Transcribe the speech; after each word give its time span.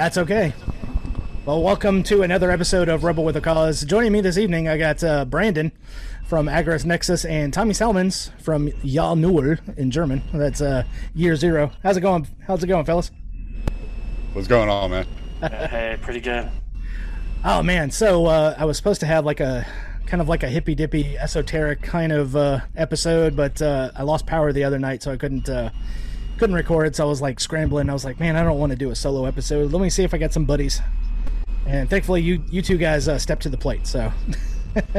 That's 0.00 0.16
okay. 0.16 0.54
Well, 1.44 1.62
welcome 1.62 2.02
to 2.04 2.22
another 2.22 2.50
episode 2.50 2.88
of 2.88 3.04
Rebel 3.04 3.22
with 3.22 3.36
a 3.36 3.42
Cause. 3.42 3.84
Joining 3.84 4.12
me 4.12 4.22
this 4.22 4.38
evening, 4.38 4.66
I 4.66 4.78
got 4.78 5.04
uh, 5.04 5.26
Brandon 5.26 5.72
from 6.24 6.46
Agorist 6.46 6.86
Nexus 6.86 7.26
and 7.26 7.52
Tommy 7.52 7.74
Salmons 7.74 8.30
from 8.38 8.72
Jahr 8.82 9.14
Null 9.14 9.56
in 9.76 9.90
German. 9.90 10.22
That's 10.32 10.62
uh, 10.62 10.84
year 11.14 11.36
zero. 11.36 11.72
How's 11.82 11.98
it 11.98 12.00
going? 12.00 12.26
How's 12.46 12.64
it 12.64 12.68
going, 12.68 12.86
fellas? 12.86 13.10
What's 14.32 14.48
going 14.48 14.70
on, 14.70 14.90
man? 14.90 15.06
hey, 15.42 15.98
pretty 16.00 16.20
good. 16.20 16.50
Oh 17.44 17.62
man, 17.62 17.90
so 17.90 18.24
uh, 18.24 18.54
I 18.56 18.64
was 18.64 18.78
supposed 18.78 19.00
to 19.00 19.06
have 19.06 19.26
like 19.26 19.40
a 19.40 19.66
kind 20.06 20.22
of 20.22 20.30
like 20.30 20.42
a 20.42 20.48
hippy 20.48 20.74
dippy 20.74 21.18
esoteric 21.18 21.82
kind 21.82 22.10
of 22.10 22.34
uh, 22.34 22.60
episode, 22.74 23.36
but 23.36 23.60
uh, 23.60 23.90
I 23.94 24.04
lost 24.04 24.24
power 24.24 24.50
the 24.50 24.64
other 24.64 24.78
night, 24.78 25.02
so 25.02 25.12
I 25.12 25.18
couldn't 25.18 25.50
uh, 25.50 25.68
couldn't 26.40 26.56
record. 26.56 26.96
So 26.96 27.04
I 27.04 27.06
was 27.06 27.20
like 27.20 27.38
scrambling. 27.38 27.90
I 27.90 27.92
was 27.92 28.02
like, 28.02 28.18
man, 28.18 28.34
I 28.34 28.42
don't 28.42 28.58
want 28.58 28.70
to 28.70 28.76
do 28.76 28.90
a 28.90 28.96
solo 28.96 29.26
episode. 29.26 29.72
Let 29.72 29.82
me 29.82 29.90
see 29.90 30.04
if 30.04 30.14
I 30.14 30.18
got 30.18 30.32
some 30.32 30.46
buddies. 30.46 30.80
And 31.66 31.88
thankfully, 31.88 32.22
you 32.22 32.42
you 32.50 32.62
two 32.62 32.78
guys 32.78 33.08
uh, 33.08 33.18
stepped 33.18 33.42
to 33.42 33.50
the 33.50 33.58
plate. 33.58 33.86
So 33.86 34.10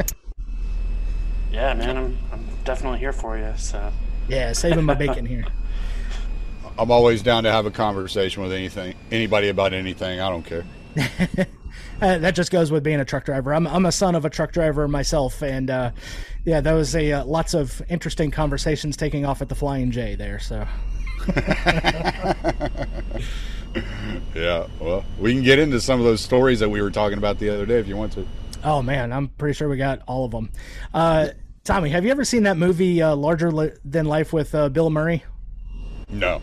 Yeah, 1.52 1.74
man, 1.74 1.96
I'm, 1.96 2.18
I'm 2.32 2.46
definitely 2.64 3.00
here 3.00 3.12
for 3.12 3.36
you. 3.36 3.52
So 3.56 3.92
yeah, 4.28 4.52
saving 4.52 4.84
my 4.84 4.94
bacon 4.94 5.26
here. 5.26 5.44
I'm 6.78 6.92
always 6.92 7.22
down 7.22 7.42
to 7.42 7.50
have 7.50 7.66
a 7.66 7.72
conversation 7.72 8.42
with 8.42 8.52
anything, 8.52 8.94
anybody 9.10 9.48
about 9.48 9.74
anything. 9.74 10.20
I 10.20 10.30
don't 10.30 10.46
care. 10.46 10.64
Uh, 12.02 12.18
that 12.18 12.34
just 12.34 12.50
goes 12.50 12.72
with 12.72 12.82
being 12.82 12.98
a 12.98 13.04
truck 13.04 13.24
driver. 13.24 13.54
I'm 13.54 13.66
I'm 13.66 13.86
a 13.86 13.92
son 13.92 14.16
of 14.16 14.24
a 14.24 14.30
truck 14.30 14.52
driver 14.52 14.88
myself, 14.88 15.40
and 15.40 15.70
uh, 15.70 15.92
yeah, 16.44 16.60
that 16.60 16.72
was 16.72 16.96
a 16.96 17.12
uh, 17.12 17.24
lots 17.24 17.54
of 17.54 17.80
interesting 17.88 18.32
conversations 18.32 18.96
taking 18.96 19.24
off 19.24 19.40
at 19.40 19.48
the 19.48 19.54
Flying 19.54 19.92
J 19.92 20.16
there. 20.16 20.40
So 20.40 20.66
Yeah, 24.34 24.66
well, 24.80 25.04
we 25.18 25.32
can 25.34 25.42
get 25.42 25.58
into 25.58 25.80
some 25.80 25.98
of 25.98 26.06
those 26.06 26.20
stories 26.20 26.60
that 26.60 26.68
we 26.68 26.80
were 26.80 26.90
talking 26.90 27.18
about 27.18 27.38
the 27.38 27.50
other 27.50 27.66
day 27.66 27.78
if 27.78 27.86
you 27.86 27.96
want 27.96 28.12
to. 28.14 28.26
Oh 28.64 28.82
man, 28.82 29.12
I'm 29.12 29.28
pretty 29.28 29.54
sure 29.54 29.68
we 29.68 29.76
got 29.76 30.00
all 30.06 30.24
of 30.24 30.30
them. 30.30 30.50
Uh, 30.94 31.28
Tommy, 31.64 31.90
have 31.90 32.04
you 32.04 32.10
ever 32.10 32.24
seen 32.24 32.44
that 32.44 32.56
movie 32.56 33.02
uh, 33.02 33.14
Larger 33.14 33.50
Li- 33.50 33.72
Than 33.84 34.06
Life 34.06 34.32
with 34.32 34.54
uh, 34.54 34.68
Bill 34.68 34.90
Murray? 34.90 35.24
No. 36.08 36.40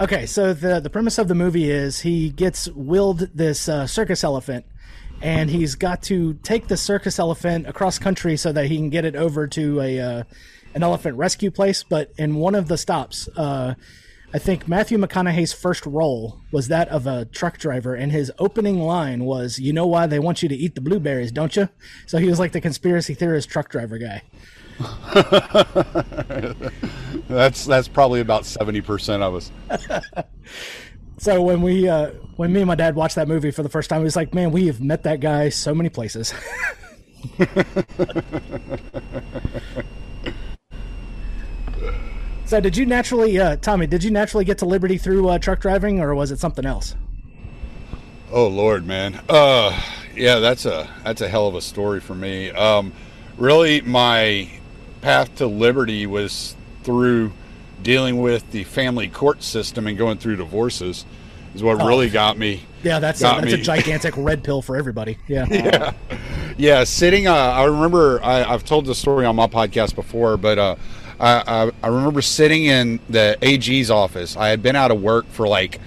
Okay, 0.00 0.26
so 0.26 0.52
the 0.54 0.78
the 0.80 0.90
premise 0.90 1.18
of 1.18 1.28
the 1.28 1.34
movie 1.34 1.70
is 1.70 2.00
he 2.00 2.30
gets 2.30 2.68
willed 2.68 3.30
this 3.34 3.68
uh, 3.68 3.86
circus 3.86 4.22
elephant, 4.22 4.64
and 5.20 5.50
he's 5.50 5.74
got 5.74 6.02
to 6.04 6.34
take 6.34 6.68
the 6.68 6.76
circus 6.76 7.18
elephant 7.18 7.66
across 7.66 7.98
country 7.98 8.36
so 8.36 8.52
that 8.52 8.66
he 8.66 8.76
can 8.76 8.90
get 8.90 9.04
it 9.04 9.16
over 9.16 9.48
to 9.48 9.80
a 9.80 10.00
uh, 10.00 10.22
an 10.74 10.82
elephant 10.82 11.16
rescue 11.16 11.50
place. 11.50 11.82
But 11.82 12.12
in 12.16 12.36
one 12.36 12.54
of 12.54 12.68
the 12.68 12.78
stops, 12.78 13.28
uh, 13.36 13.74
I 14.32 14.38
think 14.38 14.68
Matthew 14.68 14.98
McConaughey's 14.98 15.52
first 15.52 15.86
role 15.86 16.40
was 16.52 16.68
that 16.68 16.88
of 16.88 17.06
a 17.06 17.24
truck 17.26 17.58
driver, 17.58 17.94
and 17.94 18.12
his 18.12 18.30
opening 18.38 18.80
line 18.80 19.24
was, 19.24 19.58
"You 19.58 19.72
know 19.72 19.86
why 19.86 20.06
they 20.06 20.18
want 20.18 20.42
you 20.42 20.48
to 20.48 20.54
eat 20.54 20.74
the 20.74 20.80
blueberries, 20.80 21.32
don't 21.32 21.54
you?" 21.56 21.68
So 22.06 22.18
he 22.18 22.26
was 22.26 22.38
like 22.38 22.52
the 22.52 22.60
conspiracy 22.60 23.14
theorist 23.14 23.48
truck 23.48 23.70
driver 23.70 23.98
guy. 23.98 24.22
That's 27.28 27.66
that's 27.66 27.88
probably 27.88 28.20
about 28.20 28.46
seventy 28.46 28.80
percent 28.80 29.22
of 29.22 29.34
us. 29.34 29.50
So 31.20 31.42
when 31.42 31.62
we, 31.62 31.88
uh, 31.88 32.12
when 32.36 32.52
me 32.52 32.60
and 32.60 32.68
my 32.68 32.76
dad 32.76 32.94
watched 32.94 33.16
that 33.16 33.26
movie 33.26 33.50
for 33.50 33.64
the 33.64 33.68
first 33.68 33.90
time, 33.90 34.00
he 34.00 34.04
was 34.04 34.14
like, 34.14 34.34
"Man, 34.34 34.52
we 34.52 34.68
have 34.68 34.80
met 34.80 35.02
that 35.02 35.18
guy 35.18 35.48
so 35.48 35.74
many 35.74 35.88
places." 35.88 36.32
so 42.48 42.60
did 42.60 42.76
you 42.76 42.86
naturally, 42.86 43.38
uh, 43.38 43.56
Tommy? 43.56 43.86
Did 43.86 44.02
you 44.02 44.10
naturally 44.10 44.44
get 44.46 44.58
to 44.58 44.64
Liberty 44.64 44.96
through 44.96 45.28
uh, 45.28 45.38
truck 45.38 45.60
driving, 45.60 46.00
or 46.00 46.14
was 46.14 46.30
it 46.30 46.38
something 46.38 46.64
else? 46.64 46.96
Oh 48.30 48.46
Lord, 48.46 48.86
man. 48.86 49.20
Uh, 49.28 49.78
yeah, 50.14 50.38
that's 50.38 50.64
a 50.64 50.88
that's 51.04 51.20
a 51.20 51.28
hell 51.28 51.46
of 51.46 51.54
a 51.54 51.60
story 51.60 52.00
for 52.00 52.14
me. 52.14 52.50
Um, 52.50 52.92
really, 53.36 53.82
my 53.82 54.50
path 55.00 55.34
to 55.36 55.46
liberty 55.46 56.06
was 56.06 56.56
through 56.82 57.32
dealing 57.82 58.20
with 58.20 58.50
the 58.50 58.64
family 58.64 59.08
court 59.08 59.42
system 59.42 59.86
and 59.86 59.96
going 59.96 60.18
through 60.18 60.36
divorces. 60.36 61.04
Is 61.54 61.62
what 61.62 61.78
really 61.78 62.10
got 62.10 62.38
me. 62.38 62.62
Yeah, 62.82 62.98
that's 62.98 63.20
a, 63.20 63.24
that's 63.24 63.52
a 63.54 63.58
gigantic 63.58 64.14
red 64.16 64.44
pill 64.44 64.62
for 64.62 64.76
everybody. 64.76 65.18
Yeah. 65.26 65.46
yeah, 65.50 65.92
yeah. 66.56 66.84
Sitting, 66.84 67.26
uh, 67.26 67.34
I 67.34 67.64
remember 67.64 68.22
I, 68.22 68.44
I've 68.44 68.64
told 68.64 68.84
the 68.84 68.94
story 68.94 69.24
on 69.24 69.34
my 69.34 69.46
podcast 69.46 69.94
before, 69.94 70.36
but 70.36 70.58
uh, 70.58 70.76
I, 71.20 71.42
I, 71.46 71.70
I 71.82 71.88
remember 71.88 72.22
sitting 72.22 72.64
in 72.66 73.00
the 73.08 73.36
AG's 73.42 73.90
office. 73.90 74.36
I 74.36 74.48
had 74.48 74.62
been 74.62 74.76
out 74.76 74.90
of 74.90 75.00
work 75.02 75.26
for 75.30 75.48
like 75.48 75.80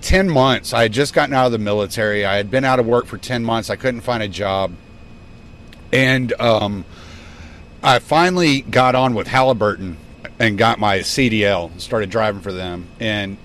ten 0.00 0.28
months. 0.30 0.72
I 0.72 0.82
had 0.82 0.92
just 0.92 1.12
gotten 1.14 1.34
out 1.34 1.46
of 1.46 1.52
the 1.52 1.58
military. 1.58 2.24
I 2.24 2.36
had 2.36 2.50
been 2.50 2.64
out 2.64 2.78
of 2.78 2.86
work 2.86 3.06
for 3.06 3.18
ten 3.18 3.44
months. 3.44 3.70
I 3.70 3.76
couldn't 3.76 4.02
find 4.02 4.22
a 4.22 4.28
job, 4.28 4.72
and 5.92 6.32
um, 6.40 6.84
I 7.82 7.98
finally 7.98 8.62
got 8.62 8.94
on 8.94 9.14
with 9.14 9.26
Halliburton 9.26 9.96
and 10.38 10.58
got 10.58 10.78
my 10.78 10.98
CDL 10.98 11.70
and 11.70 11.80
started 11.80 12.10
driving 12.10 12.40
for 12.40 12.52
them. 12.52 12.86
And 13.00 13.36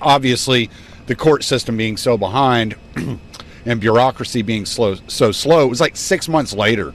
obviously, 0.00 0.70
the 1.06 1.14
court 1.14 1.44
system 1.44 1.76
being 1.76 1.96
so 1.96 2.16
behind 2.16 2.76
and 3.66 3.80
bureaucracy 3.80 4.42
being 4.42 4.66
slow, 4.66 4.96
so 5.06 5.32
slow, 5.32 5.64
it 5.64 5.68
was 5.68 5.80
like 5.80 5.96
six 5.96 6.28
months 6.28 6.52
later 6.52 6.92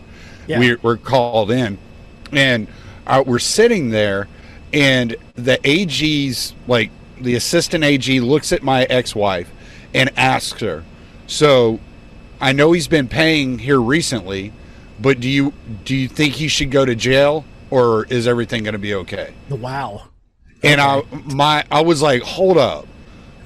Yeah. 0.48 0.60
we 0.60 0.76
were 0.76 0.98
called 0.98 1.52
in, 1.52 1.78
and 2.32 2.68
uh, 3.08 3.24
we're 3.26 3.40
sitting 3.40 3.90
there, 3.90 4.28
and 4.74 5.16
the 5.36 5.60
AG's 5.68 6.54
like 6.68 6.92
the 7.20 7.36
assistant 7.36 7.84
AG 7.84 8.20
looks 8.20 8.52
at 8.52 8.62
my 8.62 8.84
ex-wife 8.84 9.50
and 9.94 10.12
asks 10.18 10.62
her, 10.62 10.84
"So, 11.26 11.80
I 12.40 12.52
know 12.52 12.74
he's 12.74 12.88
been 12.88 13.08
paying 13.08 13.60
here 13.60 13.82
recently, 13.82 14.54
but 15.00 15.20
do 15.20 15.30
you 15.30 15.54
do 15.86 15.96
you 15.96 16.08
think 16.08 16.36
he 16.36 16.48
should 16.48 16.72
go 16.72 16.86
to 16.86 16.96
jail, 16.96 17.46
or 17.70 18.06
is 18.06 18.28
everything 18.28 18.64
going 18.64 18.74
to 18.74 18.80
be 18.80 18.94
okay?" 18.94 19.34
Wow. 19.50 20.10
And 20.64 20.82
I 20.82 21.04
my 21.26 21.64
I 21.72 21.82
was 21.82 22.02
like, 22.02 22.22
hold 22.24 22.58
up. 22.58 22.88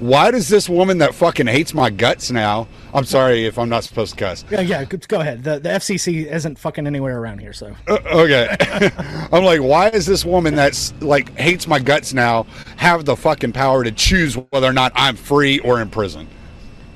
Why 0.01 0.31
does 0.31 0.49
this 0.49 0.67
woman 0.67 0.97
that 0.97 1.13
fucking 1.13 1.45
hates 1.45 1.75
my 1.75 1.91
guts 1.91 2.31
now? 2.31 2.67
I'm 2.91 3.03
sorry 3.05 3.45
if 3.45 3.59
I'm 3.59 3.69
not 3.69 3.83
supposed 3.83 4.17
to 4.17 4.19
cuss. 4.25 4.43
Yeah, 4.49 4.61
yeah. 4.61 4.83
Go 4.83 4.97
go 5.07 5.19
ahead. 5.21 5.43
The 5.43 5.59
the 5.59 5.69
FCC 5.69 6.25
isn't 6.25 6.57
fucking 6.57 6.87
anywhere 6.87 7.19
around 7.19 7.37
here, 7.39 7.53
so 7.53 7.75
Uh, 7.87 7.99
okay. 8.11 8.47
I'm 9.31 9.43
like, 9.43 9.61
why 9.61 9.89
is 9.89 10.07
this 10.07 10.25
woman 10.25 10.55
that's 10.55 10.91
like 11.01 11.37
hates 11.37 11.67
my 11.67 11.77
guts 11.77 12.13
now 12.13 12.47
have 12.77 13.05
the 13.05 13.15
fucking 13.15 13.51
power 13.53 13.83
to 13.83 13.91
choose 13.91 14.33
whether 14.49 14.65
or 14.67 14.73
not 14.73 14.91
I'm 14.95 15.15
free 15.15 15.59
or 15.59 15.79
in 15.81 15.89
prison? 15.89 16.27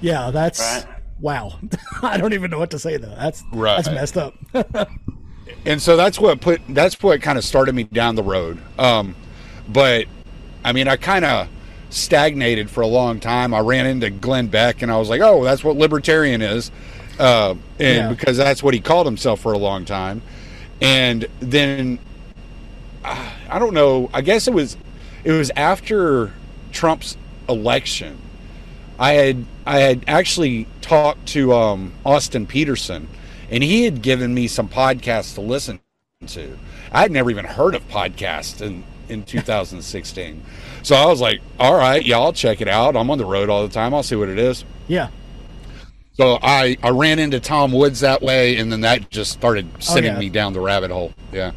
yeah, 0.02 0.32
that's 0.32 0.60
Right. 0.60 0.86
wow. 1.20 1.60
I 2.02 2.18
don't 2.18 2.34
even 2.34 2.50
know 2.50 2.60
what 2.60 2.72
to 2.72 2.80
say 2.80 2.98
though. 2.98 3.16
That's 3.16 3.44
Right. 3.52 3.76
that's 3.84 3.90
messed 3.90 4.18
up. 4.18 4.34
and 5.66 5.80
so 5.80 5.96
that's 5.96 6.20
what 6.20 6.42
put 6.42 6.60
that's 6.70 7.02
what 7.04 7.22
kind 7.22 7.38
of 7.38 7.44
started 7.46 7.76
me 7.76 7.84
down 7.84 8.16
the 8.16 8.24
road 8.24 8.60
um 8.80 9.16
but 9.70 10.06
i 10.64 10.72
mean 10.72 10.88
i 10.88 10.96
kind 10.96 11.24
of 11.24 11.48
stagnated 11.96 12.70
for 12.70 12.82
a 12.82 12.88
long 12.88 13.20
time 13.20 13.54
i 13.54 13.60
ran 13.60 13.86
into 13.86 14.10
glenn 14.10 14.48
beck 14.48 14.82
and 14.82 14.92
i 14.92 14.98
was 14.98 15.10
like 15.10 15.22
oh 15.22 15.44
that's 15.44 15.64
what 15.64 15.76
libertarian 15.78 16.42
is 16.42 16.72
uh 17.20 17.52
and 17.80 17.98
Yeah. 17.98 18.10
because 18.10 18.36
that's 18.38 18.62
what 18.62 18.74
he 18.74 18.80
called 18.82 19.06
himself 19.08 19.40
for 19.40 19.54
a 19.54 19.58
long 19.58 19.86
time 19.86 20.22
and 20.82 21.26
then 21.40 22.00
uh, 23.04 23.32
i 23.50 23.60
don't 23.60 23.74
know 23.74 24.10
i 24.14 24.22
guess 24.22 24.48
it 24.48 24.54
was 24.54 24.76
it 25.24 25.32
was 25.32 25.52
after 25.56 26.34
trump's 26.72 27.18
election 27.48 28.20
I 28.98 29.12
had 29.12 29.46
I 29.66 29.80
had 29.80 30.06
actually 30.08 30.68
talked 30.80 31.28
to 31.30 31.54
um, 31.54 31.92
Austin 32.06 32.48
Petersen, 32.48 33.10
and 33.50 33.62
he 33.62 33.84
had 33.84 34.02
given 34.02 34.34
me 34.34 34.48
some 34.48 34.70
podcasts 34.70 35.34
to 35.36 35.42
listen 35.42 35.82
to. 36.28 36.58
I 36.94 37.02
had 37.02 37.12
never 37.12 37.30
even 37.30 37.44
heard 37.44 37.76
of 37.76 37.86
podcasts 37.90 38.62
in 38.62 38.86
in 39.10 39.24
2016, 39.26 40.42
so 40.86 40.96
I 40.96 41.06
was 41.08 41.20
like, 41.20 41.42
"All 41.60 41.76
right, 41.76 42.04
yeah, 42.06 42.20
I'll 42.20 42.34
check 42.34 42.62
it 42.62 42.68
out. 42.68 42.96
I'm 42.96 43.10
on 43.10 43.18
the 43.18 43.26
road 43.26 43.50
all 43.50 43.68
the 43.68 43.74
time. 43.74 43.94
I'll 43.94 44.04
see 44.04 44.16
what 44.16 44.30
it 44.30 44.38
is." 44.38 44.64
yeah. 44.88 45.10
So 46.14 46.40
I 46.42 46.78
I 46.82 46.92
ran 46.92 47.20
into 47.20 47.42
Tom 47.42 47.74
Woods 47.74 48.00
that 48.00 48.22
way, 48.22 48.56
and 48.58 48.72
then 48.72 48.82
that 48.82 49.10
just 49.10 49.32
started 49.32 49.68
sending 49.80 50.14
yeah. 50.14 50.20
me 50.20 50.30
down 50.30 50.54
the 50.54 50.62
rabbit 50.62 50.92
hole. 50.92 51.14
Yeah. 51.34 51.52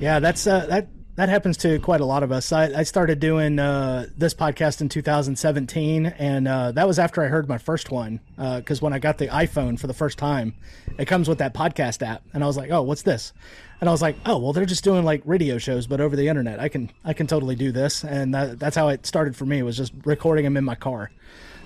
Yeah, 0.00 0.18
that's 0.18 0.46
uh, 0.46 0.66
that 0.66 0.88
that 1.16 1.30
happens 1.30 1.56
to 1.58 1.78
quite 1.80 2.00
a 2.00 2.04
lot 2.04 2.22
of 2.22 2.30
us. 2.30 2.52
I, 2.52 2.64
I 2.66 2.82
started 2.82 3.20
doing 3.20 3.58
uh, 3.58 4.06
this 4.16 4.34
podcast 4.34 4.82
in 4.82 4.88
2017, 4.90 6.06
and 6.06 6.46
uh, 6.46 6.72
that 6.72 6.86
was 6.86 6.98
after 6.98 7.22
I 7.22 7.28
heard 7.28 7.48
my 7.48 7.56
first 7.58 7.90
one. 7.90 8.20
Because 8.36 8.82
when 8.82 8.92
I 8.92 8.98
got 8.98 9.16
the 9.16 9.28
iPhone 9.28 9.80
for 9.80 9.86
the 9.86 9.94
first 9.94 10.18
time, 10.18 10.54
it 10.98 11.06
comes 11.06 11.28
with 11.28 11.38
that 11.38 11.54
podcast 11.54 12.06
app, 12.06 12.22
and 12.34 12.44
I 12.44 12.46
was 12.46 12.56
like, 12.58 12.70
"Oh, 12.70 12.82
what's 12.82 13.02
this?" 13.02 13.32
And 13.80 13.88
I 13.88 13.92
was 13.92 14.02
like, 14.02 14.16
"Oh, 14.26 14.38
well, 14.38 14.52
they're 14.52 14.66
just 14.66 14.84
doing 14.84 15.04
like 15.04 15.22
radio 15.24 15.56
shows, 15.56 15.86
but 15.86 16.00
over 16.02 16.16
the 16.16 16.28
internet. 16.28 16.60
I 16.60 16.68
can 16.68 16.90
I 17.02 17.14
can 17.14 17.26
totally 17.26 17.56
do 17.56 17.72
this." 17.72 18.04
And 18.04 18.34
that, 18.34 18.58
that's 18.58 18.76
how 18.76 18.88
it 18.88 19.06
started 19.06 19.34
for 19.34 19.46
me. 19.46 19.62
Was 19.62 19.76
just 19.78 19.94
recording 20.04 20.44
them 20.44 20.56
in 20.58 20.64
my 20.64 20.74
car. 20.74 21.10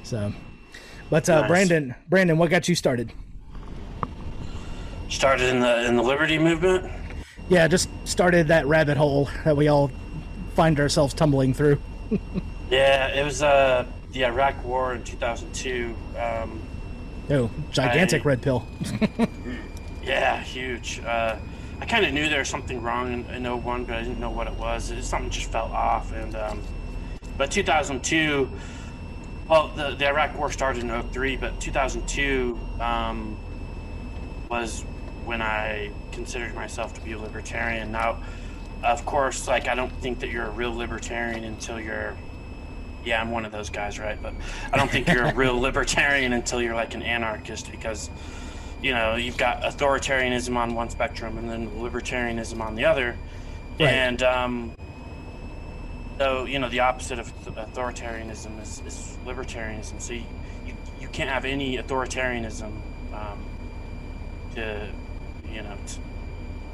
So, 0.05 0.33
but 1.11 1.29
uh, 1.29 1.41
Nice. 1.41 1.49
Brandon, 1.49 1.95
Brandon, 2.09 2.39
what 2.39 2.51
got 2.51 2.69
you 2.69 2.77
started? 2.77 3.13
Started 5.09 5.49
in 5.49 5.59
the 5.61 5.87
in 5.87 5.97
the 5.97 6.03
liberty 6.05 6.39
movement. 6.39 7.00
Yeah, 7.51 7.67
just 7.69 7.89
started 8.05 8.49
that 8.49 8.67
rabbit 8.67 8.97
hole 8.97 9.29
that 9.45 9.57
we 9.57 9.69
all 9.69 9.91
find 10.55 10.79
ourselves 10.81 11.13
tumbling 11.13 11.53
through. 11.53 11.79
Yeah, 12.71 13.09
it 13.09 13.25
was 13.25 13.43
uh 13.43 13.85
the 14.13 14.25
Iraq 14.27 14.65
War 14.65 14.95
in 14.95 15.03
2002. 15.03 15.93
Um, 16.17 16.61
Oh, 17.29 17.51
gigantic 17.73 18.23
I- 18.23 18.29
red 18.29 18.43
pill. 18.43 18.65
yeah, 20.05 20.41
huge. 20.41 21.01
Uh, 21.05 21.35
I 21.81 21.87
kind 21.87 22.07
of 22.07 22.13
knew 22.13 22.29
there 22.29 22.39
was 22.39 22.49
something 22.49 22.81
wrong 22.81 23.13
in, 23.13 23.45
in 23.45 23.63
01, 23.63 23.87
but 23.87 23.97
I 23.97 24.03
didn't 24.03 24.21
know 24.21 24.31
what 24.31 24.47
it 24.47 24.53
was. 24.55 24.93
It, 24.93 25.03
something 25.03 25.31
just 25.31 25.51
felt 25.51 25.73
off. 25.73 26.13
And 26.13 26.37
um, 26.37 26.63
but 27.37 27.51
2002, 27.51 28.49
well, 29.49 29.73
the, 29.75 29.97
the 29.97 30.07
Iraq 30.07 30.39
War 30.39 30.53
started 30.53 30.85
in 30.85 31.03
03, 31.11 31.37
but 31.39 31.61
2002 31.61 32.57
um, 32.79 33.37
was 34.49 34.85
when 35.25 35.43
I 35.43 35.91
considered 36.13 36.55
myself 36.55 36.95
to 36.95 37.01
be 37.01 37.13
a 37.13 37.19
libertarian. 37.19 37.93
Now, 37.93 38.23
of 38.83 39.05
course, 39.05 39.47
like 39.47 39.69
I 39.69 39.75
don't 39.75 39.93
think 40.01 40.21
that 40.21 40.31
you're 40.31 40.47
a 40.47 40.51
real 40.51 40.75
libertarian 40.75 41.45
until 41.45 41.81
you're. 41.81 42.17
Yeah, 43.03 43.21
I'm 43.21 43.31
one 43.31 43.47
of 43.47 43.53
those 43.53 43.71
guys, 43.71 43.99
right? 43.99 44.21
But 44.23 44.35
I 44.73 44.77
don't 44.77 44.91
think 44.91 45.09
you're 45.09 45.25
a 45.25 45.35
real 45.35 45.59
libertarian 45.61 46.35
until 46.35 46.61
you're 46.61 46.75
like 46.75 46.95
an 46.95 47.03
anarchist 47.03 47.71
because 47.71 48.11
you 48.83 48.93
know, 48.93 49.17
you've 49.17 49.37
got 49.37 49.63
authoritarianism 49.63 50.57
on 50.57 50.75
one 50.75 50.89
spectrum 50.89 51.39
and 51.39 51.49
then 51.49 51.71
libertarianism 51.71 52.61
on 52.61 52.75
the 52.75 52.85
other. 52.85 53.17
Right. 53.79 53.89
And 53.89 54.23
um, 54.23 54.73
so, 56.19 56.45
you 56.45 56.59
know, 56.59 56.69
the 56.69 56.81
opposite 56.81 57.19
of 57.19 57.33
th- 57.45 57.57
authoritarianism 57.57 58.61
is, 58.63 58.83
is 58.87 59.19
libertarianism. 59.27 60.01
So 60.01 60.15
you, 60.15 60.25
you, 60.67 60.75
you 61.01 61.09
can't 61.09 61.31
have 61.31 61.45
any 61.45 61.77
authoritarianism 61.77 62.73
um, 63.13 63.45
to, 64.55 64.91
you 65.51 65.63
know, 65.63 65.79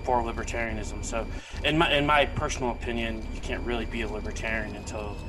for 0.04 0.22
libertarianism. 0.22 1.04
So, 1.04 1.28
in 1.64 1.78
my 1.78 1.92
in 1.92 2.06
my 2.06 2.26
personal 2.26 2.72
opinion, 2.72 3.26
you 3.32 3.40
can't 3.40 3.64
really 3.64 3.86
be 3.86 4.02
a 4.02 4.08
libertarian 4.08 4.76
until 4.76 5.20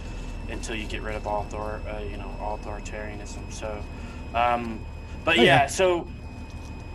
until 0.47 0.75
you 0.75 0.87
get 0.87 1.01
rid 1.03 1.15
of 1.15 1.27
all 1.27 1.41
author, 1.43 1.83
uh, 1.89 1.99
you 1.99 2.17
know, 2.17 2.37
authoritarianism. 2.41 3.51
So, 3.51 3.87
um, 4.33 4.87
but 5.25 5.37
Oh, 5.37 5.43
yeah, 5.43 5.67
yeah. 5.67 5.67
so 5.67 6.13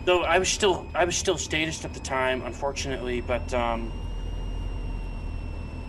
though 0.05 0.23
I 0.23 0.39
was 0.39 0.49
still 0.51 0.91
I 0.95 1.05
was 1.05 1.17
still 1.17 1.37
statist 1.37 1.85
at 1.85 1.93
the 1.93 2.01
time, 2.01 2.43
unfortunately, 2.43 3.21
but 3.21 3.53
um, 3.53 3.95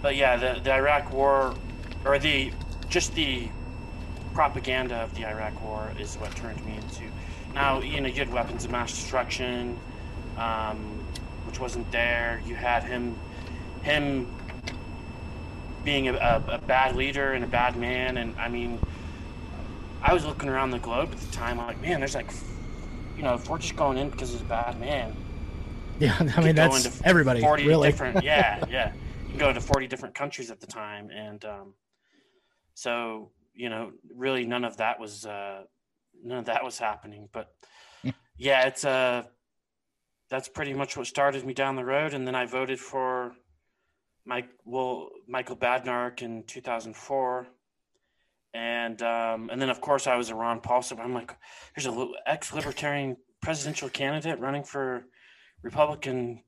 but 0.02 0.16
yeah, 0.16 0.36
the 0.36 0.60
the 0.62 0.72
Iraq 0.72 1.10
War 1.10 1.62
or 2.04 2.18
the 2.18 2.54
just 2.88 3.14
the 3.14 3.54
propaganda 4.34 4.96
of 4.96 5.14
the 5.14 5.26
Iraq 5.26 5.62
War 5.62 5.92
is 5.96 6.18
what 6.18 6.34
turned 6.36 6.64
me 6.64 6.76
into. 6.76 7.12
Now 7.54 7.80
you 7.82 8.00
know 8.00 8.08
you 8.08 8.16
had 8.20 8.30
weapons 8.30 8.64
of 8.64 8.70
mass 8.70 8.94
destruction, 8.94 9.82
um, 10.38 11.04
which 11.46 11.58
wasn't 11.60 11.90
there. 11.92 12.42
You 12.46 12.54
had 12.54 12.84
him 12.84 13.16
him 13.82 14.26
being 15.84 16.08
a, 16.08 16.14
a, 16.14 16.44
a 16.54 16.58
bad 16.58 16.96
leader 16.96 17.32
and 17.32 17.44
a 17.44 17.48
bad 17.48 17.76
man, 17.76 18.16
and 18.18 18.34
I 18.38 18.48
mean. 18.48 18.78
I 20.06 20.12
was 20.12 20.26
looking 20.26 20.50
around 20.50 20.70
the 20.70 20.78
globe 20.78 21.12
at 21.12 21.18
the 21.18 21.32
time, 21.32 21.56
like, 21.56 21.80
man, 21.80 21.98
there's 21.98 22.14
like, 22.14 22.30
you 23.16 23.22
know, 23.22 23.32
if 23.36 23.48
we're 23.48 23.56
just 23.56 23.74
going 23.74 23.96
in 23.96 24.10
because 24.10 24.32
he's 24.32 24.42
a 24.42 24.44
bad 24.44 24.78
man, 24.78 25.16
Yeah, 25.98 26.16
I 26.36 26.40
mean 26.40 26.56
that's 26.56 26.84
into 26.84 27.08
everybody, 27.08 27.40
40 27.40 27.66
really. 27.66 27.88
different, 27.90 28.22
yeah, 28.24 28.64
yeah. 28.68 28.92
You 29.22 29.30
can 29.30 29.38
go 29.38 29.52
to 29.52 29.60
40 29.60 29.86
different 29.86 30.14
countries 30.14 30.50
at 30.50 30.60
the 30.60 30.66
time, 30.66 31.10
and 31.10 31.44
um, 31.44 31.74
so 32.74 33.30
you 33.54 33.68
know, 33.68 33.92
really, 34.12 34.44
none 34.44 34.64
of 34.64 34.76
that 34.78 34.98
was 34.98 35.24
uh, 35.24 35.62
none 36.22 36.38
of 36.38 36.46
that 36.46 36.64
was 36.64 36.78
happening. 36.78 37.28
But 37.32 37.54
yeah, 38.36 38.66
it's 38.66 38.84
uh, 38.84 39.22
that's 40.34 40.48
pretty 40.48 40.74
much 40.74 40.96
what 40.96 41.06
started 41.06 41.46
me 41.46 41.54
down 41.54 41.76
the 41.76 41.84
road, 41.84 42.12
and 42.12 42.26
then 42.26 42.34
I 42.34 42.44
voted 42.44 42.80
for 42.80 43.36
Mike, 44.26 44.48
well, 44.64 45.10
Michael 45.28 45.54
Badnarik 45.54 46.22
in 46.22 46.42
2004. 46.42 47.46
And 48.52 49.00
um, 49.02 49.48
and 49.50 49.62
then 49.62 49.70
of 49.70 49.80
course 49.80 50.08
I 50.08 50.16
was 50.16 50.30
a 50.30 50.34
Ron 50.34 50.60
Paul. 50.60 50.82
So 50.82 50.98
I'm 50.98 51.14
like, 51.14 51.32
here's 51.74 51.86
a 51.86 51.92
li- 51.92 52.18
ex-libertarian 52.26 53.16
presidential 53.42 53.88
candidate 53.88 54.40
running 54.40 54.64
for 54.64 55.04
Republican 55.62 56.42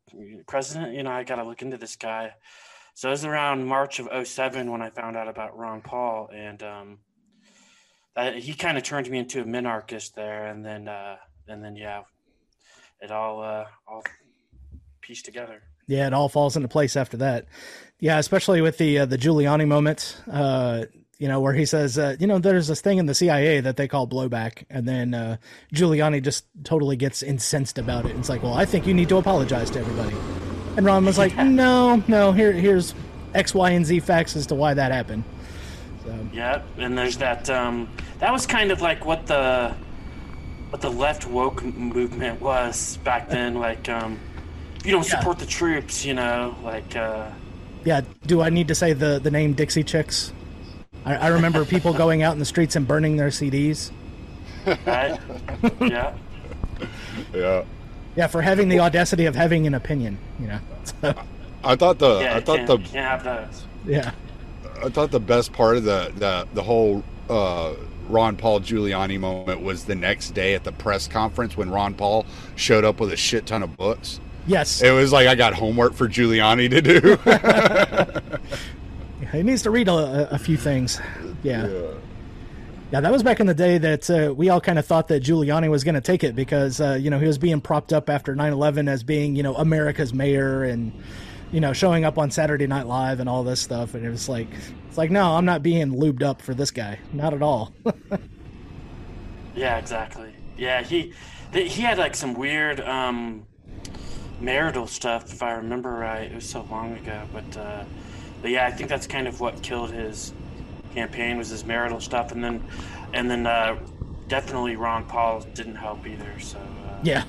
president. 0.49 0.95
You 0.95 1.05
know, 1.05 1.13
I 1.13 1.23
got 1.23 1.37
to 1.37 1.45
look 1.45 1.63
into 1.63 1.77
this 1.77 1.95
guy. 1.95 2.33
So 2.95 3.09
it 3.09 3.13
was 3.13 3.25
around 3.25 3.67
March 3.67 4.01
of 4.01 4.27
07 4.27 4.69
when 4.69 4.83
I 4.83 4.91
found 4.91 5.17
out 5.17 5.29
about 5.29 5.57
Ron 5.57 5.81
Paul, 5.81 6.29
and 6.35 6.61
um, 6.63 6.99
that, 8.17 8.37
he 8.37 8.55
kind 8.55 8.79
of 8.79 8.83
turned 8.83 9.09
me 9.09 9.19
into 9.19 9.43
a 9.43 9.45
minarchist 9.45 10.15
there, 10.15 10.47
and 10.47 10.65
then 10.65 10.89
uh, 10.89 11.17
and 11.47 11.63
then 11.63 11.77
yeah, 11.77 12.03
it 13.01 13.11
all 13.11 13.43
uh, 13.43 13.65
all 13.87 14.03
pieced 15.01 15.25
together. 15.25 15.63
Yeah, 15.87 16.07
it 16.07 16.13
all 16.13 16.29
falls 16.29 16.57
into 16.57 16.69
place 16.69 16.97
after 16.97 17.17
that. 17.19 17.47
Yeah, 18.01 18.19
especially 18.19 18.61
with 18.61 18.79
the 18.79 19.01
uh, 19.01 19.07
the 19.07 19.19
Giuliani 19.19 19.67
moment, 19.67 20.21
uh, 20.31 20.85
you 21.19 21.29
know, 21.29 21.41
where 21.41 21.55
he 21.55 21.65
says, 21.65 21.99
uh, 21.99 22.17
you 22.19 22.27
know, 22.27 22.39
there's 22.39 22.69
this 22.69 22.81
thing 22.81 22.99
in 22.99 23.07
the 23.07 23.15
CIA 23.15 23.61
that 23.61 23.77
they 23.77 23.89
call 23.89 24.07
blowback, 24.07 24.65
and 24.69 24.87
then 24.87 25.15
uh, 25.15 25.37
Giuliani 25.73 26.23
just 26.23 26.45
totally 26.65 26.97
gets 26.97 27.23
incensed 27.23 27.79
about 27.79 28.05
it. 28.05 28.17
It's 28.17 28.29
like, 28.29 28.43
well, 28.43 28.55
I 28.55 28.65
think 28.65 28.87
you 28.87 28.95
need 28.95 29.09
to 29.09 29.17
apologize 29.17 29.71
to 29.71 29.79
everybody. 29.79 30.15
And 30.77 30.85
Ron 30.85 31.07
was 31.07 31.17
like, 31.17 31.35
no, 31.39 32.03
no, 32.07 32.33
here, 32.33 32.53
here's 32.53 32.95
X, 33.35 33.55
Y, 33.55 33.71
and 33.71 33.87
Z 33.87 34.01
facts 34.01 34.37
as 34.37 34.47
to 34.49 34.55
why 34.55 34.75
that 34.75 34.93
happened. 34.93 35.25
So, 36.05 36.29
Yeah, 36.33 36.63
and 36.77 36.99
there's 36.99 37.17
that. 37.17 37.49
Um, 37.49 37.89
that 38.19 38.33
was 38.33 38.47
kind 38.47 38.71
of 38.71 38.83
like 38.83 39.07
what 39.07 39.27
the 39.27 39.75
what 40.77 40.83
the 40.83 40.99
left 40.99 41.27
woke 41.27 41.63
movement 41.65 42.39
was 42.39 42.99
back 42.99 43.31
then. 43.31 43.55
Like, 43.55 43.89
um, 43.89 44.21
if 44.79 44.85
you 44.85 44.93
don't 44.93 45.09
Yeah. 45.09 45.19
support 45.19 45.39
the 45.39 45.47
troops, 45.47 46.05
you 46.05 46.13
know, 46.13 46.55
like, 46.63 46.95
uh, 46.95 47.31
yeah, 47.85 48.03
do 48.27 48.43
I 48.43 48.51
need 48.51 48.69
to 48.69 48.75
say 48.75 48.93
the 48.93 49.19
the 49.19 49.31
name 49.31 49.55
Dixie 49.55 49.83
Chicks? 49.85 50.35
I, 51.07 51.15
I 51.17 51.29
remember 51.29 51.65
people 51.65 51.95
going 52.05 52.23
out 52.23 52.35
in 52.35 52.39
the 52.41 52.45
streets 52.45 52.77
and 52.77 52.87
burning 52.87 53.17
their 53.17 53.29
CDs. 53.29 53.91
right? 54.85 55.19
yeah, 55.81 56.13
Yeah. 57.33 57.63
Yeah, 58.15 58.27
for 58.27 58.43
having 58.43 58.69
the 58.69 58.81
audacity 58.81 59.25
of 59.27 59.35
having 59.35 59.67
an 59.67 59.75
opinion, 59.75 60.19
you 60.39 60.49
know. 60.49 60.59
So, 61.01 61.15
I 61.65 61.75
thought 61.77 61.99
the 61.99 62.21
yeah. 62.21 62.37
I 62.37 62.41
thought 62.41 62.57
can't, 62.59 62.67
the 62.67 62.79
can't 62.79 63.25
have 63.25 63.25
those. 63.25 63.65
yeah. 63.87 64.11
I 64.85 64.91
thought 64.91 65.11
the 65.11 65.21
best 65.21 65.55
part 65.55 65.79
of 65.79 65.85
the 65.85 66.13
the 66.17 66.47
the 66.53 66.63
whole 66.63 67.03
uh, 67.31 67.73
Ron 68.09 68.37
Paul 68.37 68.61
Giuliani 68.61 69.19
moment 69.19 69.63
was 69.63 69.85
the 69.85 69.95
next 69.95 70.31
day 70.31 70.55
at 70.55 70.65
the 70.65 70.73
press 70.73 71.09
conference 71.09 71.57
when 71.57 71.71
Ron 71.71 71.95
Paul 71.95 72.27
showed 72.55 72.85
up 72.85 73.01
with 73.01 73.13
a 73.13 73.17
shit 73.17 73.47
ton 73.47 73.63
of 73.63 73.77
books. 73.77 74.21
Yes, 74.47 74.81
It 74.81 74.93
was 74.93 75.13
like 75.13 75.27
I 75.27 75.35
got 75.35 75.55
homework 75.55 75.95
for 75.95 76.09
Giuliani 76.09 76.71
to 76.71 76.81
do. 76.81 77.17
he 79.33 79.43
needs 79.43 79.63
to 79.63 79.71
read 79.71 79.89
a, 79.89 80.33
a 80.33 80.39
few 80.39 80.57
things. 80.57 81.01
Yeah. 81.43 81.67
yeah, 82.93 83.01
that 83.01 83.11
was 83.11 83.25
back 83.25 83.41
in 83.41 83.47
the 83.49 83.55
day 83.55 83.79
that 83.79 84.09
uh, 84.09 84.33
we 84.33 84.49
all 84.49 84.61
kind 84.61 84.79
of 84.79 84.87
thought 84.87 85.09
that 85.09 85.25
Giuliani 85.25 85.69
was 85.69 85.83
going 85.83 85.97
to 85.97 86.01
take 86.01 86.23
it 86.23 86.37
because 86.37 86.81
uh, 86.81 86.93
you 87.01 87.11
know 87.11 87.19
he 87.19 87.27
was 87.27 87.39
being 87.39 87.61
propped 87.61 87.93
up 87.93 88.09
after 88.09 88.37
9/11 88.37 88.89
as 88.89 89.03
being 89.03 89.35
you 89.35 89.43
know 89.43 89.55
America's 89.57 90.15
mayor 90.15 90.63
and 90.63 90.93
you 91.53 91.61
know 91.61 91.73
showing 91.73 92.05
up 92.05 92.19
on 92.19 92.31
Saturday 92.31 92.67
Night 92.67 92.87
Live 92.87 93.21
and 93.21 93.29
all 93.29 93.45
this 93.45 93.61
stuff, 93.61 93.95
and 93.95 94.05
it 94.05 94.11
was 94.11 94.29
like 94.29 94.49
it's 94.89 94.99
like 94.99 95.11
no, 95.11 95.37
I'm 95.37 95.45
not 95.45 95.63
being 95.63 95.93
lubed 95.93 96.23
up 96.23 96.43
for 96.43 96.55
this 96.55 96.71
guy, 96.71 96.99
not 97.13 97.35
at 97.35 97.43
all. 97.43 97.73
Yeah, 99.57 99.79
exactly. 99.79 100.35
Yeah, 100.59 100.83
he 100.83 101.15
th- 101.53 101.73
he 101.73 101.83
had 101.83 101.99
like 101.99 102.15
some 102.15 102.35
weird 102.35 102.79
um, 102.81 103.47
marital 104.39 104.87
stuff, 104.87 105.33
if 105.33 105.43
I 105.43 105.53
remember 105.53 105.91
right. 105.91 106.31
It 106.31 106.35
was 106.35 106.49
so 106.49 106.67
long 106.71 106.93
ago, 106.93 107.23
but 107.33 107.57
uh, 107.57 107.85
but 108.43 108.51
yeah, 108.51 108.67
I 108.67 108.71
think 108.71 108.91
that's 108.91 109.07
kind 109.07 109.27
of 109.27 109.41
what 109.41 109.63
killed 109.63 109.91
his 109.91 110.35
campaign 110.95 111.39
was 111.39 111.49
his 111.49 111.65
marital 111.65 112.01
stuff, 112.01 112.33
and 112.33 112.45
then 112.45 112.63
and 113.15 113.31
then 113.31 113.47
uh, 113.47 113.79
definitely 114.29 114.77
Ron 114.77 115.07
Paul 115.07 115.41
didn't 115.55 115.77
help 115.77 116.07
either. 116.07 116.39
So 116.39 116.59
uh, 116.59 117.01
yeah, 117.03 117.25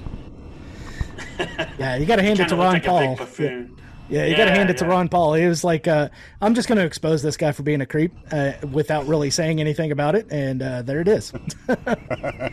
yeah, 1.79 1.95
you 1.95 2.05
got 2.05 2.17
to 2.17 2.23
hand 2.23 2.41
it 2.41 2.49
to 2.49 2.55
Ron 2.57 2.73
like 2.73 2.83
Paul. 2.83 3.15
buffoon. 3.15 3.79
Yeah, 4.09 4.25
you 4.25 4.37
got 4.37 4.45
to 4.45 4.51
hand 4.51 4.69
it 4.69 4.77
to. 4.77 4.85
Ron 4.85 5.09
Paul. 5.09 5.33
He 5.33 5.45
was 5.47 5.63
like, 5.63 5.87
uh, 5.87 6.09
"I'm 6.41 6.53
just 6.55 6.67
going 6.69 6.77
to 6.77 6.85
expose 6.85 7.21
this 7.21 7.35
guy 7.35 7.51
for 7.51 7.63
being 7.63 7.81
a 7.81 7.85
creep 7.85 8.13
uh, 8.31 8.53
without 8.71 9.05
really 9.07 9.29
saying 9.29 9.59
anything 9.59 9.91
about 9.91 10.15
it," 10.15 10.27
and 10.31 10.61
uh, 10.61 10.81
there 10.81 11.01
it 11.01 11.07
is. 11.09 11.33
it 11.67 12.51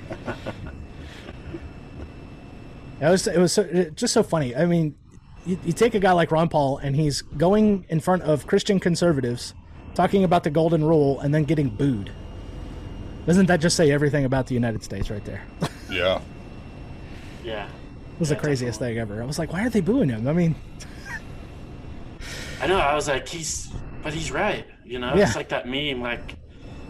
was 3.01 3.27
it 3.27 3.39
was 3.39 3.53
so, 3.53 3.63
it- 3.63 3.95
just 3.97 4.13
so 4.15 4.23
funny. 4.23 4.55
I 4.57 4.67
mean, 4.67 4.95
you, 5.47 5.59
you 5.65 5.73
take 5.73 5.95
a 5.95 6.01
guy 6.01 6.13
like 6.13 6.31
Ron 6.31 6.49
Paul, 6.49 6.79
and 6.79 6.97
he's 6.97 7.23
going 7.23 7.87
in 7.89 8.01
front 8.01 8.23
of 8.23 8.47
Christian 8.47 8.81
conservatives, 8.81 9.55
talking 9.95 10.25
about 10.25 10.45
the 10.45 10.51
Golden 10.51 10.85
Rule, 10.85 11.21
and 11.21 11.35
then 11.35 11.45
getting 11.45 11.69
booed. 11.69 12.11
Doesn't 13.27 13.47
that 13.47 13.61
just 13.61 13.77
say 13.77 13.91
everything 13.91 14.25
about 14.25 14.47
the 14.49 14.55
United 14.55 14.83
States 14.85 15.11
right 15.11 15.25
there? 15.25 15.43
it 15.63 15.71
yeah. 15.91 16.21
Yeah, 17.43 17.69
was 18.19 18.31
the 18.31 18.37
craziest 18.37 18.81
definitely. 18.81 18.95
thing 18.95 19.01
ever. 19.17 19.23
I 19.23 19.27
was 19.27 19.39
like, 19.39 19.53
why 19.53 19.65
are 19.67 19.71
they 19.71 19.81
booing 19.83 20.09
him? 20.09 20.27
I 20.27 20.33
mean, 20.33 20.55
I 22.63 22.67
know. 22.67 22.79
I 22.79 22.95
was 22.95 23.09
like, 23.09 23.29
he's, 23.29 23.69
but 24.03 24.13
he's 24.15 24.31
right. 24.31 24.67
You 24.85 24.99
know, 24.99 25.15
Yeah. 25.15 25.27
it's 25.27 25.37
like 25.37 25.49
that 25.51 25.67
meme. 25.67 26.01
Like, 26.01 26.37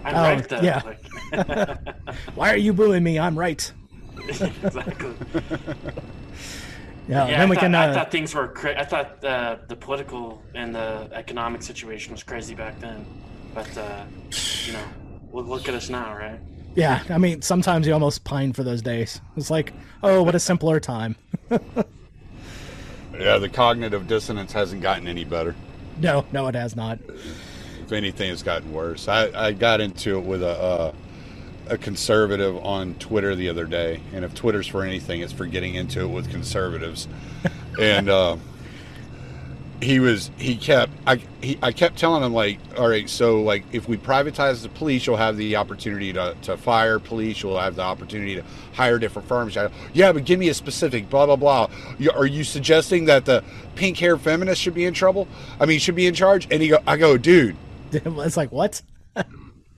I'm 0.05 0.15
Oh, 0.15 0.23
right 0.23 0.49
though. 0.49 0.61
yeah. 0.61 0.83
Like, 0.85 1.79
why 2.35 2.51
are 2.51 2.57
you 2.57 2.73
booing 2.73 3.03
me? 3.03 3.19
I'm 3.19 3.39
right. 3.39 3.71
exactly. 4.29 5.13
Yeah, 7.07 7.27
Yeah, 7.27 7.27
then 7.27 7.41
I, 7.41 7.45
we 7.51 7.57
thought, 7.57 7.61
can. 7.61 7.75
I 7.75 7.89
Uh, 7.89 7.95
thought 7.95 8.11
things 8.11 8.35
were. 8.35 8.49
Cra- 8.49 8.81
I 8.81 8.85
thought 8.85 9.23
uh, 9.25 9.57
the 9.69 9.77
political 9.77 10.43
and 10.55 10.75
the 10.75 11.09
economic 11.13 11.63
situation 11.63 12.13
was 12.13 12.23
crazy 12.23 12.55
back 12.55 12.81
then, 12.81 13.05
but 13.55 13.77
uh, 13.77 14.05
you 14.65 14.73
know, 14.73 14.85
look 15.33 15.69
at 15.69 15.75
us 15.75 15.91
now, 15.91 16.17
right? 16.17 16.41
Yeah, 16.75 17.03
I 17.11 17.19
mean, 17.19 17.43
sometimes 17.43 17.87
you 17.87 17.93
almost 17.93 18.25
pine 18.25 18.53
for 18.53 18.65
those 18.65 18.81
days. 18.83 19.21
It's 19.37 19.51
like, 19.51 19.73
oh, 20.03 20.23
what 20.23 20.35
a 20.35 20.41
simpler 20.41 20.81
time. 20.81 21.15
Yeah, 23.19 23.39
the 23.39 23.49
cognitive 23.49 24.07
dissonance 24.07 24.53
hasn't 24.53 24.83
gotten 24.83 25.07
any 25.07 25.25
better. 25.25 25.55
No, 26.01 26.25
no, 26.33 26.49
it 26.49 26.55
has 26.55 26.75
not. 26.75 26.99
If 27.83 27.93
anything, 27.93 28.31
it's 28.31 28.43
gotten 28.43 28.73
worse. 28.73 29.09
I, 29.09 29.31
I 29.49 29.53
got 29.53 29.81
into 29.81 30.19
it 30.19 30.25
with 30.25 30.43
a 30.43 30.49
uh, 30.49 30.93
a 31.69 31.79
conservative 31.79 32.57
on 32.65 32.95
Twitter 32.95 33.35
the 33.35 33.49
other 33.49 33.65
day, 33.65 34.01
and 34.13 34.25
if 34.25 34.35
Twitter's 34.35 34.67
for 34.67 34.83
anything, 34.83 35.21
it's 35.21 35.33
for 35.33 35.47
getting 35.47 35.75
into 35.75 36.03
it 36.03 36.09
with 36.09 36.31
conservatives. 36.31 37.09
and 37.81 38.09
uh, 38.09 38.37
he 39.85 40.01
was 40.01 40.31
he 40.39 40.57
kept 40.57 40.91
I 41.07 41.17
he, 41.43 41.59
I 41.63 41.71
kept 41.73 41.99
telling 41.99 42.23
him 42.23 42.33
like, 42.33 42.59
all 42.77 42.89
right, 42.89 43.09
so 43.09 43.43
like 43.43 43.65
if 43.71 43.87
we 43.87 43.97
privatize 43.97 44.63
the 44.63 44.71
police, 44.71 45.07
you'll 45.07 45.19
have 45.19 45.37
the 45.37 45.57
opportunity 45.57 46.13
to, 46.15 46.35
to 46.43 46.57
fire 46.57 46.99
police. 46.99 47.43
You'll 47.43 47.61
have 47.61 47.77
the 47.77 47.83
opportunity 47.83 48.35
to 48.37 48.43
hire 48.73 48.99
different 48.99 49.29
firms. 49.29 49.57
I, 49.57 49.71
Yeah, 49.93 50.13
but 50.13 50.25
give 50.25 50.39
me 50.39 50.49
a 50.49 50.55
specific 50.55 51.09
blah 51.11 51.27
blah 51.27 51.37
blah. 51.37 51.71
You, 51.99 52.11
are 52.11 52.27
you 52.27 52.45
suggesting 52.45 53.05
that 53.05 53.27
the 53.27 53.45
pink 53.75 53.99
haired 53.99 54.23
feminist 54.23 54.61
should 54.61 54.75
be 54.75 54.87
in 54.87 54.95
trouble? 54.95 55.29
I 55.61 55.67
mean, 55.67 55.79
should 55.79 55.95
be 55.95 56.07
in 56.07 56.15
charge? 56.15 56.49
And 56.51 56.63
he 56.63 56.69
go, 56.69 56.79
I 56.87 56.97
go, 56.97 57.17
dude. 57.17 57.57
It's 57.93 58.37
like 58.37 58.51
what? 58.51 58.83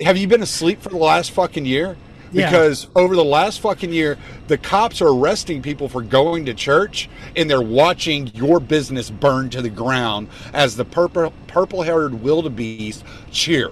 have 0.01 0.17
you 0.17 0.27
been 0.27 0.43
asleep 0.43 0.81
for 0.81 0.89
the 0.89 0.97
last 0.97 1.33
fucking 1.33 1.67
year? 1.67 1.97
Yeah. 2.33 2.51
Because 2.51 2.89
over 2.97 3.15
the 3.15 3.25
last 3.25 3.61
fucking 3.61 3.93
year, 3.93 4.19
the 4.49 4.59
cops 4.59 5.01
are 5.01 5.09
arresting 5.09 5.63
people 5.63 5.89
for 5.89 6.03
going 6.03 6.47
to 6.47 6.55
church 6.55 7.09
and 7.37 7.49
they're 7.49 7.63
watching 7.63 8.29
your 8.35 8.61
business 8.61 9.11
burn 9.11 9.49
to 9.51 9.63
the 9.63 9.69
ground 9.71 10.29
as 10.53 10.77
the 10.77 10.85
purple 10.85 11.33
purple 11.47 11.83
haired 11.83 12.23
wildebeest 12.23 13.05
cheer. 13.31 13.71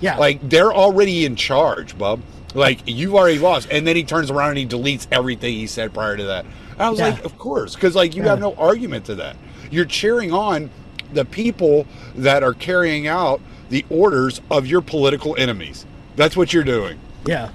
Yeah. 0.00 0.16
Like 0.18 0.46
they're 0.48 0.72
already 0.72 1.24
in 1.24 1.36
charge, 1.36 1.96
bub. 1.96 2.20
Like 2.54 2.80
you've 2.86 3.14
already 3.14 3.38
lost. 3.38 3.68
And 3.70 3.86
then 3.86 3.96
he 3.96 4.04
turns 4.04 4.30
around 4.30 4.50
and 4.50 4.58
he 4.58 4.66
deletes 4.66 5.06
everything 5.12 5.54
he 5.54 5.66
said 5.66 5.94
prior 5.94 6.16
to 6.16 6.24
that. 6.24 6.44
And 6.72 6.80
I 6.82 6.90
was 6.90 6.98
Yeah. 6.98 7.10
like, 7.10 7.24
of 7.24 7.38
course, 7.38 7.74
because 7.74 7.94
like 7.94 8.14
you 8.16 8.22
Yeah. 8.24 8.30
have 8.30 8.40
no 8.40 8.54
argument 8.54 9.04
to 9.06 9.14
that. 9.16 9.36
You're 9.70 9.84
cheering 9.86 10.32
on 10.32 10.70
the 11.14 11.24
people 11.24 11.86
that 12.16 12.42
are 12.42 12.52
carrying 12.54 13.06
out 13.06 13.40
the 13.70 13.84
orders 13.88 14.40
of 14.50 14.66
your 14.66 14.82
political 14.82 15.34
enemies. 15.38 15.86
That's 16.16 16.36
what 16.36 16.52
you're 16.52 16.64
doing. 16.64 16.98
Yeah. 17.24 17.50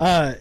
Uh, 0.00 0.34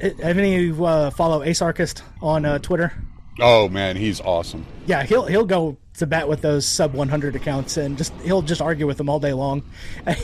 have 0.00 0.38
any 0.38 0.54
of 0.56 0.62
you 0.62 0.84
uh, 0.84 1.10
follow 1.10 1.44
Asarchist 1.44 2.02
on 2.20 2.44
uh, 2.44 2.58
Twitter? 2.58 2.92
Oh 3.40 3.68
man, 3.68 3.96
he's 3.96 4.20
awesome. 4.20 4.66
Yeah, 4.86 5.02
he'll 5.04 5.26
he'll 5.26 5.46
go 5.46 5.76
to 6.02 6.06
bat 6.06 6.28
with 6.28 6.40
those 6.40 6.66
sub 6.66 6.94
100 6.94 7.36
accounts 7.36 7.76
and 7.76 7.96
just 7.96 8.12
he'll 8.22 8.42
just 8.42 8.60
argue 8.60 8.88
with 8.88 8.98
them 8.98 9.08
all 9.08 9.20
day 9.20 9.32
long. 9.32 9.62
and 10.06 10.18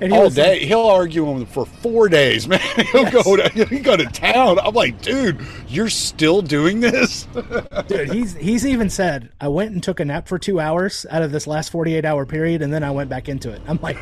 he 0.00 0.12
All 0.12 0.28
day, 0.28 0.64
he'll 0.66 0.80
argue 0.80 1.24
with 1.24 1.38
them 1.38 1.46
for 1.46 1.64
four 1.64 2.10
days, 2.10 2.46
man. 2.48 2.60
He'll 2.92 3.10
go 3.10 3.36
to 3.36 3.48
he'll 3.48 3.82
go 3.82 3.96
to 3.96 4.04
town. 4.04 4.58
I'm 4.58 4.74
like, 4.74 5.00
dude, 5.00 5.40
you're 5.68 5.88
still 5.88 6.42
doing 6.42 6.80
this? 6.80 7.26
Dude, 7.88 8.12
he's 8.12 8.36
he's 8.36 8.66
even 8.66 8.90
said 8.90 9.30
I 9.40 9.48
went 9.48 9.72
and 9.72 9.82
took 9.82 10.00
a 10.00 10.04
nap 10.04 10.28
for 10.28 10.38
two 10.38 10.60
hours 10.60 11.06
out 11.10 11.22
of 11.22 11.32
this 11.32 11.46
last 11.46 11.70
48 11.70 12.04
hour 12.04 12.26
period, 12.26 12.60
and 12.60 12.72
then 12.72 12.84
I 12.84 12.90
went 12.90 13.08
back 13.08 13.28
into 13.28 13.50
it. 13.50 13.62
I'm 13.66 13.78
like, 13.82 13.96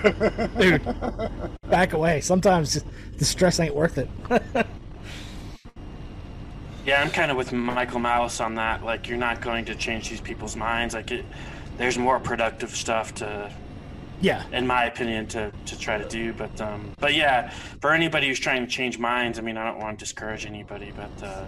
dude, 0.58 0.82
back 1.68 1.92
away. 1.92 2.20
Sometimes 2.20 2.82
the 3.16 3.24
stress 3.24 3.60
ain't 3.60 3.74
worth 3.74 3.98
it. 3.98 4.08
Yeah, 6.90 7.00
I'm 7.00 7.10
kind 7.12 7.30
of 7.30 7.36
with 7.36 7.52
Michael 7.52 8.00
Malice 8.00 8.40
on 8.40 8.56
that. 8.56 8.84
Like, 8.84 9.06
you're 9.06 9.16
not 9.16 9.40
going 9.40 9.64
to 9.66 9.76
change 9.76 10.10
these 10.10 10.20
people's 10.20 10.56
minds. 10.56 10.92
Like, 10.92 11.12
it, 11.12 11.24
there's 11.78 11.96
more 11.96 12.18
productive 12.18 12.70
stuff 12.70 13.14
to, 13.14 13.48
yeah, 14.20 14.44
in 14.50 14.66
my 14.66 14.86
opinion, 14.86 15.28
to, 15.28 15.52
to 15.66 15.78
try 15.78 15.98
to 15.98 16.08
do. 16.08 16.32
But, 16.32 16.60
um, 16.60 16.90
but 16.98 17.14
yeah, 17.14 17.50
for 17.80 17.92
anybody 17.92 18.26
who's 18.26 18.40
trying 18.40 18.66
to 18.66 18.68
change 18.68 18.98
minds, 18.98 19.38
I 19.38 19.42
mean, 19.42 19.56
I 19.56 19.66
don't 19.66 19.78
want 19.78 20.00
to 20.00 20.04
discourage 20.04 20.46
anybody, 20.46 20.92
but 20.96 21.24
uh, 21.24 21.44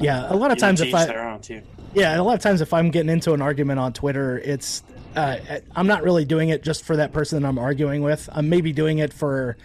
yeah. 0.00 0.26
A 0.28 0.34
lot 0.34 0.50
of 0.50 0.58
times 0.58 0.80
if 0.80 0.92
I 0.92 1.06
their 1.06 1.24
own 1.24 1.40
too. 1.40 1.62
yeah, 1.94 2.20
a 2.20 2.24
lot 2.24 2.34
of 2.34 2.40
times 2.40 2.60
if 2.60 2.74
I'm 2.74 2.90
getting 2.90 3.10
into 3.10 3.34
an 3.34 3.42
argument 3.42 3.78
on 3.78 3.92
Twitter, 3.92 4.40
it's 4.40 4.82
uh, 5.14 5.36
I'm 5.76 5.86
not 5.86 6.02
really 6.02 6.24
doing 6.24 6.48
it 6.48 6.64
just 6.64 6.82
for 6.82 6.96
that 6.96 7.12
person 7.12 7.40
that 7.40 7.46
I'm 7.46 7.60
arguing 7.60 8.02
with. 8.02 8.28
I'm 8.32 8.48
maybe 8.48 8.72
doing 8.72 8.98
it 8.98 9.12
for 9.12 9.56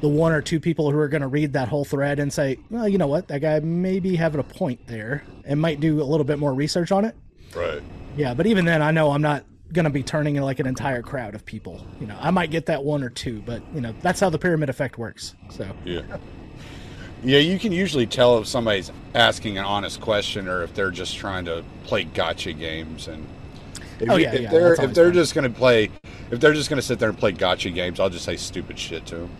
the 0.00 0.08
one 0.08 0.32
or 0.32 0.40
two 0.40 0.60
people 0.60 0.90
who 0.90 0.98
are 0.98 1.08
going 1.08 1.22
to 1.22 1.28
read 1.28 1.54
that 1.54 1.68
whole 1.68 1.84
thread 1.84 2.18
and 2.18 2.32
say, 2.32 2.58
well, 2.70 2.88
you 2.88 2.98
know 2.98 3.06
what, 3.06 3.28
that 3.28 3.40
guy 3.40 3.58
may 3.60 4.00
be 4.00 4.16
having 4.16 4.40
a 4.40 4.44
point 4.44 4.86
there, 4.86 5.24
and 5.44 5.60
might 5.60 5.80
do 5.80 6.00
a 6.00 6.04
little 6.04 6.24
bit 6.24 6.38
more 6.38 6.54
research 6.54 6.92
on 6.92 7.04
it. 7.04 7.16
Right. 7.54 7.82
Yeah, 8.16 8.34
but 8.34 8.46
even 8.46 8.64
then, 8.64 8.82
I 8.82 8.90
know 8.90 9.10
I'm 9.10 9.22
not 9.22 9.44
going 9.72 9.84
to 9.84 9.90
be 9.90 10.02
turning 10.02 10.36
in 10.36 10.42
like 10.42 10.60
an 10.60 10.66
entire 10.66 11.02
crowd 11.02 11.34
of 11.34 11.44
people. 11.44 11.86
You 12.00 12.06
know, 12.06 12.16
I 12.20 12.30
might 12.30 12.50
get 12.50 12.66
that 12.66 12.84
one 12.84 13.02
or 13.02 13.10
two, 13.10 13.42
but 13.42 13.62
you 13.74 13.80
know, 13.80 13.94
that's 14.00 14.20
how 14.20 14.30
the 14.30 14.38
pyramid 14.38 14.68
effect 14.70 14.98
works. 14.98 15.34
So 15.50 15.68
Yeah. 15.84 16.02
Yeah, 17.24 17.38
you 17.40 17.58
can 17.58 17.72
usually 17.72 18.06
tell 18.06 18.38
if 18.38 18.46
somebody's 18.46 18.92
asking 19.12 19.58
an 19.58 19.64
honest 19.64 20.00
question 20.00 20.46
or 20.46 20.62
if 20.62 20.74
they're 20.74 20.92
just 20.92 21.16
trying 21.16 21.46
to 21.46 21.64
play 21.82 22.04
gotcha 22.04 22.52
games. 22.52 23.08
And 23.08 23.26
if, 24.00 24.10
Oh, 24.10 24.16
yeah, 24.16 24.34
if 24.34 24.40
yeah, 24.42 24.50
they're 24.50 24.72
if 24.84 24.94
they're 24.94 25.06
fun. 25.06 25.14
just 25.14 25.34
going 25.34 25.50
to 25.52 25.58
play, 25.58 25.90
if 26.30 26.40
they're 26.40 26.52
just 26.54 26.68
going 26.70 26.80
to 26.80 26.86
sit 26.86 26.98
there 26.98 27.08
and 27.08 27.18
play 27.18 27.32
gotcha 27.32 27.70
games, 27.70 27.98
I'll 28.00 28.10
just 28.10 28.24
say 28.24 28.36
stupid 28.36 28.78
shit 28.78 29.06
to 29.06 29.16
them. 29.16 29.30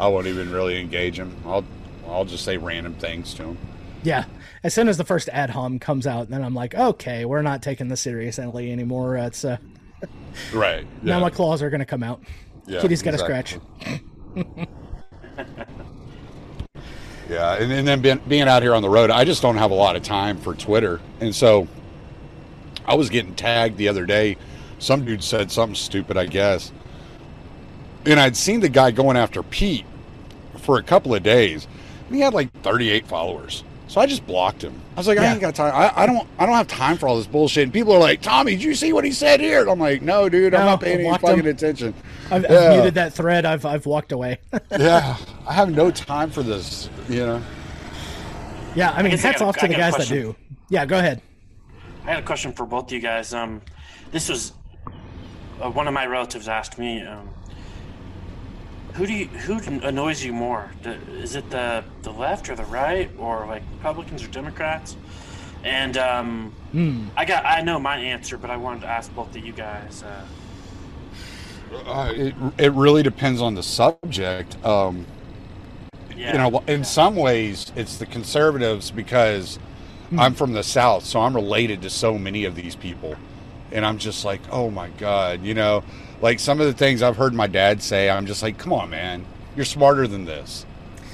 I 0.00 0.06
won't 0.08 0.26
even 0.26 0.50
really 0.52 0.80
engage 0.80 1.16
them. 1.16 1.34
I'll 1.46 1.64
I'll 2.08 2.24
just 2.24 2.44
say 2.44 2.56
random 2.58 2.94
things 2.94 3.34
to 3.34 3.42
them. 3.42 3.58
yeah, 4.02 4.24
as 4.62 4.72
soon 4.74 4.88
as 4.88 4.98
the 4.98 5.04
first 5.04 5.28
ad 5.30 5.50
hom 5.50 5.78
comes 5.78 6.06
out, 6.06 6.28
then 6.28 6.42
I'm 6.44 6.54
like, 6.54 6.74
okay, 6.74 7.24
we're 7.24 7.42
not 7.42 7.62
taking 7.62 7.88
this 7.88 8.00
seriously 8.02 8.70
anymore. 8.70 9.16
It's 9.16 9.44
uh, 9.44 9.56
Right. 10.52 10.86
now 11.02 11.18
my 11.20 11.30
claws 11.30 11.62
are 11.62 11.70
going 11.70 11.80
to 11.80 11.86
come 11.86 12.02
out. 12.02 12.22
Yeah, 12.66 12.80
Kitty's 12.80 13.02
got 13.02 13.14
exactly. 13.14 13.60
a 14.36 14.36
scratch. 14.36 14.68
Yeah, 17.28 17.54
and, 17.54 17.72
and 17.72 17.88
then 17.88 18.02
being, 18.02 18.20
being 18.28 18.42
out 18.42 18.62
here 18.62 18.74
on 18.74 18.82
the 18.82 18.90
road, 18.90 19.10
I 19.10 19.24
just 19.24 19.40
don't 19.40 19.56
have 19.56 19.70
a 19.70 19.74
lot 19.74 19.96
of 19.96 20.02
time 20.02 20.36
for 20.36 20.54
Twitter, 20.54 21.00
and 21.20 21.34
so 21.34 21.66
I 22.86 22.94
was 22.94 23.08
getting 23.10 23.34
tagged 23.34 23.76
the 23.76 23.88
other 23.88 24.06
day. 24.06 24.36
Some 24.78 25.04
dude 25.04 25.22
said 25.24 25.50
something 25.50 25.74
stupid, 25.76 26.16
I 26.16 26.26
guess, 26.26 26.72
and 28.04 28.20
I'd 28.20 28.36
seen 28.36 28.60
the 28.60 28.68
guy 28.68 28.90
going 28.90 29.16
after 29.16 29.42
Pete 29.42 29.84
for 30.58 30.78
a 30.78 30.82
couple 30.82 31.14
of 31.14 31.22
days, 31.22 31.66
and 32.06 32.14
he 32.16 32.20
had 32.20 32.34
like 32.34 32.52
38 32.62 33.06
followers. 33.06 33.64
So 33.86 34.00
I 34.00 34.06
just 34.06 34.26
blocked 34.26 34.62
him. 34.62 34.80
I 34.96 35.00
was 35.00 35.06
like, 35.06 35.18
I 35.18 35.26
ain't 35.26 35.40
got 35.40 35.54
time. 35.54 35.72
I, 35.74 35.92
I 36.02 36.06
don't. 36.06 36.26
I 36.38 36.46
don't 36.46 36.54
have 36.56 36.66
time 36.66 36.96
for 36.96 37.06
all 37.06 37.16
this 37.18 37.26
bullshit. 37.26 37.64
And 37.64 37.72
people 37.72 37.92
are 37.92 37.98
like, 38.00 38.22
Tommy, 38.22 38.52
did 38.52 38.62
you 38.62 38.74
see 38.74 38.92
what 38.92 39.04
he 39.04 39.12
said 39.12 39.40
here? 39.40 39.60
And 39.60 39.70
I'm 39.70 39.78
like, 39.78 40.00
No, 40.02 40.28
dude, 40.28 40.54
I'm 40.54 40.60
No, 40.60 40.66
not 40.66 40.80
paying 40.80 41.00
any 41.00 41.10
fucking 41.18 41.40
him. 41.40 41.46
attention. 41.46 41.94
I've, 42.30 42.44
I've 42.50 42.72
muted 42.76 42.94
that 42.94 43.12
thread. 43.12 43.44
I've 43.44 43.64
I've 43.66 43.84
walked 43.86 44.10
away. 44.12 44.38
yeah, 44.72 45.16
I 45.46 45.52
have 45.52 45.70
no 45.70 45.90
time 45.90 46.30
for 46.30 46.42
this. 46.42 46.88
You 47.08 47.26
know. 47.26 47.42
yeah, 48.74 48.90
I 48.92 49.02
mean, 49.02 49.10
guess 49.12 49.22
I 49.24 49.28
hats 49.28 49.40
got 49.40 49.44
a- 49.44 49.48
off 49.50 49.56
to 49.58 49.68
the 49.68 49.74
guys 49.74 49.96
that 49.96 50.08
do. 50.08 50.34
Yeah, 50.70 50.86
go 50.86 50.98
ahead. 50.98 51.20
I 52.04 52.08
had 52.08 52.18
a 52.22 52.26
question 52.26 52.52
for 52.52 52.66
both 52.66 52.86
of 52.86 52.92
you 52.92 53.00
guys. 53.00 53.32
Um, 53.32 53.62
this 54.12 54.28
was 54.28 54.52
uh, 55.60 55.70
one 55.70 55.88
of 55.88 55.94
my 55.94 56.06
relatives 56.06 56.48
asked 56.48 56.78
me, 56.78 57.02
um, 57.02 57.30
who 58.94 59.06
do 59.06 59.12
you 59.12 59.26
who 59.26 59.58
annoys 59.80 60.22
you 60.24 60.32
more? 60.32 60.70
The, 60.82 60.94
is 61.12 61.34
it 61.34 61.50
the 61.50 61.82
the 62.02 62.12
left 62.12 62.48
or 62.48 62.54
the 62.54 62.64
right, 62.64 63.10
or 63.18 63.46
like 63.46 63.62
Republicans 63.78 64.22
or 64.22 64.28
Democrats? 64.28 64.96
And 65.64 65.96
um, 65.96 66.52
Hmm. 66.72 67.06
I 67.16 67.24
got 67.24 67.44
I 67.46 67.62
know 67.62 67.78
my 67.80 67.96
answer, 67.96 68.36
but 68.36 68.50
I 68.50 68.56
wanted 68.56 68.82
to 68.82 68.88
ask 68.88 69.12
both 69.14 69.34
of 69.34 69.44
you 69.44 69.52
guys. 69.52 70.02
Uh, 70.02 70.26
Uh, 71.86 72.12
it, 72.14 72.34
it 72.58 72.72
really 72.72 73.02
depends 73.02 73.40
on 73.40 73.54
the 73.54 73.62
subject. 73.62 74.62
Um, 74.64 75.06
yeah, 76.16 76.32
you 76.32 76.38
know, 76.38 76.62
in 76.68 76.84
some 76.84 77.16
ways, 77.16 77.72
it's 77.74 77.96
the 77.96 78.06
conservatives 78.06 78.90
because 78.92 79.58
Hmm. 80.10 80.20
I'm 80.20 80.34
from 80.34 80.52
the 80.52 80.62
South, 80.62 81.04
so 81.04 81.20
I'm 81.20 81.34
related 81.34 81.82
to 81.82 81.90
so 81.90 82.18
many 82.18 82.44
of 82.44 82.54
these 82.54 82.76
people. 82.76 83.16
And 83.72 83.84
I'm 83.84 83.98
just 83.98 84.24
like, 84.24 84.40
oh 84.50 84.70
my 84.70 84.88
God, 84.90 85.42
you 85.42 85.54
know, 85.54 85.82
like 86.20 86.38
some 86.38 86.60
of 86.60 86.66
the 86.66 86.72
things 86.72 87.02
I've 87.02 87.16
heard 87.16 87.34
my 87.34 87.46
dad 87.46 87.82
say, 87.82 88.08
I'm 88.08 88.26
just 88.26 88.42
like, 88.42 88.56
come 88.58 88.72
on, 88.72 88.90
man, 88.90 89.24
you're 89.56 89.64
smarter 89.64 90.06
than 90.06 90.24
this. 90.24 90.64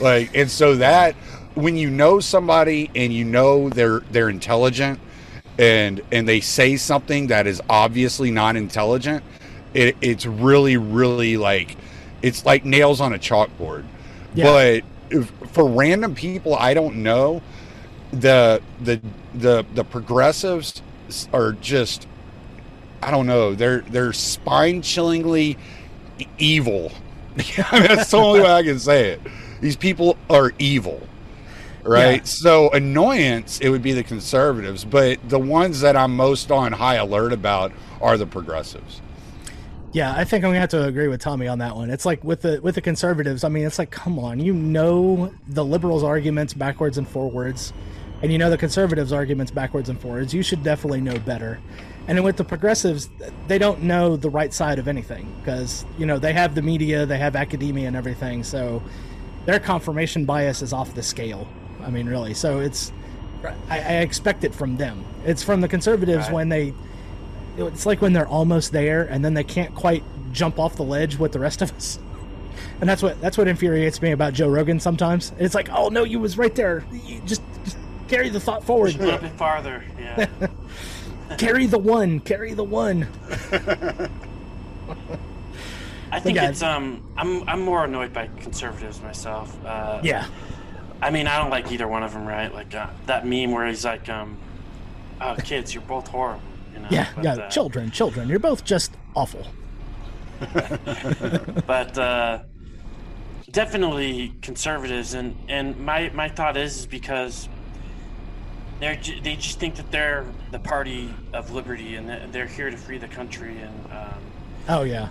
Like, 0.00 0.34
and 0.36 0.50
so 0.50 0.76
that 0.76 1.14
when 1.54 1.76
you 1.76 1.90
know 1.90 2.20
somebody 2.20 2.90
and 2.94 3.12
you 3.12 3.24
know 3.24 3.68
they're 3.68 4.00
they're 4.10 4.28
intelligent 4.28 5.00
and 5.58 6.00
and 6.12 6.26
they 6.28 6.40
say 6.40 6.76
something 6.76 7.26
that 7.28 7.46
is 7.46 7.60
obviously 7.68 8.30
not 8.30 8.56
intelligent, 8.56 9.22
it, 9.74 9.96
it's 10.00 10.26
really, 10.26 10.76
really 10.76 11.36
like 11.36 11.76
it's 12.22 12.44
like 12.44 12.64
nails 12.64 13.00
on 13.00 13.12
a 13.12 13.18
chalkboard. 13.18 13.84
Yeah. 14.34 14.44
But 14.44 14.84
if, 15.10 15.30
for 15.52 15.68
random 15.68 16.14
people 16.14 16.54
I 16.54 16.74
don't 16.74 16.96
know, 16.96 17.42
the 18.12 18.62
the 18.80 19.00
the 19.34 19.64
the 19.74 19.84
progressives 19.84 20.82
are 21.32 21.52
just 21.52 22.06
I 23.02 23.10
don't 23.10 23.26
know. 23.26 23.54
They're 23.54 23.80
they're 23.80 24.12
spine 24.12 24.82
chillingly 24.82 25.56
evil. 26.38 26.92
I 27.58 27.78
mean, 27.78 27.88
that's 27.88 28.10
the 28.10 28.18
only 28.18 28.40
way 28.40 28.52
I 28.52 28.62
can 28.62 28.78
say 28.78 29.10
it. 29.10 29.20
These 29.60 29.76
people 29.76 30.16
are 30.28 30.52
evil. 30.58 31.00
Right? 31.82 32.16
Yeah. 32.16 32.24
So 32.24 32.70
annoyance 32.70 33.58
it 33.60 33.70
would 33.70 33.82
be 33.82 33.92
the 33.92 34.02
conservatives, 34.02 34.84
but 34.84 35.18
the 35.28 35.38
ones 35.38 35.80
that 35.80 35.96
I'm 35.96 36.14
most 36.14 36.50
on 36.50 36.72
high 36.72 36.96
alert 36.96 37.32
about 37.32 37.72
are 38.02 38.18
the 38.18 38.26
progressives. 38.26 39.00
Yeah, 39.92 40.14
I 40.14 40.24
think 40.24 40.44
I'm 40.44 40.50
gonna 40.50 40.60
have 40.60 40.68
to 40.70 40.84
agree 40.84 41.08
with 41.08 41.20
Tommy 41.20 41.48
on 41.48 41.58
that 41.58 41.74
one. 41.74 41.90
It's 41.90 42.06
like 42.06 42.22
with 42.22 42.42
the 42.42 42.60
with 42.60 42.76
the 42.76 42.80
conservatives. 42.80 43.42
I 43.42 43.48
mean, 43.48 43.66
it's 43.66 43.78
like, 43.78 43.90
come 43.90 44.18
on, 44.18 44.38
you 44.38 44.52
know 44.52 45.32
the 45.48 45.64
liberals' 45.64 46.04
arguments 46.04 46.54
backwards 46.54 46.96
and 46.96 47.08
forwards, 47.08 47.72
and 48.22 48.32
you 48.32 48.38
know 48.38 48.50
the 48.50 48.58
conservatives' 48.58 49.12
arguments 49.12 49.50
backwards 49.52 49.88
and 49.88 50.00
forwards. 50.00 50.34
You 50.34 50.42
should 50.42 50.62
definitely 50.62 51.00
know 51.00 51.18
better. 51.18 51.58
And 52.08 52.16
then 52.18 52.24
with 52.24 52.36
the 52.36 52.44
progressives, 52.44 53.08
they 53.46 53.58
don't 53.58 53.82
know 53.82 54.16
the 54.16 54.30
right 54.30 54.52
side 54.52 54.78
of 54.78 54.88
anything 54.88 55.32
because 55.40 55.84
you 55.98 56.06
know 56.06 56.18
they 56.18 56.32
have 56.32 56.54
the 56.54 56.62
media, 56.62 57.06
they 57.06 57.18
have 57.18 57.36
academia, 57.36 57.86
and 57.88 57.96
everything. 57.96 58.42
So 58.44 58.82
their 59.46 59.60
confirmation 59.60 60.24
bias 60.24 60.62
is 60.62 60.72
off 60.72 60.94
the 60.94 61.02
scale. 61.02 61.46
I 61.82 61.90
mean, 61.90 62.06
really. 62.06 62.34
So 62.34 62.60
it's 62.60 62.92
I, 63.68 63.78
I 63.78 63.92
expect 64.00 64.44
it 64.44 64.54
from 64.54 64.76
them. 64.76 65.04
It's 65.24 65.42
from 65.42 65.60
the 65.60 65.68
conservatives 65.68 66.24
Right. 66.26 66.32
when 66.32 66.48
they 66.48 66.74
it's 67.56 67.84
like 67.86 68.00
when 68.00 68.12
they're 68.12 68.28
almost 68.28 68.72
there 68.72 69.02
and 69.02 69.24
then 69.24 69.34
they 69.34 69.44
can't 69.44 69.74
quite 69.74 70.02
jump 70.32 70.58
off 70.58 70.76
the 70.76 70.84
ledge 70.84 71.18
with 71.18 71.32
the 71.32 71.38
rest 71.40 71.62
of 71.62 71.72
us. 71.72 71.98
And 72.80 72.88
that's 72.88 73.02
what 73.02 73.20
that's 73.20 73.38
what 73.38 73.48
infuriates 73.48 74.00
me 74.02 74.10
about 74.12 74.32
Joe 74.34 74.48
Rogan 74.48 74.80
sometimes. 74.80 75.32
It's 75.38 75.54
like, 75.54 75.68
oh 75.70 75.88
no, 75.88 76.04
you 76.04 76.18
was 76.18 76.36
right 76.38 76.54
there. 76.54 76.84
You 77.04 77.20
just, 77.20 77.42
just 77.64 77.76
carry 78.10 78.28
the 78.28 78.40
thought 78.40 78.64
forward. 78.64 78.94
A 78.96 78.98
little 78.98 79.20
bit 79.20 79.32
farther. 79.32 79.84
Yeah. 79.98 80.26
carry 81.38 81.66
the 81.66 81.78
one. 81.78 82.20
Carry 82.20 82.52
the 82.54 82.64
one. 82.64 83.08
I 86.12 86.18
think 86.18 86.38
it's 86.38 86.62
um 86.62 87.08
I'm 87.16 87.48
I'm 87.48 87.60
more 87.60 87.84
annoyed 87.84 88.12
by 88.12 88.26
conservatives 88.40 89.00
myself. 89.00 89.56
Uh, 89.64 90.00
Yeah. 90.02 90.26
I 91.00 91.10
mean 91.10 91.26
I 91.26 91.38
don't 91.38 91.50
like 91.50 91.70
either 91.72 91.86
one 91.88 92.02
of 92.02 92.12
them, 92.12 92.26
right? 92.26 92.52
Like 92.52 92.74
uh, 92.74 92.88
that 93.06 93.26
meme 93.26 93.52
where 93.52 93.66
he's 93.66 93.84
like 93.84 94.08
um, 94.08 94.36
oh 95.20 95.36
kids, 95.44 95.72
you're 95.72 95.84
both 95.84 96.08
horrible. 96.08 96.42
You 96.74 96.80
know? 96.80 96.88
Yeah. 96.90 97.08
But, 97.14 97.24
yeah. 97.24 97.34
uh, 97.34 97.50
children, 97.50 97.90
children. 97.90 98.28
You're 98.28 98.40
both 98.40 98.64
just 98.64 98.92
awful. 99.14 99.46
but 101.66 101.98
uh, 101.98 102.40
definitely 103.50 104.34
conservatives 104.42 105.14
and 105.14 105.36
and 105.48 105.78
my 105.78 106.10
my 106.12 106.28
thought 106.28 106.56
is, 106.56 106.78
is 106.78 106.86
because 106.86 107.48
they're 108.80 108.96
ju- 108.96 109.20
they 109.20 109.36
just 109.36 109.58
think 109.58 109.76
that 109.76 109.90
they're 109.90 110.24
the 110.50 110.58
party 110.58 111.14
of 111.32 111.50
liberty 111.52 111.96
and 111.96 112.32
they're 112.32 112.46
here 112.46 112.70
to 112.70 112.76
free 112.76 112.98
the 112.98 113.08
country 113.08 113.56
and 113.60 113.92
um, 113.92 114.18
Oh 114.68 114.82
yeah. 114.82 115.08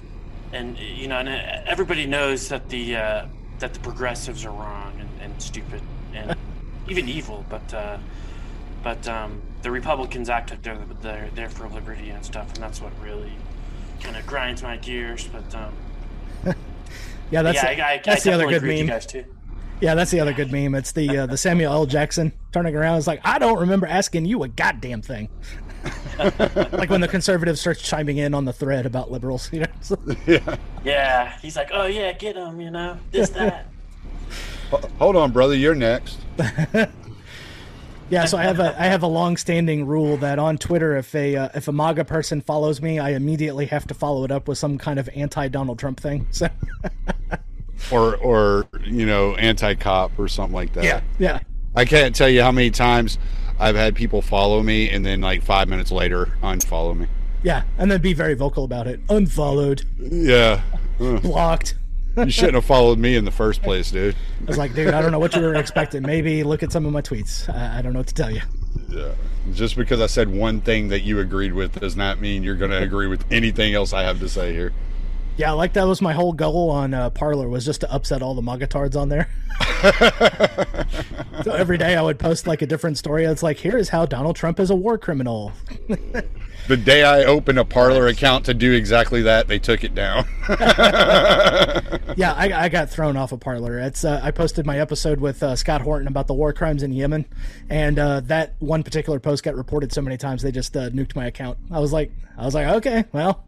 and 0.53 0.77
you 0.77 1.07
know 1.07 1.17
and 1.17 1.29
everybody 1.67 2.05
knows 2.05 2.49
that 2.49 2.67
the 2.69 2.95
uh, 2.95 3.25
that 3.59 3.73
the 3.73 3.79
progressives 3.79 4.45
are 4.45 4.51
wrong 4.51 4.93
and, 4.99 5.09
and 5.21 5.41
stupid 5.41 5.81
and 6.13 6.35
even 6.89 7.07
evil 7.07 7.45
but 7.49 7.73
uh, 7.73 7.97
but 8.83 9.07
um, 9.07 9.41
the 9.61 9.69
Republicans 9.71 10.29
act 10.29 10.51
like 10.51 10.61
they're, 10.63 10.77
they're 11.01 11.29
they're 11.35 11.49
for 11.49 11.67
liberty 11.69 12.09
and 12.09 12.25
stuff 12.25 12.53
and 12.53 12.63
that's 12.63 12.81
what 12.81 12.91
really 13.03 13.31
kind 14.01 14.15
of 14.15 14.25
grinds 14.25 14.63
my 14.63 14.77
gears 14.77 15.27
but 15.27 15.55
um, 15.55 15.73
Yeah, 17.31 17.43
that's 17.43 17.57
yeah, 17.57 17.75
the, 17.75 17.81
I, 17.85 17.91
I, 17.91 18.01
that's 18.03 18.25
I 18.25 18.29
the 18.31 18.33
other 18.35 18.47
good 18.47 18.63
with 18.63 18.77
you 18.79 18.85
guys 18.85 19.05
too. 19.05 19.23
Yeah, 19.81 19.95
that's 19.95 20.11
the 20.11 20.19
other 20.19 20.33
good 20.33 20.51
meme. 20.51 20.75
It's 20.75 20.91
the 20.91 21.19
uh, 21.19 21.25
the 21.25 21.37
Samuel 21.37 21.71
L. 21.71 21.85
Jackson 21.85 22.33
turning 22.51 22.75
around. 22.75 22.97
It's 22.97 23.07
like 23.07 23.21
I 23.23 23.39
don't 23.39 23.59
remember 23.59 23.87
asking 23.87 24.25
you 24.25 24.43
a 24.43 24.47
goddamn 24.47 25.01
thing. 25.01 25.29
like 26.19 26.89
when 26.89 26.99
the 26.99 27.07
conservatives 27.07 27.61
starts 27.61 27.81
chiming 27.81 28.17
in 28.17 28.33
on 28.33 28.43
the 28.43 28.51
thread 28.51 28.85
about 28.85 29.09
liberals, 29.11 29.49
you 29.53 29.61
know. 29.61 29.65
So- 29.81 29.97
Yeah, 30.83 31.37
he's 31.41 31.55
like, 31.55 31.69
oh 31.73 31.85
yeah, 31.85 32.11
get 32.11 32.35
him, 32.35 32.59
you 32.59 32.71
know, 32.71 32.97
this 33.11 33.29
that. 33.29 33.67
Hold 34.99 35.15
on, 35.15 35.31
brother. 35.31 35.55
You're 35.55 35.73
next. 35.75 36.19
yeah, 38.09 38.25
so 38.25 38.37
I 38.37 38.43
have 38.43 38.59
a 38.59 38.79
I 38.79 38.85
have 38.85 39.03
a 39.03 39.07
long 39.07 39.37
standing 39.37 39.85
rule 39.87 40.17
that 40.17 40.37
on 40.39 40.57
Twitter, 40.57 40.97
if 40.97 41.15
a 41.15 41.35
uh, 41.35 41.49
if 41.55 41.67
a 41.69 41.71
MAGA 41.71 42.03
person 42.05 42.41
follows 42.41 42.81
me, 42.81 42.99
I 42.99 43.11
immediately 43.11 43.65
have 43.67 43.87
to 43.87 43.93
follow 43.93 44.25
it 44.25 44.31
up 44.31 44.47
with 44.47 44.57
some 44.57 44.77
kind 44.77 44.99
of 44.99 45.09
anti 45.15 45.47
Donald 45.47 45.79
Trump 45.79 45.99
thing. 45.99 46.27
So 46.31 46.49
Or, 47.91 48.15
or 48.17 48.67
you 48.85 49.05
know, 49.05 49.35
anti-cop 49.35 50.17
or 50.19 50.27
something 50.27 50.53
like 50.55 50.73
that. 50.73 50.83
yeah, 50.83 51.01
yeah. 51.17 51.39
I 51.75 51.85
can't 51.85 52.13
tell 52.15 52.29
you 52.29 52.41
how 52.41 52.51
many 52.51 52.71
times 52.71 53.17
I've 53.59 53.75
had 53.75 53.95
people 53.95 54.21
follow 54.21 54.61
me 54.63 54.89
and 54.89 55.05
then 55.05 55.21
like 55.21 55.43
five 55.43 55.67
minutes 55.69 55.91
later 55.91 56.33
unfollow 56.43 56.97
me. 56.97 57.07
yeah, 57.43 57.63
and 57.77 57.89
then 57.91 58.01
be 58.01 58.13
very 58.13 58.33
vocal 58.33 58.63
about 58.63 58.87
it. 58.87 58.99
Unfollowed, 59.09 59.83
Yeah. 59.97 60.61
Blocked. 60.97 61.75
You 62.17 62.29
shouldn't 62.31 62.55
have 62.55 62.65
followed 62.65 62.99
me 62.99 63.15
in 63.15 63.23
the 63.23 63.31
first 63.31 63.61
place, 63.61 63.91
dude. 63.91 64.15
I 64.41 64.45
was 64.45 64.57
like, 64.57 64.73
dude, 64.73 64.93
I 64.93 65.01
don't 65.01 65.11
know 65.13 65.19
what 65.19 65.33
you 65.35 65.41
were 65.41 65.55
expecting. 65.55 66.01
Maybe 66.01 66.43
look 66.43 66.63
at 66.63 66.71
some 66.71 66.85
of 66.85 66.91
my 66.91 67.01
tweets. 67.01 67.47
I, 67.53 67.77
I 67.79 67.81
don't 67.81 67.93
know 67.93 67.99
what 67.99 68.07
to 68.07 68.13
tell 68.13 68.29
you. 68.31 68.41
Yeah. 68.89 69.11
Just 69.53 69.77
because 69.77 70.01
I 70.01 70.07
said 70.07 70.27
one 70.29 70.59
thing 70.59 70.89
that 70.89 71.01
you 71.01 71.19
agreed 71.19 71.53
with 71.53 71.79
does 71.79 71.95
not 71.95 72.19
mean 72.19 72.43
you're 72.43 72.55
going 72.57 72.71
to 72.71 72.81
agree 72.81 73.07
with 73.07 73.23
anything 73.31 73.73
else 73.73 73.93
I 73.93 74.03
have 74.03 74.19
to 74.19 74.27
say 74.27 74.51
here. 74.53 74.73
Yeah, 75.39 75.51
like 75.51 75.71
that 75.71 75.87
was 75.87 76.01
my 76.01 76.11
whole 76.11 76.33
goal 76.33 76.69
on 76.69 76.93
uh, 76.93 77.11
Parler 77.11 77.47
was 77.47 77.63
just 77.63 77.79
to 77.79 77.93
upset 77.93 78.21
all 78.21 78.35
the 78.35 78.41
magatards 78.41 78.99
on 78.99 79.07
there. 79.07 79.29
so 81.45 81.53
every 81.53 81.77
day 81.77 81.95
I 81.95 82.01
would 82.01 82.19
post 82.19 82.45
like 82.45 82.61
a 82.61 82.65
different 82.65 82.97
story. 82.97 83.23
It's 83.23 83.41
like, 83.41 83.55
here 83.55 83.77
is 83.77 83.87
how 83.87 84.05
Donald 84.05 84.35
Trump 84.35 84.59
is 84.59 84.69
a 84.69 84.75
war 84.75 84.97
criminal. 84.97 85.53
The 86.67 86.77
day 86.77 87.03
I 87.03 87.23
opened 87.23 87.57
a 87.57 87.65
Parler 87.65 88.05
account 88.05 88.45
to 88.45 88.53
do 88.53 88.73
exactly 88.73 89.23
that, 89.23 89.47
they 89.47 89.57
took 89.57 89.83
it 89.83 89.95
down. 89.95 90.25
Yeah, 92.15 92.33
I, 92.33 92.65
I 92.65 92.69
got 92.69 92.89
thrown 92.89 93.15
off 93.15 93.31
of 93.31 93.39
Parler. 93.39 93.79
It's 93.79 94.03
uh, 94.03 94.19
I 94.21 94.31
posted 94.31 94.65
my 94.65 94.79
episode 94.79 95.19
with 95.21 95.41
uh, 95.41 95.55
Scott 95.55 95.81
Horton 95.81 96.07
about 96.07 96.27
the 96.27 96.33
war 96.33 96.51
crimes 96.51 96.83
in 96.83 96.91
Yemen, 96.91 97.25
and 97.69 97.97
uh, 97.97 98.19
that 98.21 98.55
one 98.59 98.83
particular 98.83 99.19
post 99.19 99.43
got 99.43 99.55
reported 99.55 99.93
so 99.93 100.01
many 100.01 100.17
times 100.17 100.41
they 100.41 100.51
just 100.51 100.75
uh, 100.75 100.89
nuked 100.89 101.15
my 101.15 101.27
account. 101.27 101.57
I 101.71 101.79
was 101.79 101.93
like, 101.93 102.11
I 102.37 102.43
was 102.43 102.53
like, 102.53 102.67
okay, 102.67 103.05
well, 103.13 103.45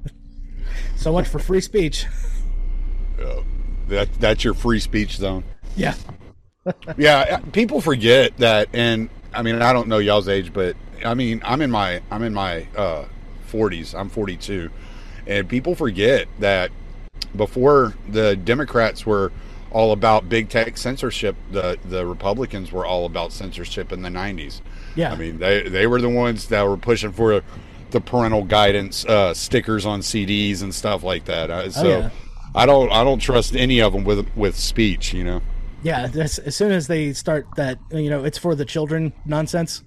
so 0.96 1.12
much 1.12 1.28
for 1.28 1.40
free 1.40 1.62
speech. 1.62 2.06
that, 3.88 4.10
that's 4.20 4.44
your 4.44 4.54
free 4.54 4.80
speech 4.80 5.18
zone. 5.18 5.44
Yeah, 5.76 5.96
Yeah, 6.98 7.40
people 7.52 7.82
forget 7.82 8.38
that, 8.38 8.70
and 8.74 9.10
I 9.34 9.42
mean, 9.42 9.62
I 9.62 9.74
don't 9.74 9.88
know 9.88 9.98
y'all's 9.98 10.28
age, 10.28 10.54
but 10.54 10.76
I 11.04 11.14
mean, 11.14 11.42
I'm 11.44 11.62
in 11.62 11.72
my 11.72 12.02
I'm 12.12 12.24
in 12.24 12.34
my 12.34 12.68
uh, 12.76 13.06
40s. 13.52 13.98
I'm 13.98 14.10
42, 14.10 14.70
and 15.28 15.50
people 15.50 15.76
forget 15.76 16.28
that 16.40 16.72
before 17.36 17.96
the 18.08 18.36
Democrats 18.36 19.06
were 19.06 19.32
all 19.72 19.94
about 19.94 20.30
big 20.30 20.50
tech 20.50 20.78
censorship, 20.78 21.36
the 21.52 21.80
the 21.86 22.06
Republicans 22.06 22.72
were 22.72 22.86
all 22.86 23.06
about 23.06 23.32
censorship 23.32 23.92
in 23.92 24.02
the 24.02 24.10
90s. 24.10 24.62
yeah. 24.96 25.12
I 25.12 25.16
mean, 25.16 25.40
they 25.40 25.64
they 25.64 25.88
were 25.88 26.02
the 26.02 26.10
ones 26.10 26.50
that 26.50 26.68
were 26.68 26.78
pushing 26.78 27.12
for 27.12 27.42
the 27.92 28.02
parental 28.02 28.44
guidance 28.44 29.06
uh, 29.06 29.34
stickers 29.34 29.86
on 29.86 30.02
CDs 30.02 30.64
and 30.64 30.74
stuff 30.74 31.04
like 31.04 31.26
that. 31.26 31.50
Uh, 31.50 31.70
so. 31.70 31.88
yeah. 31.88 32.10
I 32.54 32.66
don't. 32.66 32.92
I 32.92 33.04
don't 33.04 33.20
trust 33.20 33.56
any 33.56 33.82
of 33.82 33.94
them 33.94 34.04
with 34.04 34.28
with 34.36 34.58
speech. 34.58 35.14
You 35.14 35.24
know. 35.24 35.42
Yeah, 35.84 36.08
that's, 36.08 36.38
as 36.38 36.56
soon 36.56 36.72
as 36.72 36.86
they 36.88 37.12
start 37.14 37.48
that, 37.56 37.80
you 37.92 38.10
know, 38.10 38.24
it's 38.24 38.38
for 38.38 38.54
the 38.54 38.66
children 38.66 39.14
nonsense. 39.26 39.84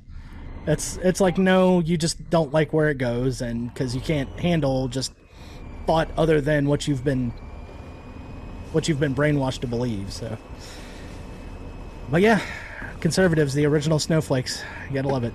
It's 0.67 0.97
it's 0.99 1.21
like 1.21 1.37
no, 1.37 1.81
you 1.81 1.97
just 1.97 2.31
don't 2.31 2.53
like 2.53 2.73
where 2.73 2.88
it 2.88 2.99
goes, 2.99 3.43
and 3.43 3.73
because 3.73 3.95
you 3.95 4.01
can't 4.01 4.29
handle 4.40 4.88
just 4.88 5.12
thought 5.87 6.09
other 6.17 6.40
than 6.40 6.67
what 6.67 6.88
you've 6.88 7.05
been 7.05 7.31
what 8.73 8.88
you've 8.88 8.99
been 8.99 9.14
brainwashed 9.14 9.61
to 9.61 9.67
believe. 9.67 10.11
So, 10.11 10.38
but 12.11 12.23
yeah, 12.23 12.40
conservatives, 13.01 13.53
the 13.53 13.67
original 13.67 13.99
snowflakes, 13.99 14.62
you 14.88 14.95
gotta 14.95 15.09
love 15.09 15.25
it. 15.25 15.35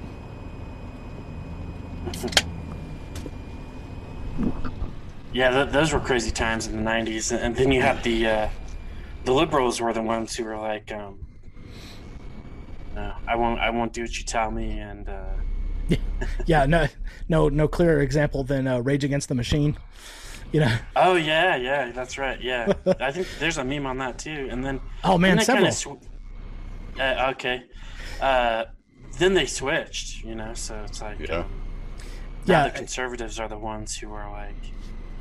Yeah, 5.31 5.51
th- 5.51 5.69
those 5.69 5.93
were 5.93 5.99
crazy 5.99 6.31
times 6.31 6.67
in 6.67 6.83
the 6.83 6.89
'90s, 6.89 7.31
and 7.31 7.55
then 7.55 7.71
you 7.71 7.81
had 7.81 8.03
the 8.03 8.27
uh, 8.27 8.49
the 9.25 9.33
liberals 9.33 9.79
were 9.79 9.93
the 9.93 10.01
ones 10.01 10.35
who 10.35 10.43
were 10.43 10.57
like, 10.57 10.91
um, 10.91 11.19
"No, 12.95 13.13
I 13.27 13.35
won't. 13.35 13.59
I 13.59 13.69
won't 13.69 13.93
do 13.93 14.01
what 14.01 14.17
you 14.17 14.23
tell 14.25 14.49
me." 14.51 14.79
And 14.79 15.07
uh, 15.07 15.35
Yeah, 16.45 16.65
no, 16.65 16.87
no, 17.27 17.47
no 17.49 17.67
clearer 17.67 18.01
example 18.01 18.43
than 18.43 18.67
uh, 18.67 18.79
Rage 18.79 19.03
Against 19.03 19.29
the 19.29 19.35
Machine. 19.35 19.77
You 20.51 20.61
know, 20.61 20.75
oh 20.95 21.15
yeah, 21.15 21.55
yeah, 21.57 21.91
that's 21.91 22.17
right. 22.17 22.41
Yeah, 22.41 22.73
I 22.99 23.11
think 23.11 23.27
there's 23.39 23.59
a 23.59 23.63
meme 23.63 23.85
on 23.85 23.99
that 23.99 24.17
too. 24.17 24.47
And 24.49 24.65
then 24.65 24.81
Oh, 25.03 25.15
man, 25.17 25.37
then 25.37 25.45
they 25.45 25.45
kinda 25.53 25.71
several. 25.71 25.99
sw- 26.01 26.99
uh, 26.99 27.31
okay, 27.35 27.63
uh, 28.19 28.63
then 29.19 29.35
they 29.35 29.45
switched. 29.45 30.23
You 30.23 30.33
know, 30.33 30.55
so 30.55 30.81
it's 30.85 31.01
like 31.01 31.19
Yeah. 31.19 31.41
um, 31.41 31.45
now 31.45 31.68
Yeah. 32.49 32.69
the 32.69 32.77
conservatives 32.77 33.39
are 33.39 33.47
the 33.47 33.57
ones 33.57 33.95
who 33.97 34.11
are 34.13 34.29
like 34.31 34.55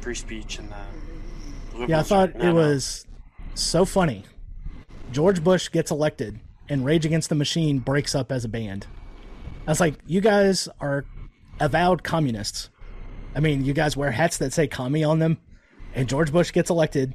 free 0.01 0.15
speech, 0.15 0.59
and 0.59 0.71
the 0.71 0.77
liberals 1.79 1.91
Yeah, 1.91 1.97
I 1.97 2.01
are- 2.01 2.05
thought 2.05 2.35
no, 2.37 2.41
it 2.41 2.49
no. 2.49 2.55
was 2.55 3.07
so 3.55 3.85
funny. 3.85 4.25
George 5.13 5.43
Bush 5.43 5.69
gets 5.71 5.91
elected, 5.91 6.41
and 6.69 6.85
Rage 6.85 7.07
Against 7.07 7.29
the 7.29 7.35
Machine 7.35 7.79
breaks 7.79 8.15
up 8.15 8.31
as 8.31 8.45
a 8.45 8.49
band. 8.49 8.87
I 9.67 9.71
was 9.71 9.81
like, 9.81 9.95
you 10.07 10.21
guys 10.21 10.69
are 10.81 11.05
avowed 11.61 12.03
communists. 12.03 12.71
I 13.35 13.41
mean, 13.41 13.65
you 13.65 13.73
guys 13.75 13.97
wear 13.97 14.11
hats 14.11 14.39
that 14.39 14.53
say 14.53 14.67
commie 14.67 15.05
on 15.05 15.19
them, 15.19 15.39
and 15.95 16.09
George 16.09 16.33
Bush 16.33 16.53
gets 16.53 16.71
elected. 16.71 17.15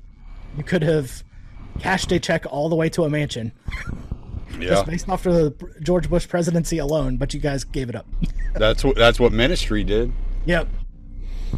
You 0.57 0.63
could 0.63 0.83
have 0.83 1.23
cashed 1.79 2.11
a 2.11 2.19
check 2.19 2.45
all 2.49 2.69
the 2.69 2.75
way 2.75 2.89
to 2.89 3.03
a 3.03 3.09
mansion 3.09 3.51
Yeah. 4.59 4.69
just 4.69 4.85
based 4.85 5.09
off 5.09 5.25
of 5.25 5.33
the 5.33 5.53
George 5.81 6.09
Bush 6.09 6.27
presidency 6.27 6.77
alone, 6.77 7.17
but 7.17 7.33
you 7.33 7.39
guys 7.39 7.63
gave 7.63 7.89
it 7.89 7.95
up. 7.95 8.05
That's 8.53 8.83
what 8.83 8.95
that's 8.95 9.19
what 9.19 9.31
ministry 9.31 9.83
did. 9.83 10.11
yep. 10.45 10.67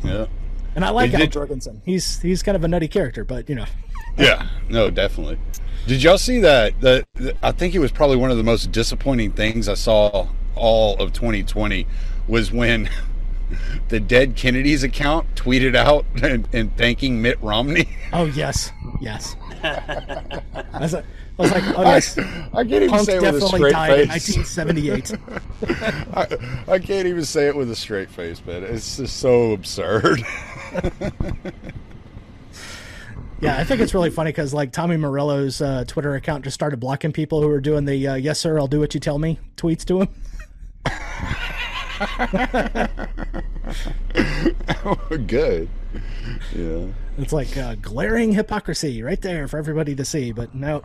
Yeah. 0.04 0.28
And 0.76 0.84
I 0.86 0.90
like 0.90 1.12
They 1.12 1.22
Al 1.24 1.28
Jourgensen. 1.28 1.82
He's 1.86 2.22
he's 2.22 2.42
kind 2.42 2.56
of 2.56 2.64
a 2.64 2.68
nutty 2.70 2.88
character, 2.88 3.24
but 3.26 3.50
you 3.50 3.56
know, 3.56 3.66
Yeah, 4.18 4.48
no, 4.70 4.90
definitely. 4.90 5.38
Did 5.88 6.02
y'all 6.04 6.18
see 6.18 6.40
that? 6.40 6.80
That 6.80 7.06
that- 7.16 7.38
I 7.44 7.52
think 7.52 7.76
it 7.76 7.80
was 7.80 7.92
probably 7.92 8.16
one 8.16 8.32
of 8.32 8.38
the 8.38 8.44
most 8.44 8.72
disappointing 8.72 9.34
things 9.34 9.68
I 9.68 9.74
saw 9.74 10.28
all 10.56 10.96
of 10.98 11.12
2020 11.12 11.86
was 12.30 12.50
when 12.54 12.90
the 13.90 14.00
dead 14.00 14.38
Kennedys 14.38 14.84
account 14.84 15.36
tweeted 15.36 15.76
out 15.76 16.06
and, 16.24 16.48
and 16.54 16.76
thanking 16.78 17.22
Mitt 17.22 17.42
Romney. 17.42 17.90
oh 18.14 18.24
yes, 18.26 18.72
yes. 19.02 19.36
I 19.64 20.42
was 20.80 20.94
like, 20.94 21.06
I 21.38 21.42
was 21.42 21.52
like 21.52 21.64
oh 21.78 21.82
I, 21.82 21.96
yes, 21.96 22.18
I 22.18 22.64
can't 22.64 22.72
even 22.72 22.90
Punk 22.90 23.06
say 23.06 23.18
it 23.18 23.22
with 23.22 23.44
a 23.44 23.48
straight 23.48 23.72
died 23.74 24.00
in 24.00 24.10
face. 24.10 24.38
1978. 24.38 25.12
I, 26.68 26.74
I 26.74 26.80
can't 26.80 27.08
even 27.08 27.26
say 27.26 27.48
it 27.48 27.56
with 27.56 27.70
a 27.70 27.76
straight 27.76 28.10
face, 28.10 28.46
man. 28.46 28.64
It's 28.64 28.98
just 28.98 29.18
so 29.18 29.52
absurd. 29.52 30.24
Yeah, 33.42 33.58
I 33.58 33.66
think 33.66 33.82
it's 33.82 33.94
really 33.94 34.10
funny 34.10 34.30
because 34.30 34.54
like 34.54 34.72
Tommy 34.72 34.96
Morello's 34.96 35.62
uh, 35.62 35.84
Twitter 35.86 36.16
account 36.16 36.46
just 36.46 36.54
started 36.54 36.80
blocking 36.80 37.12
people 37.12 37.42
who 37.42 37.50
were 37.50 37.60
doing 37.60 37.86
the 37.86 38.08
uh, 38.08 38.16
"Yes, 38.16 38.40
sir, 38.40 38.58
I'll 38.58 38.68
do 38.68 38.80
what 38.80 38.94
you 38.94 39.00
tell 39.00 39.20
me" 39.20 39.40
tweets 39.58 39.84
to 39.86 40.02
him. 40.02 40.08
Good. 45.28 45.70
Yeah. 46.56 46.88
It's 47.18 47.34
like 47.34 47.56
uh, 47.58 47.76
glaring 47.76 48.32
hypocrisy 48.32 49.04
right 49.04 49.22
there 49.22 49.48
for 49.48 49.58
everybody 49.58 49.96
to 49.96 50.06
see. 50.06 50.32
But 50.32 50.56
no, 50.56 50.84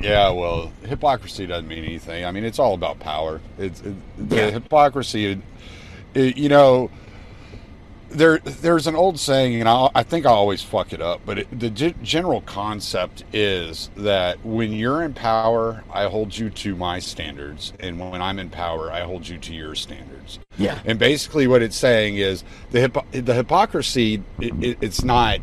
Yeah, 0.00 0.30
well, 0.30 0.72
hypocrisy 0.86 1.46
doesn't 1.46 1.68
mean 1.68 1.84
anything. 1.84 2.24
I 2.24 2.32
mean, 2.32 2.44
it's 2.44 2.58
all 2.58 2.74
about 2.74 3.00
power. 3.00 3.40
It's 3.58 3.80
it, 3.82 3.94
the 4.30 4.36
Yeah. 4.36 4.50
hypocrisy. 4.50 5.42
It, 6.14 6.36
you 6.36 6.48
know, 6.48 6.90
there 8.08 8.38
there's 8.40 8.88
an 8.88 8.96
old 8.96 9.20
saying, 9.20 9.60
and 9.60 9.68
I, 9.68 9.88
I 9.94 10.02
think 10.02 10.26
I 10.26 10.30
always 10.30 10.62
fuck 10.62 10.92
it 10.92 11.00
up, 11.00 11.20
but 11.24 11.38
it, 11.40 11.60
the 11.60 11.70
g- 11.70 11.94
general 12.02 12.40
concept 12.40 13.22
is 13.32 13.88
that 13.96 14.44
when 14.44 14.72
you're 14.72 15.02
in 15.02 15.14
power, 15.14 15.84
I 15.92 16.04
hold 16.08 16.36
you 16.36 16.50
to 16.50 16.74
my 16.74 16.98
standards, 16.98 17.72
and 17.78 18.00
when 18.00 18.20
I'm 18.20 18.40
in 18.40 18.50
power, 18.50 18.90
I 18.90 19.02
hold 19.02 19.28
you 19.28 19.38
to 19.38 19.54
your 19.54 19.76
standards. 19.76 20.40
yeah, 20.58 20.80
And 20.84 20.98
basically, 20.98 21.46
what 21.46 21.62
it's 21.62 21.76
saying 21.76 22.16
is 22.16 22.42
the 22.72 22.80
hypo- 22.80 23.06
the 23.12 23.34
hypocrisy. 23.34 24.22
It, 24.40 24.54
it, 24.64 24.78
it's 24.80 25.04
not 25.04 25.38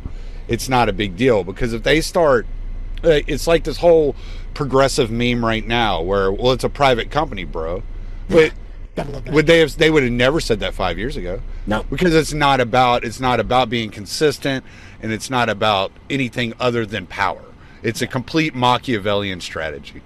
it's 0.49 0.67
not 0.67 0.89
a 0.89 0.93
big 0.93 1.15
deal 1.15 1.43
because 1.45 1.71
if 1.73 1.83
they 1.83 2.01
start, 2.01 2.45
uh, 3.03 3.19
it's 3.27 3.47
like 3.47 3.63
this 3.63 3.77
whole 3.77 4.13
progressive 4.57 5.11
meme 5.11 5.45
right 5.45 5.67
now 5.67 6.01
where 6.01 6.31
well, 6.31 6.51
it's 6.51 6.63
a 6.63 6.69
private 6.69 7.11
company, 7.11 7.43
bro. 7.43 7.83
But 8.27 8.53
gotta 8.95 9.11
love 9.11 9.25
that. 9.25 9.33
would 9.35 9.45
they 9.45 9.59
have? 9.59 9.77
They 9.77 9.91
would 9.91 10.01
have 10.01 10.11
never 10.11 10.39
said 10.39 10.59
that 10.61 10.73
five 10.73 10.97
years 10.97 11.15
ago. 11.15 11.41
no, 11.67 11.83
Because 11.83 12.15
it's 12.15 12.33
not 12.33 12.59
about 12.59 13.03
it's 13.03 13.19
not 13.19 13.39
about 13.39 13.69
being 13.69 13.91
consistent, 13.91 14.65
and 14.99 15.11
it's 15.13 15.29
not 15.29 15.47
about 15.47 15.91
anything 16.09 16.55
other 16.59 16.87
than 16.87 17.05
power. 17.05 17.43
It's 17.83 18.01
a 18.01 18.07
complete 18.07 18.55
Machiavellian 18.55 19.41
strategy. 19.41 20.01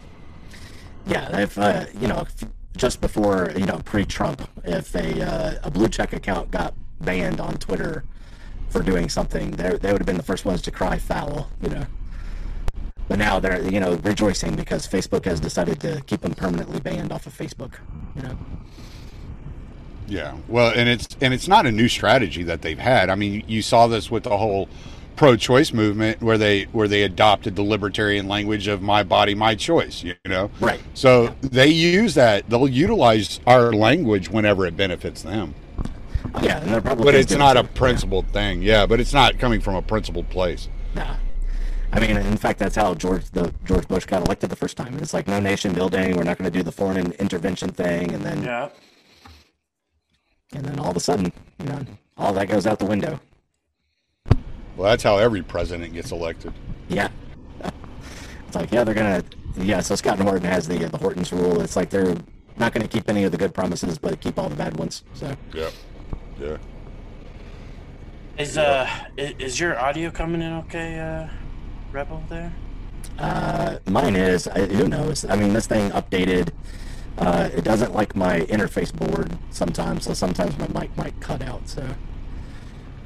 yeah. 1.08 1.40
If 1.40 1.58
uh, 1.58 1.86
you 1.98 2.10
know, 2.10 2.20
if, 2.28 2.44
just 2.76 3.00
before 3.00 3.54
you 3.56 3.66
know 3.66 3.80
pre-Trump, 3.86 4.50
if 4.66 4.94
a 4.96 5.26
uh, 5.26 5.60
a 5.64 5.72
blue 5.72 5.88
check 5.88 6.12
account 6.12 6.52
got 6.52 6.74
banned 7.00 7.40
on 7.40 7.54
Twitter 7.56 8.04
for 8.68 8.84
doing 8.84 9.08
something, 9.08 9.52
they 9.52 9.78
they 9.78 9.94
would 9.94 10.02
have 10.02 10.06
been 10.06 10.18
the 10.18 10.24
first 10.24 10.44
ones 10.44 10.62
to 10.64 10.72
cry 10.72 10.98
foul. 10.98 11.50
You 11.62 11.70
know. 11.70 11.86
But 13.12 13.20
now 13.20 13.42
they're 13.42 13.62
you 13.70 13.82
know 13.82 13.96
rejoicing 14.06 14.56
because 14.56 14.88
Facebook 14.88 15.26
has 15.26 15.42
decided 15.42 15.82
to 15.82 16.02
keep 16.08 16.22
them 16.22 16.34
permanently 16.34 16.80
banned 16.80 17.12
off 17.12 17.28
of 17.28 17.38
Facebook. 17.38 17.74
You 18.16 18.22
know. 18.22 18.38
Yeah, 20.08 20.38
well, 20.48 20.72
and 20.74 20.88
it's 20.88 21.10
and 21.20 21.34
it's 21.34 21.46
not 21.46 21.66
a 21.66 21.74
new 21.74 21.90
strategy 21.90 22.44
that 22.44 22.62
they've 22.62 22.80
had. 22.80 23.10
I 23.10 23.16
mean, 23.16 23.44
you 23.48 23.62
saw 23.62 23.88
this 23.88 24.10
with 24.10 24.24
the 24.24 24.38
whole 24.38 24.70
pro-choice 25.18 25.74
movement, 25.74 26.22
where 26.22 26.38
they 26.38 26.64
where 26.72 26.88
they 26.88 27.04
adopted 27.04 27.58
the 27.58 27.64
libertarian 27.64 28.30
language 28.30 28.70
of 28.70 28.82
"my 28.82 29.04
body, 29.04 29.36
my 29.36 29.56
choice." 29.56 30.06
You 30.06 30.16
know, 30.26 30.50
Right. 30.62 30.80
So 30.94 31.36
they 31.42 31.68
use 31.68 32.14
that. 32.14 32.50
They'll 32.50 32.70
utilize 32.70 33.42
our 33.46 33.74
language 33.74 34.30
whenever 34.30 34.66
it 34.66 34.78
benefits 34.78 35.22
them. 35.22 35.54
Yeah, 36.42 36.62
and 36.62 36.72
they're 36.72 36.80
probably 36.80 37.04
But 37.04 37.16
it's 37.16 37.36
not 37.36 37.58
a 37.58 37.66
principled 37.66 38.30
thing. 38.30 38.62
Yeah, 38.62 38.86
but 38.86 39.02
it's 39.02 39.12
not 39.12 39.38
coming 39.38 39.60
from 39.60 39.76
a 39.76 39.82
principled 39.82 40.30
place. 40.30 40.70
Nah. 40.96 41.16
I 41.94 42.00
mean, 42.00 42.16
in 42.18 42.38
fact, 42.38 42.60
that's 42.60 42.76
how 42.76 42.94
George 42.94 43.30
the 43.32 43.54
George 43.66 43.88
Bush 43.88 44.06
got 44.06 44.26
elected 44.26 44.50
the 44.50 44.56
first 44.56 44.78
time. 44.78 44.98
It's 45.00 45.14
like 45.14 45.28
no 45.28 45.40
nation 45.40 45.74
building. 45.74 46.16
We're 46.16 46.24
not 46.24 46.38
going 46.38 46.50
to 46.50 46.58
do 46.58 46.64
the 46.64 46.72
foreign 46.72 47.12
intervention 47.14 47.70
thing, 47.72 48.14
and 48.14 48.24
then 48.24 48.44
Yeah. 48.44 48.70
and 50.54 50.64
then 50.66 50.80
all 50.80 50.92
of 50.92 50.96
a 50.98 51.02
sudden, 51.02 51.32
you 51.60 51.66
know, 51.66 51.86
all 52.18 52.32
that 52.34 52.48
goes 52.48 52.66
out 52.66 52.80
the 52.80 52.86
window. 52.86 53.20
Well, 54.78 54.90
that's 54.90 55.04
how 55.04 55.18
every 55.18 55.42
president 55.44 55.94
gets 55.94 56.12
elected. 56.12 56.54
Yeah. 56.88 57.10
It's 58.48 58.56
like 58.56 58.72
yeah, 58.72 58.84
they're 58.86 58.96
gonna 58.96 59.24
yeah. 59.58 59.82
So 59.82 59.96
Scott 59.96 60.18
and 60.20 60.28
Horton 60.28 60.48
has 60.48 60.68
the 60.68 60.78
the 60.78 60.98
Hortons 60.98 61.32
rule. 61.34 61.60
It's 61.62 61.76
like 61.76 61.90
they're 61.90 62.16
not 62.58 62.74
going 62.74 62.86
to 62.86 62.88
keep 62.88 63.10
any 63.10 63.24
of 63.24 63.32
the 63.32 63.38
good 63.38 63.54
promises, 63.54 63.98
but 63.98 64.20
keep 64.22 64.38
all 64.38 64.48
the 64.50 64.56
bad 64.56 64.78
ones. 64.78 65.04
So 65.14 65.36
Yep. 65.54 65.74
Yeah. 66.40 66.58
Is 68.38 68.58
uh 68.58 68.88
i- 69.18 69.36
is 69.40 69.60
your 69.60 69.78
audio 69.80 70.10
coming 70.10 70.42
in 70.42 70.54
okay, 70.54 71.00
uh, 71.00 71.28
Rebel 71.92 72.24
there? 72.30 72.54
uh, 73.20 73.78
mine 73.88 74.16
is 74.16 74.48
I, 74.48 74.66
who 74.66 74.88
knows? 74.88 75.26
I 75.26 75.36
mean, 75.36 75.54
this 75.54 75.68
thing 75.68 75.92
updated. 75.92 76.50
Uh, 77.18 77.50
it 77.54 77.64
doesn't 77.64 77.94
like 77.94 78.16
my 78.16 78.42
interface 78.42 78.94
board 78.94 79.38
sometimes, 79.50 80.06
so 80.06 80.14
sometimes 80.14 80.58
my 80.58 80.68
mic 80.80 80.96
might 80.98 81.20
cut 81.20 81.42
out. 81.42 81.68
So 81.68 81.86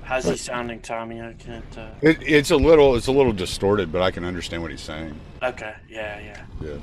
How's 0.04 0.26
he 0.26 0.38
sounding, 0.38 0.82
Tommy? 0.82 1.20
I 1.20 1.34
can't. 1.34 1.78
Uh... 1.78 1.90
It, 2.02 2.22
it's 2.22 2.52
a 2.52 2.56
little 2.56 2.96
it's 2.96 3.08
a 3.08 3.12
little 3.12 3.34
distorted, 3.34 3.92
but 3.92 4.02
I 4.02 4.12
can 4.12 4.24
understand 4.24 4.62
what 4.62 4.72
he's 4.72 4.82
saying. 4.82 5.20
Okay. 5.42 5.74
Yeah. 5.90 6.20
Yeah. 6.20 6.46
Yeah. 6.62 6.78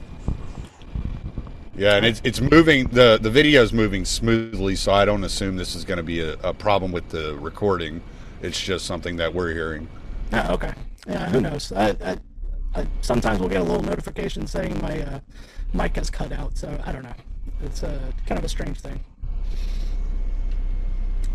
Yeah, 1.74 1.96
and 1.96 2.04
it's 2.04 2.20
it's 2.22 2.40
moving 2.40 2.88
the 2.88 3.18
the 3.22 3.30
video's 3.30 3.72
moving 3.72 4.04
smoothly, 4.04 4.76
so 4.76 4.92
I 4.92 5.06
don't 5.06 5.24
assume 5.24 5.56
this 5.56 5.74
is 5.74 5.84
going 5.84 5.96
to 5.96 6.02
be 6.02 6.20
a, 6.20 6.34
a 6.40 6.52
problem 6.52 6.92
with 6.92 7.08
the 7.08 7.34
recording. 7.38 8.02
It's 8.42 8.60
just 8.60 8.84
something 8.84 9.16
that 9.16 9.32
we're 9.32 9.52
hearing. 9.52 9.88
Oh, 10.32 10.54
okay. 10.54 10.74
Yeah, 11.06 11.28
who 11.30 11.40
knows? 11.40 11.72
I, 11.72 11.90
I, 12.04 12.16
I 12.74 12.86
sometimes 13.00 13.40
we'll 13.40 13.48
get 13.48 13.60
a 13.60 13.64
little 13.64 13.82
notification 13.82 14.46
saying 14.46 14.80
my 14.80 15.02
uh, 15.02 15.20
mic 15.72 15.96
has 15.96 16.10
cut 16.10 16.32
out, 16.32 16.56
so 16.56 16.80
I 16.84 16.92
don't 16.92 17.02
know. 17.02 17.14
It's 17.62 17.82
uh, 17.82 17.98
kind 18.26 18.38
of 18.38 18.44
a 18.44 18.48
strange 18.48 18.80
thing. 18.80 19.00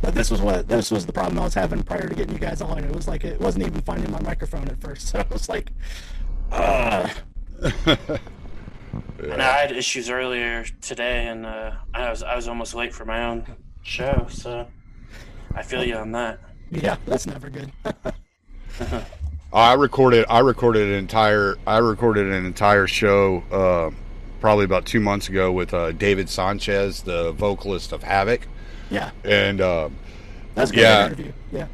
But 0.01 0.13
this 0.13 0.29
was 0.29 0.41
what 0.41 0.67
this 0.67 0.91
was 0.91 1.05
the 1.05 1.13
problem 1.13 1.39
I 1.39 1.43
was 1.43 1.53
having 1.53 1.83
prior 1.83 2.07
to 2.07 2.15
getting 2.15 2.33
you 2.33 2.39
guys 2.39 2.61
on. 2.61 2.83
It 2.83 2.95
was 2.95 3.07
like 3.07 3.23
it 3.23 3.39
wasn't 3.39 3.65
even 3.65 3.81
finding 3.81 4.11
my 4.11 4.21
microphone 4.21 4.67
at 4.67 4.79
first, 4.79 5.07
so 5.09 5.19
I 5.19 5.25
was 5.31 5.49
like, 5.49 5.71
uh, 6.51 7.09
And 9.19 9.41
I 9.41 9.57
had 9.59 9.71
issues 9.71 10.09
earlier 10.09 10.63
today, 10.81 11.27
and 11.27 11.45
uh, 11.45 11.71
I 11.93 12.09
was 12.09 12.23
I 12.23 12.35
was 12.35 12.47
almost 12.47 12.73
late 12.73 12.93
for 12.93 13.05
my 13.05 13.25
own 13.25 13.45
show, 13.81 14.27
so 14.29 14.67
I 15.55 15.63
feel 15.63 15.83
you 15.83 15.95
on 15.95 16.11
that. 16.13 16.39
yeah, 16.71 16.97
that's 17.05 17.25
never 17.25 17.49
good. 17.49 17.71
I 19.53 19.73
recorded 19.73 20.25
I 20.29 20.39
recorded 20.39 20.87
an 20.89 20.95
entire 20.95 21.55
I 21.65 21.77
recorded 21.77 22.27
an 22.31 22.45
entire 22.45 22.87
show 22.87 23.43
uh, 23.51 23.91
probably 24.41 24.65
about 24.65 24.85
two 24.85 24.99
months 24.99 25.29
ago 25.29 25.51
with 25.51 25.73
uh, 25.73 25.93
David 25.93 26.29
Sanchez, 26.29 27.01
the 27.01 27.31
vocalist 27.31 27.91
of 27.93 28.03
Havok, 28.03 28.41
yeah, 28.89 29.11
and 29.23 29.61
uh, 29.61 29.89
that's 30.53 30.71
a 30.71 30.73
good 30.73 30.81
Yeah. 30.81 31.05
interview. 31.07 31.31
Yeah, 31.51 31.67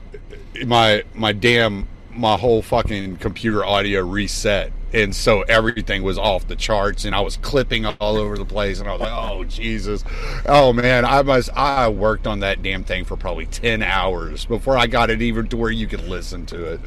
my 0.65 1.03
my 1.13 1.31
damn 1.31 1.87
my 2.11 2.37
whole 2.37 2.61
fucking 2.61 3.17
computer 3.17 3.65
audio 3.65 4.01
reset 4.01 4.71
and 4.93 5.15
so 5.15 5.41
everything 5.43 6.03
was 6.03 6.17
off 6.17 6.47
the 6.47 6.55
charts 6.55 7.05
and 7.05 7.15
i 7.15 7.19
was 7.19 7.37
clipping 7.37 7.85
all 7.85 8.17
over 8.17 8.37
the 8.37 8.45
place 8.45 8.79
and 8.79 8.87
i 8.87 8.91
was 8.91 9.01
like 9.01 9.11
oh 9.11 9.43
jesus 9.45 10.03
oh 10.47 10.71
man 10.71 11.05
i 11.05 11.21
must 11.21 11.49
i 11.55 11.87
worked 11.87 12.27
on 12.27 12.39
that 12.39 12.61
damn 12.61 12.83
thing 12.83 13.03
for 13.03 13.17
probably 13.17 13.45
10 13.45 13.81
hours 13.81 14.45
before 14.45 14.77
i 14.77 14.87
got 14.87 15.09
it 15.09 15.21
even 15.21 15.47
to 15.47 15.57
where 15.57 15.71
you 15.71 15.87
could 15.87 16.07
listen 16.07 16.45
to 16.45 16.79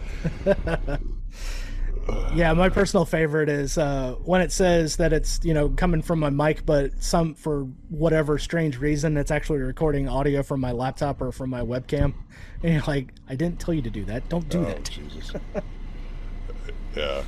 it 0.46 1.00
yeah. 2.34 2.52
My 2.52 2.68
personal 2.68 3.04
favorite 3.04 3.48
is 3.48 3.78
uh, 3.78 4.14
when 4.24 4.40
it 4.40 4.52
says 4.52 4.96
that 4.96 5.12
it's 5.12 5.40
you 5.42 5.54
know 5.54 5.70
coming 5.70 6.02
from 6.02 6.20
my 6.20 6.30
mic, 6.30 6.64
but 6.64 6.92
some 7.02 7.34
for 7.34 7.64
whatever 7.88 8.38
strange 8.38 8.78
reason 8.78 9.16
it's 9.16 9.30
actually 9.30 9.58
recording 9.58 10.08
audio 10.08 10.42
from 10.42 10.60
my 10.60 10.72
laptop 10.72 11.20
or 11.20 11.32
from 11.32 11.50
my 11.50 11.60
webcam. 11.62 12.14
And 12.62 12.74
you're 12.74 12.82
like, 12.86 13.12
I 13.28 13.34
didn't 13.34 13.60
tell 13.60 13.74
you 13.74 13.82
to 13.82 13.90
do 13.90 14.04
that. 14.04 14.28
Don't 14.28 14.48
do 14.48 14.60
oh 14.60 14.64
that. 14.64 14.84
jesus 14.84 15.32
yeah 16.96 17.22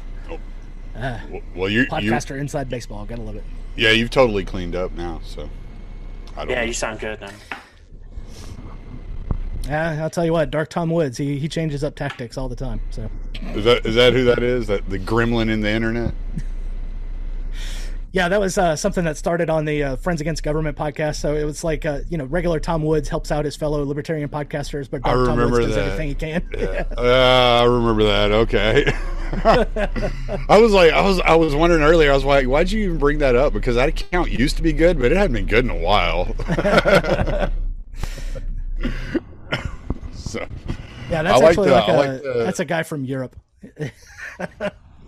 Ah, 1.01 1.23
well 1.55 1.69
you, 1.69 1.81
you 1.83 1.87
podcaster 1.87 2.39
inside 2.39 2.69
baseball. 2.69 3.05
Gotta 3.05 3.23
love 3.23 3.37
it. 3.37 3.45
yeah 3.77 3.91
you've 3.91 4.11
totally 4.11 4.45
cleaned 4.45 4.75
up 4.75 4.93
now 4.93 5.21
so 5.25 5.49
i 6.37 6.41
don't 6.41 6.51
Yeah, 6.51 6.57
know. 6.61 6.67
you 6.67 6.73
sound 6.73 7.01
good 7.01 7.21
now. 7.21 7.31
Yeah, 9.65 10.03
I'll 10.03 10.09
tell 10.11 10.25
you 10.25 10.33
what, 10.33 10.51
Dark 10.51 10.71
Tom 10.71 10.89
Woods, 10.91 11.19
he, 11.19 11.39
he 11.39 11.47
changes 11.47 11.85
up 11.85 11.95
tactics 11.95 12.39
all 12.39 12.49
the 12.49 12.57
time. 12.57 12.81
So 12.91 13.11
is 13.55 13.65
that 13.65 13.85
is 13.85 13.95
that 13.97 14.13
who 14.15 14.25
that 14.25 14.43
is 14.43 14.67
that 14.69 14.89
the 14.89 14.99
gremlin 14.99 15.51
in 15.51 15.61
the 15.61 15.69
internet 15.71 16.15
Yeah, 18.11 18.31
that 18.31 18.41
was 18.41 18.57
uh, 18.57 18.75
something 18.75 19.05
that 19.05 19.19
started 19.19 19.51
on 19.51 19.67
the 19.67 19.83
uh, 19.83 19.97
Friends 19.97 20.23
Against 20.23 20.43
Government 20.43 20.79
podcast. 20.79 21.17
So 21.17 21.35
it 21.35 21.45
was 21.45 21.63
like, 21.63 21.85
uh, 21.85 22.01
you 22.09 22.17
know, 22.17 22.25
regular 22.25 22.59
Tom 22.59 22.83
Woods 22.83 23.07
helps 23.09 23.31
out 23.31 23.45
his 23.45 23.55
fellow 23.55 23.85
libertarian 23.85 24.31
podcasters, 24.31 24.91
but 24.91 25.03
Dark 25.03 25.27
Tom 25.27 25.39
Woods 25.39 25.59
does 25.67 25.75
that. 25.75 25.85
everything 25.93 26.09
he 26.09 26.15
can. 26.15 26.43
Uh, 26.97 27.01
I 27.63 27.65
remember 27.65 28.05
that. 28.05 28.33
Okay. 28.33 28.87
I 30.49 30.59
was 30.59 30.73
like, 30.73 30.91
I 30.93 31.03
was, 31.03 31.21
I 31.21 31.35
was 31.35 31.55
wondering 31.55 31.83
earlier. 31.83 32.11
I 32.11 32.15
was 32.15 32.25
like, 32.25 32.47
why'd 32.47 32.71
you 32.71 32.85
even 32.87 32.97
bring 32.99 33.19
that 33.19 33.37
up? 33.37 33.53
Because 33.53 33.75
that 33.77 33.91
account 33.91 34.31
used 34.31 34.57
to 34.57 34.63
be 34.63 34.73
good, 34.73 34.99
but 34.99 35.13
it 35.13 35.17
hadn't 35.19 35.35
been 35.35 35.47
good 35.47 35.67
in 35.67 35.71
a 35.71 35.77
while. 35.77 36.35
so, 40.15 40.47
Yeah, 41.11 41.23
that's 41.25 41.35
I 41.35 41.37
like 41.37 41.45
actually 41.51 41.69
the- 41.69 41.75
like, 41.75 41.89
I 41.89 41.93
a 41.93 41.97
like 41.99 42.23
the- 42.23 42.35
that's 42.47 42.61
a 42.61 42.65
guy 42.65 42.83
from 42.85 43.05
Europe. 43.05 43.37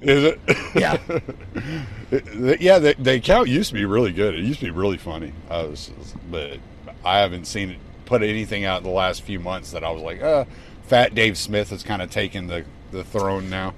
Is 0.00 0.24
it? 0.24 0.40
Yeah. 0.74 0.96
yeah, 2.60 2.78
the, 2.78 2.94
the 2.98 3.14
account 3.14 3.48
used 3.48 3.68
to 3.68 3.74
be 3.74 3.84
really 3.84 4.12
good. 4.12 4.34
It 4.34 4.44
used 4.44 4.60
to 4.60 4.66
be 4.66 4.70
really 4.70 4.96
funny. 4.96 5.32
I 5.50 5.62
was, 5.62 5.90
but 6.30 6.58
I 7.04 7.18
haven't 7.18 7.46
seen 7.46 7.70
it 7.70 7.78
put 8.06 8.22
anything 8.22 8.64
out 8.64 8.78
in 8.78 8.84
the 8.84 8.94
last 8.94 9.22
few 9.22 9.38
months 9.40 9.72
that 9.72 9.84
I 9.84 9.90
was 9.90 10.02
like, 10.02 10.22
uh, 10.22 10.44
Fat 10.84 11.14
Dave 11.14 11.38
Smith 11.38 11.70
has 11.70 11.82
kind 11.82 12.02
of 12.02 12.10
taken 12.10 12.46
the 12.46 12.64
the 12.90 13.04
throne 13.04 13.48
now. 13.48 13.74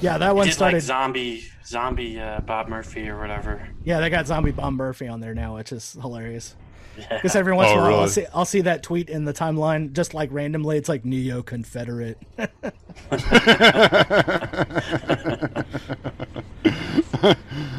Yeah, 0.00 0.18
that 0.18 0.34
one 0.34 0.46
Did 0.46 0.54
started. 0.54 0.76
like 0.76 0.82
zombie 0.82 1.44
zombie 1.64 2.20
uh, 2.20 2.40
Bob 2.40 2.68
Murphy 2.68 3.08
or 3.08 3.18
whatever. 3.18 3.68
yeah, 3.84 4.00
they 4.00 4.10
got 4.10 4.26
Zombie 4.26 4.50
Bob 4.50 4.74
Murphy 4.74 5.08
on 5.08 5.20
there 5.20 5.34
now, 5.34 5.56
which 5.56 5.72
is 5.72 5.96
hilarious. 6.00 6.54
Yeah. 7.10 7.16
Because 7.16 7.36
every 7.36 7.52
once 7.54 7.70
in 7.70 7.78
Oh, 7.78 7.80
a 7.84 7.90
while, 7.90 8.00
I'll 8.00 8.08
see, 8.08 8.26
I'll 8.34 8.44
see 8.44 8.60
that 8.62 8.82
tweet 8.82 9.08
in 9.08 9.24
the 9.24 9.32
timeline, 9.32 9.92
just 9.92 10.14
like 10.14 10.30
randomly. 10.32 10.76
It's 10.76 10.88
like 10.88 11.04
Neo 11.04 11.42
Confederate. 11.42 12.18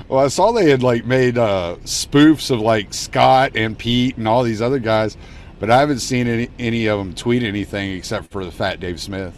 Well, 0.08 0.26
I 0.26 0.28
saw 0.28 0.52
they 0.52 0.70
had 0.70 0.84
like 0.84 1.06
made 1.06 1.38
uh, 1.38 1.78
spoofs 1.84 2.52
of 2.52 2.60
like 2.60 2.94
Scott 2.94 3.54
and 3.56 3.78
Pete 3.78 4.18
and 4.18 4.28
all 4.28 4.44
these 4.44 4.62
other 4.62 4.78
guys, 4.80 5.16
but 5.60 5.72
I 5.72 5.80
haven't 5.80 6.00
seen 6.00 6.28
any 6.28 6.50
any 6.60 6.88
of 6.88 7.00
them 7.00 7.14
tweet 7.16 7.44
anything 7.44 7.92
except 7.94 8.30
for 8.30 8.44
the 8.44 8.52
Fat 8.52 8.80
Dave 8.82 9.00
Smith. 9.00 9.34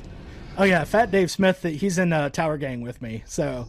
Oh 0.58 0.64
yeah, 0.64 0.84
Fat 0.84 1.12
Dave 1.12 1.30
Smith. 1.30 1.62
He's 1.62 2.00
in 2.00 2.12
uh, 2.12 2.30
Tower 2.30 2.58
Gang 2.58 2.82
with 2.82 3.02
me. 3.04 3.24
So, 3.28 3.68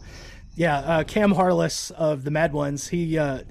yeah, 0.55 0.79
uh, 0.79 1.03
Cam 1.03 1.31
Harless 1.33 1.91
of 1.91 2.23
the 2.23 2.31
Mad 2.31 2.53
Ones. 2.53 2.87
He 2.87 3.17
uh, 3.19 3.41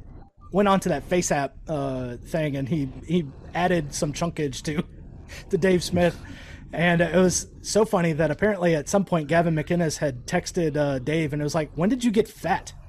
went 0.54 0.68
on 0.68 0.78
to 0.78 0.88
that 0.90 1.02
Face 1.02 1.32
App 1.32 1.56
uh, 1.68 2.16
thing, 2.16 2.56
and 2.56 2.68
he 2.68 2.88
he 3.06 3.26
added 3.54 3.92
some 3.92 4.12
chunkage 4.12 4.62
to 4.62 4.84
to 5.50 5.58
Dave 5.58 5.82
Smith, 5.82 6.16
and 6.72 7.00
it 7.00 7.16
was 7.16 7.48
so 7.60 7.84
funny 7.84 8.12
that 8.12 8.30
apparently 8.30 8.74
at 8.76 8.88
some 8.88 9.04
point 9.04 9.26
Gavin 9.28 9.54
McInnes 9.54 9.98
had 9.98 10.26
texted 10.26 10.76
uh, 10.76 11.00
Dave, 11.00 11.32
and 11.32 11.42
it 11.42 11.44
was 11.44 11.56
like, 11.56 11.72
"When 11.74 11.88
did 11.90 12.04
you 12.04 12.12
get 12.12 12.28
fat?" 12.28 12.72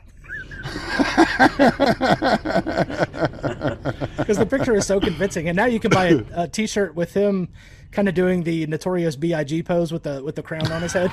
Because 4.18 4.38
the 4.38 4.46
picture 4.50 4.76
is 4.76 4.86
so 4.86 5.00
convincing, 5.00 5.48
and 5.50 5.56
now 5.56 5.66
you 5.66 5.80
can 5.80 5.90
buy 5.92 6.06
a, 6.06 6.24
a 6.44 6.48
T-shirt 6.48 6.96
with 6.96 7.14
him, 7.14 7.50
kind 7.92 8.08
of 8.08 8.14
doing 8.14 8.44
the 8.44 8.66
notorious 8.68 9.16
Big 9.16 9.66
pose 9.66 9.92
with 9.92 10.04
the 10.04 10.24
with 10.24 10.36
the 10.36 10.44
crown 10.44 10.72
on 10.72 10.82
his 10.82 10.94
head. 10.94 11.12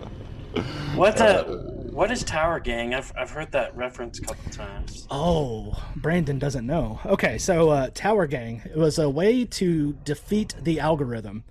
What 0.94 1.20
uh, 1.20 1.44
what 1.44 2.10
is 2.10 2.24
Tower 2.24 2.60
Gang? 2.60 2.94
I've 2.94 3.12
I've 3.16 3.30
heard 3.30 3.52
that 3.52 3.76
reference 3.76 4.18
a 4.18 4.22
couple 4.22 4.50
times. 4.50 5.06
Oh, 5.10 5.74
Brandon 5.96 6.38
doesn't 6.38 6.66
know. 6.66 7.00
Okay, 7.06 7.38
so 7.38 7.70
uh, 7.70 7.90
Tower 7.94 8.26
Gang 8.26 8.62
it 8.64 8.76
was 8.76 8.98
a 8.98 9.08
way 9.08 9.44
to 9.44 9.92
defeat 10.04 10.54
the 10.60 10.80
algorithm. 10.80 11.44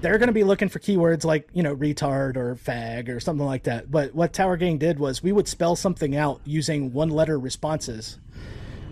They're 0.00 0.18
going 0.18 0.28
to 0.28 0.34
be 0.34 0.44
looking 0.44 0.68
for 0.68 0.80
keywords 0.80 1.24
like 1.24 1.48
you 1.54 1.62
know 1.62 1.74
retard 1.74 2.36
or 2.36 2.56
fag 2.56 3.08
or 3.08 3.20
something 3.20 3.46
like 3.46 3.62
that. 3.64 3.90
But 3.90 4.14
what 4.14 4.32
Tower 4.32 4.56
Gang 4.56 4.76
did 4.76 4.98
was 4.98 5.22
we 5.22 5.32
would 5.32 5.48
spell 5.48 5.76
something 5.76 6.14
out 6.14 6.40
using 6.44 6.92
one 6.92 7.08
letter 7.08 7.38
responses 7.38 8.18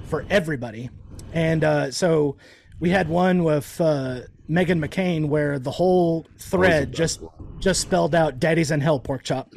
for 0.05 0.25
everybody, 0.31 0.89
and 1.33 1.65
uh, 1.65 1.91
so 1.91 2.37
we 2.81 2.91
had 2.91 3.09
one 3.09 3.45
with 3.45 3.81
uh, 3.81 4.23
Meghan 4.49 4.85
McCain 4.85 5.29
where 5.29 5.59
the 5.59 5.71
whole 5.71 6.27
thread 6.39 6.93
just 6.93 7.21
just 7.59 7.81
spelled 7.81 8.15
out 8.15 8.39
"Daddy's 8.39 8.71
in 8.71 8.81
hell, 8.81 9.01
pork 9.01 9.23
chop." 9.23 9.53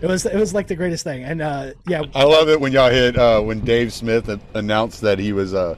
It 0.00 0.08
was 0.08 0.26
it 0.26 0.36
was 0.36 0.52
like 0.52 0.66
the 0.66 0.76
greatest 0.76 1.04
thing, 1.04 1.24
and 1.24 1.40
uh, 1.40 1.72
yeah, 1.86 2.02
I 2.14 2.24
love 2.24 2.48
it 2.48 2.60
when 2.60 2.70
y'all 2.72 2.90
hit 2.90 3.16
uh, 3.16 3.40
when 3.40 3.60
Dave 3.60 3.92
Smith 3.94 4.28
announced 4.54 5.00
that 5.00 5.18
he 5.18 5.32
was 5.32 5.54
uh, 5.54 5.74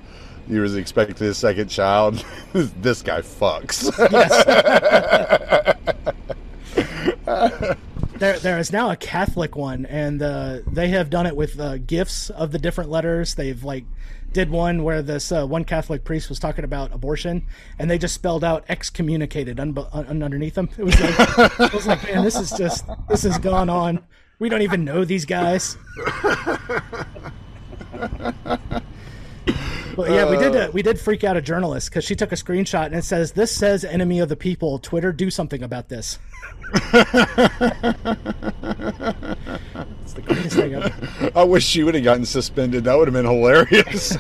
he 0.48 0.58
was 0.58 0.76
expecting 0.76 1.16
his 1.16 1.38
second 1.38 1.68
child. 1.68 2.24
this 2.52 3.00
guy 3.00 3.20
fucks. 3.20 3.88
there 8.18 8.38
there 8.38 8.58
is 8.58 8.72
now 8.72 8.90
a 8.90 8.96
Catholic 8.96 9.56
one, 9.56 9.86
and 9.86 10.20
uh, 10.20 10.58
they 10.66 10.88
have 10.88 11.10
done 11.10 11.26
it 11.26 11.36
with 11.36 11.58
uh, 11.58 11.78
gifs 11.78 12.30
of 12.30 12.52
the 12.52 12.58
different 12.58 12.90
letters. 12.90 13.34
They've 13.34 13.62
like 13.62 13.84
did 14.32 14.50
one 14.50 14.82
where 14.82 15.02
this 15.02 15.32
uh, 15.32 15.46
one 15.46 15.64
Catholic 15.64 16.04
priest 16.04 16.28
was 16.28 16.38
talking 16.38 16.64
about 16.64 16.92
abortion, 16.92 17.46
and 17.78 17.90
they 17.90 17.98
just 17.98 18.14
spelled 18.14 18.44
out 18.44 18.64
excommunicated 18.68 19.58
un- 19.58 19.76
un- 19.92 20.22
underneath 20.22 20.54
them. 20.54 20.68
It 20.78 20.84
was 20.84 21.00
like 21.00 21.60
it 21.60 21.72
was 21.72 21.86
like 21.86 22.02
man, 22.04 22.24
this 22.24 22.36
is 22.36 22.50
just 22.52 22.84
this 23.08 23.22
has 23.22 23.38
gone 23.38 23.70
on. 23.70 24.04
We 24.38 24.48
don't 24.48 24.62
even 24.62 24.84
know 24.84 25.04
these 25.04 25.24
guys. 25.24 25.76
Well, 29.96 30.12
yeah, 30.12 30.30
we 30.30 30.36
did. 30.36 30.54
Uh, 30.54 30.70
we 30.72 30.82
did 30.82 31.00
freak 31.00 31.24
out 31.24 31.36
a 31.36 31.42
journalist 31.42 31.90
because 31.90 32.04
she 32.04 32.14
took 32.14 32.30
a 32.30 32.36
screenshot 32.36 32.86
and 32.86 32.94
it 32.94 33.02
says, 33.02 33.32
"This 33.32 33.50
says 33.50 33.84
enemy 33.84 34.20
of 34.20 34.28
the 34.28 34.36
people." 34.36 34.78
Twitter, 34.78 35.12
do 35.12 35.28
something 35.28 35.60
about 35.60 35.88
this. 35.88 36.20
It's 36.74 36.84
the 40.14 40.22
greatest 40.24 40.56
thing 40.56 40.74
ever. 40.74 41.30
I 41.34 41.44
wish 41.44 41.64
she 41.64 41.82
would 41.82 41.94
have 41.94 42.04
gotten 42.04 42.26
suspended. 42.26 42.84
That 42.84 42.96
would 42.96 43.08
have 43.08 43.14
been 43.14 43.24
hilarious. 43.24 44.16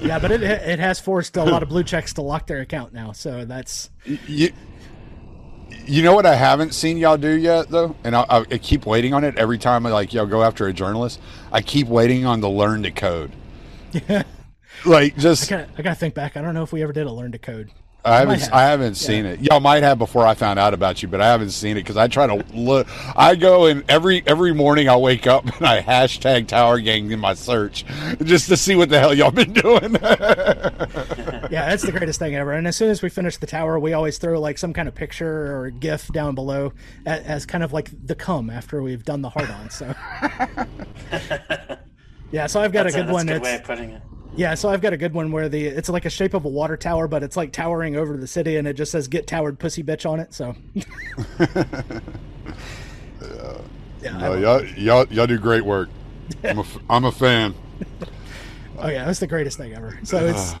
Yeah, 0.00 0.18
but 0.18 0.30
it 0.30 0.42
it 0.42 0.78
has 0.78 1.00
forced 1.00 1.36
a 1.36 1.44
lot 1.44 1.62
of 1.62 1.68
blue 1.68 1.84
checks 1.84 2.14
to 2.14 2.22
lock 2.22 2.46
their 2.46 2.60
account 2.60 2.92
now. 2.92 3.12
So 3.12 3.44
that's 3.44 3.90
you, 4.04 4.50
you 5.86 6.02
know 6.02 6.14
what 6.14 6.24
I 6.24 6.34
haven't 6.34 6.72
seen 6.72 6.98
y'all 6.98 7.16
do 7.16 7.32
yet 7.32 7.68
though, 7.68 7.96
and 8.04 8.14
I, 8.14 8.24
I, 8.28 8.38
I 8.38 8.58
keep 8.58 8.86
waiting 8.86 9.12
on 9.12 9.24
it 9.24 9.36
every 9.36 9.58
time. 9.58 9.86
I 9.86 9.90
like 9.90 10.14
y'all 10.14 10.26
go 10.26 10.42
after 10.42 10.66
a 10.66 10.72
journalist. 10.72 11.20
I 11.52 11.62
keep 11.62 11.88
waiting 11.88 12.24
on 12.24 12.40
the 12.40 12.48
learn 12.48 12.82
to 12.84 12.90
code. 12.90 13.32
Yeah. 13.92 14.22
Like 14.84 15.16
just 15.16 15.50
I 15.50 15.56
gotta, 15.56 15.72
I 15.78 15.82
gotta 15.82 15.96
think 15.96 16.14
back. 16.14 16.36
I 16.36 16.40
don't 16.40 16.54
know 16.54 16.62
if 16.62 16.72
we 16.72 16.84
ever 16.84 16.92
did 16.92 17.08
a 17.08 17.12
learn 17.12 17.32
to 17.32 17.38
code. 17.38 17.72
I 18.04 18.20
haven't 18.20 18.40
have. 18.40 18.52
I 18.52 18.62
haven't 18.62 18.94
seen 18.94 19.26
it. 19.26 19.40
Y'all 19.40 19.60
might 19.60 19.82
have 19.82 19.98
before 19.98 20.26
I 20.26 20.34
found 20.34 20.58
out 20.58 20.72
about 20.72 21.02
you, 21.02 21.08
but 21.08 21.20
I 21.20 21.26
haven't 21.26 21.50
seen 21.50 21.76
it 21.76 21.80
because 21.80 21.96
I 21.96 22.06
try 22.08 22.26
to 22.26 22.44
look. 22.54 22.86
I 23.16 23.34
go 23.34 23.66
and 23.66 23.84
every 23.90 24.22
every 24.26 24.54
morning 24.54 24.88
I 24.88 24.96
wake 24.96 25.26
up 25.26 25.44
and 25.44 25.66
I 25.66 25.82
hashtag 25.82 26.46
Tower 26.46 26.78
Gang 26.80 27.10
in 27.10 27.18
my 27.18 27.34
search 27.34 27.84
just 28.22 28.48
to 28.48 28.56
see 28.56 28.76
what 28.76 28.88
the 28.88 28.98
hell 29.00 29.12
y'all 29.12 29.30
been 29.30 29.52
doing. 29.52 29.96
Yeah, 31.50 31.66
that's 31.70 31.82
the 31.82 31.92
greatest 31.92 32.18
thing 32.18 32.34
ever. 32.36 32.52
And 32.52 32.68
as 32.68 32.76
soon 32.76 32.90
as 32.90 33.00
we 33.00 33.08
finish 33.08 33.38
the 33.38 33.46
tower, 33.46 33.78
we 33.78 33.94
always 33.94 34.18
throw 34.18 34.38
like 34.38 34.58
some 34.58 34.74
kind 34.74 34.86
of 34.86 34.94
picture 34.94 35.56
or 35.56 35.70
GIF 35.70 36.08
down 36.08 36.34
below 36.34 36.74
as, 37.06 37.22
as 37.24 37.46
kind 37.46 37.64
of 37.64 37.72
like 37.72 37.88
the 38.06 38.14
come 38.14 38.50
after 38.50 38.82
we've 38.82 39.02
done 39.02 39.22
the 39.22 39.30
hard 39.30 39.48
on. 39.50 39.70
So 39.70 39.86
yeah, 42.30 42.46
so 42.46 42.60
I've 42.60 42.70
got 42.72 42.82
That's 42.84 42.96
a 42.96 42.98
a, 42.98 43.02
good 43.02 43.06
that's 43.06 43.12
one. 43.14 43.28
a 43.30 43.32
good 43.32 43.42
way 43.42 43.54
of 43.54 43.64
putting 43.64 43.90
it. 43.92 44.02
Yeah, 44.38 44.54
so 44.54 44.68
I've 44.68 44.80
got 44.80 44.92
a 44.92 44.96
good 44.96 45.12
one 45.14 45.32
where 45.32 45.48
the 45.48 45.66
it's 45.66 45.88
like 45.88 46.04
a 46.04 46.10
shape 46.10 46.32
of 46.32 46.44
a 46.44 46.48
water 46.48 46.76
tower, 46.76 47.08
but 47.08 47.24
it's 47.24 47.36
like 47.36 47.50
towering 47.52 47.96
over 47.96 48.16
the 48.16 48.28
city, 48.28 48.56
and 48.56 48.68
it 48.68 48.74
just 48.74 48.92
says 48.92 49.08
"Get 49.08 49.26
towered, 49.26 49.58
pussy 49.58 49.82
bitch" 49.82 50.08
on 50.08 50.20
it. 50.20 50.32
So 50.32 50.54
yeah, 54.00 54.16
I 54.16 54.18
No, 54.18 54.34
y'all, 54.34 54.64
y'all 54.64 55.06
y'all 55.10 55.26
do 55.26 55.38
great 55.38 55.64
work. 55.64 55.88
I'm 56.44 56.60
a, 56.60 56.64
I'm 56.88 57.04
a 57.04 57.10
fan. 57.10 57.52
Oh 58.78 58.88
yeah, 58.88 59.04
that's 59.04 59.18
the 59.18 59.26
greatest 59.26 59.58
thing 59.58 59.74
ever. 59.74 59.98
So 60.04 60.24
it's 60.28 60.54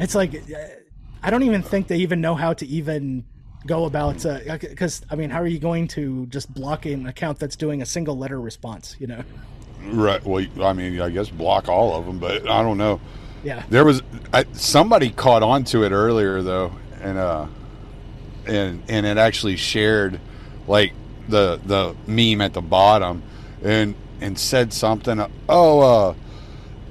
it's 0.00 0.16
like 0.16 0.34
uh, 0.34 0.58
I 1.22 1.30
don't 1.30 1.44
even 1.44 1.62
think 1.62 1.86
they 1.86 1.98
even 1.98 2.20
know 2.20 2.34
how 2.34 2.52
to 2.54 2.66
even 2.66 3.24
go 3.64 3.84
about 3.84 4.24
because 4.60 5.02
I 5.08 5.14
mean, 5.14 5.30
how 5.30 5.40
are 5.40 5.46
you 5.46 5.60
going 5.60 5.86
to 5.88 6.26
just 6.26 6.52
block 6.52 6.84
an 6.84 7.06
account 7.06 7.38
that's 7.38 7.54
doing 7.54 7.80
a 7.80 7.86
single 7.86 8.18
letter 8.18 8.40
response? 8.40 8.96
You 8.98 9.06
know? 9.06 9.22
Right. 9.90 10.24
Well, 10.24 10.44
I 10.62 10.72
mean, 10.72 11.00
I 11.00 11.10
guess 11.10 11.28
block 11.28 11.68
all 11.68 11.96
of 11.98 12.06
them, 12.06 12.18
but 12.18 12.48
I 12.48 12.62
don't 12.62 12.78
know. 12.78 13.00
Yeah. 13.42 13.62
There 13.68 13.84
was 13.84 14.02
I, 14.32 14.44
somebody 14.52 15.10
caught 15.10 15.42
on 15.42 15.64
to 15.64 15.84
it 15.84 15.92
earlier 15.92 16.42
though, 16.42 16.72
and 17.00 17.18
uh, 17.18 17.46
and 18.46 18.82
and 18.88 19.06
it 19.06 19.16
actually 19.16 19.56
shared 19.56 20.20
like 20.66 20.92
the 21.28 21.60
the 21.64 21.94
meme 22.06 22.40
at 22.40 22.52
the 22.52 22.60
bottom, 22.60 23.22
and 23.62 23.94
and 24.20 24.38
said 24.38 24.72
something. 24.72 25.24
Oh, 25.48 25.80
uh, 25.80 26.14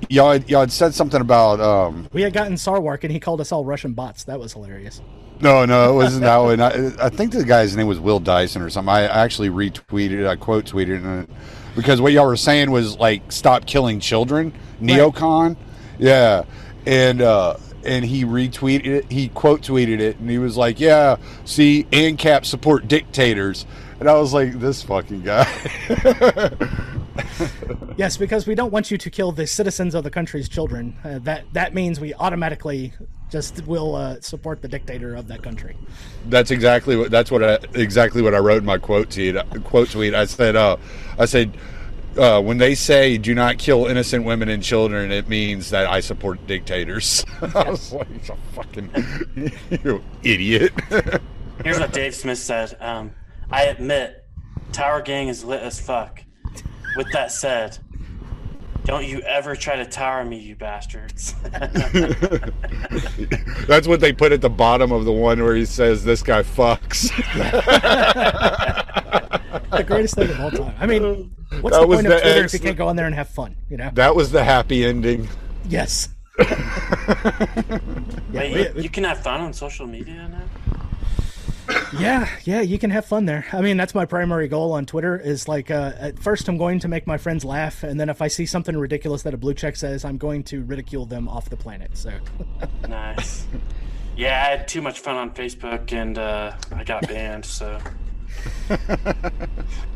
y'all 0.10 0.32
had, 0.32 0.50
y'all 0.50 0.62
had 0.62 0.72
said 0.72 0.94
something 0.94 1.22
about 1.22 1.60
um. 1.60 2.08
We 2.14 2.22
had 2.22 2.34
gotten 2.34 2.54
Sarwark 2.54 3.04
and 3.04 3.12
he 3.12 3.20
called 3.20 3.42
us 3.42 3.52
all 3.52 3.66
Russian 3.66 3.94
bots. 3.94 4.24
That 4.24 4.40
was 4.40 4.54
hilarious. 4.54 5.02
No, 5.40 5.66
no, 5.66 5.92
it 5.92 5.94
wasn't 5.94 6.24
that 6.24 6.38
one. 6.38 6.60
I, 6.60 7.06
I 7.06 7.10
think 7.10 7.32
the 7.32 7.44
guy's 7.44 7.76
name 7.76 7.86
was 7.86 8.00
Will 8.00 8.20
Dyson 8.20 8.64
or 8.64 8.72
something. 8.72 8.90
I 8.90 9.04
actually 9.04 9.50
retweeted, 9.50 10.28
I 10.28 10.36
quote 10.36 10.66
tweeted 10.66 11.24
it 11.24 11.30
because 11.78 12.02
what 12.02 12.12
y'all 12.12 12.26
were 12.26 12.36
saying 12.36 12.72
was 12.72 12.98
like 12.98 13.32
stop 13.32 13.66
killing 13.66 14.02
children, 14.02 14.52
neocon, 14.82 15.56
Yeah, 16.00 16.44
and 16.86 17.22
uh, 17.22 17.56
and 17.86 18.04
he 18.04 18.26
retweeted 18.26 18.88
it. 18.88 19.12
He 19.12 19.30
quote 19.30 19.62
tweeted 19.62 20.00
it, 20.00 20.18
and 20.18 20.30
he 20.30 20.40
was 20.40 20.58
like, 20.58 20.80
"Yeah, 20.80 21.18
see, 21.46 21.86
ANCAP 21.92 22.44
support 22.44 22.88
dictators." 22.88 23.66
And 24.00 24.10
I 24.10 24.14
was 24.16 24.34
like, 24.34 24.60
"This 24.60 24.82
fucking 24.84 25.22
guy." 25.22 25.48
yes, 27.98 28.18
because 28.18 28.48
we 28.48 28.56
don't 28.56 28.74
want 28.74 28.90
you 28.90 28.98
to 28.98 29.10
kill 29.12 29.32
the 29.32 29.46
citizens 29.46 29.94
of 29.94 30.04
the 30.04 30.12
country's 30.12 30.50
children. 30.50 30.98
Uh, 31.04 31.20
that 31.20 31.46
that 31.54 31.76
means 31.76 32.00
we 32.00 32.14
automatically 32.16 32.92
just 33.30 33.66
will 33.68 33.96
uh, 33.96 34.20
support 34.22 34.62
the 34.62 34.68
dictator 34.68 35.16
of 35.16 35.28
that 35.28 35.44
country. 35.44 35.76
That's 36.28 36.52
exactly 36.52 36.96
what. 36.96 37.12
That's 37.12 37.32
what. 37.32 37.44
I, 37.44 37.60
exactly 37.74 38.22
what 38.22 38.34
I 38.34 38.40
wrote 38.40 38.60
in 38.60 38.66
my 38.66 38.78
quote 38.78 39.10
tweet. 39.10 39.36
Quote 39.64 39.90
tweet. 39.90 40.14
I 40.14 40.26
said. 40.26 40.56
Uh, 40.56 40.78
I 41.18 41.26
said 41.26 41.58
uh, 42.18 42.42
when 42.42 42.58
they 42.58 42.76
say 42.76 43.18
"do 43.18 43.34
not 43.34 43.58
kill 43.58 43.86
innocent 43.86 44.26
women 44.26 44.50
and 44.50 44.64
children," 44.64 45.12
it 45.12 45.28
means 45.28 45.70
that 45.70 45.88
I 45.88 46.00
support 46.00 46.46
dictators. 46.48 47.24
I 47.42 47.70
was 47.70 47.94
like, 47.94 48.08
"You 48.10 48.36
fucking 48.54 48.92
you 49.84 50.04
idiot." 50.24 50.74
Here's 51.64 51.80
what 51.80 51.94
Dave 51.94 52.16
Smith 52.16 52.38
said. 52.38 52.78
Um, 52.80 53.12
I 53.50 53.64
admit, 53.64 54.26
Tower 54.72 55.02
Gang 55.02 55.28
is 55.28 55.44
lit 55.44 55.62
as 55.62 55.80
fuck. 55.80 56.24
With 56.96 57.12
that 57.12 57.32
said, 57.32 57.78
don't 58.88 59.06
you 59.06 59.20
ever 59.24 59.54
try 59.54 59.76
to 59.76 59.86
tower 59.86 60.24
me, 60.24 60.38
you 60.38 60.56
bastards. 60.56 61.36
That's 63.68 63.86
what 63.86 64.00
they 64.00 64.14
put 64.14 64.32
at 64.32 64.40
the 64.40 64.50
bottom 64.50 64.94
of 64.94 65.04
the 65.04 65.12
one 65.12 65.44
where 65.44 65.56
he 65.56 65.66
says, 65.66 66.06
"This 66.06 66.24
guy 66.24 66.42
fucks." 66.42 67.10
the 69.72 69.84
greatest 69.84 70.16
thing 70.16 70.30
of 70.30 70.40
all 70.40 70.52
time. 70.52 70.74
I 70.80 70.86
mean, 70.86 71.36
what's 71.60 71.76
that 71.76 71.82
the 71.82 71.88
point 71.88 72.08
of 72.08 72.22
Twitter 72.22 72.46
if 72.46 72.54
you 72.54 72.60
can't 72.60 72.78
go 72.78 72.88
on 72.88 72.96
there 72.96 73.06
and 73.06 73.14
have 73.14 73.28
fun? 73.28 73.58
You 73.70 73.76
know, 73.76 73.92
that 73.94 74.16
was 74.16 74.32
the 74.32 74.46
happy 74.46 74.86
ending. 74.86 75.28
Yes. 75.68 76.08
yeah, 76.40 78.16
you, 78.32 78.72
you, 78.78 78.90
can 78.90 79.04
have 79.04 79.22
fun 79.22 79.42
on 79.42 79.52
social 79.52 79.86
media 79.86 80.30
now. 80.30 80.44
Yeah, 81.98 82.30
yeah, 82.44 82.62
you 82.62 82.78
can 82.78 82.90
have 82.92 83.06
fun 83.06 83.26
there. 83.26 83.46
I 83.52 83.62
mean, 83.62 83.78
that's 83.78 83.96
my 83.96 84.06
primary 84.06 84.48
goal 84.48 84.74
on 84.74 84.86
Twitter. 84.86 85.18
Is 85.18 85.48
like, 85.48 85.72
uh, 85.72 85.94
at 85.98 86.20
first, 86.20 86.48
I'm 86.48 86.58
going 86.58 86.80
to 86.80 86.88
make 86.88 87.08
my 87.08 87.18
friends 87.18 87.46
laugh, 87.46 87.84
and 87.84 88.00
then 88.00 88.10
if 88.10 88.22
I 88.22 88.28
see 88.28 88.46
something 88.46 88.76
ridiculous 88.76 89.24
that 89.24 89.34
a 89.34 89.38
blue 89.38 89.54
check 89.54 89.76
says, 89.76 90.06
I'm 90.06 90.18
going 90.18 90.44
to 90.46 90.64
ridicule 90.64 91.06
them 91.06 91.28
off 91.28 91.50
the 91.50 91.58
planet. 91.58 91.98
So 91.98 92.12
nice. 92.90 93.46
Yeah, 94.16 94.44
I 94.46 94.58
had 94.58 94.68
too 94.68 94.82
much 94.82 95.00
fun 95.00 95.16
on 95.16 95.32
Facebook, 95.34 95.92
and 95.94 96.18
uh, 96.18 96.54
I 96.74 96.84
got 96.84 97.08
banned. 97.08 97.46
So 97.46 97.80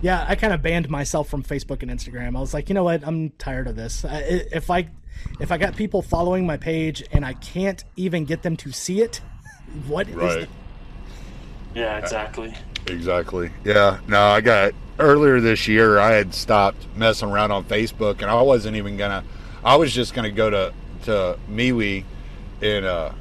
yeah, 0.02 0.26
I 0.28 0.36
kind 0.36 0.54
of 0.54 0.62
banned 0.62 0.90
myself 0.90 1.30
from 1.30 1.44
Facebook 1.44 1.82
and 1.82 1.92
Instagram. 1.92 2.38
I 2.38 2.40
was 2.40 2.54
like, 2.54 2.70
you 2.70 2.76
know 2.76 2.84
what? 2.84 3.06
I'm 3.06 3.32
tired 3.32 3.68
of 3.68 3.76
this. 3.76 4.06
If 4.08 4.70
I 4.70 4.90
if 5.40 5.52
I 5.52 5.58
got 5.58 5.76
people 5.76 6.02
following 6.02 6.46
my 6.46 6.58
page 6.58 7.04
and 7.12 7.26
I 7.26 7.34
can't 7.34 7.84
even 7.96 8.26
get 8.26 8.44
them 8.44 8.58
to 8.58 8.72
see 8.72 9.02
it, 9.02 9.22
what 9.88 10.10
right. 10.14 10.40
is? 10.40 10.48
Yeah, 11.74 11.98
exactly. 11.98 12.54
Exactly. 12.88 13.52
Yeah. 13.64 14.00
No, 14.08 14.22
I 14.22 14.42
got 14.42 14.74
earlier 15.00 15.40
this 15.40 15.68
year. 15.68 16.00
I 16.00 16.12
had 16.12 16.34
stopped 16.34 16.86
messing 16.96 17.30
around 17.30 17.52
on 17.52 17.64
Facebook, 17.64 18.22
and 18.22 18.32
I 18.32 18.42
wasn't 18.42 18.76
even 18.78 18.98
gonna. 18.98 19.24
I 19.64 19.76
was 19.76 19.94
just 19.94 20.14
gonna 20.14 20.32
go 20.32 20.50
to 20.50 20.74
to 21.04 21.40
MeWe 21.50 22.04
and 22.62 22.86
uh, 22.86 23.12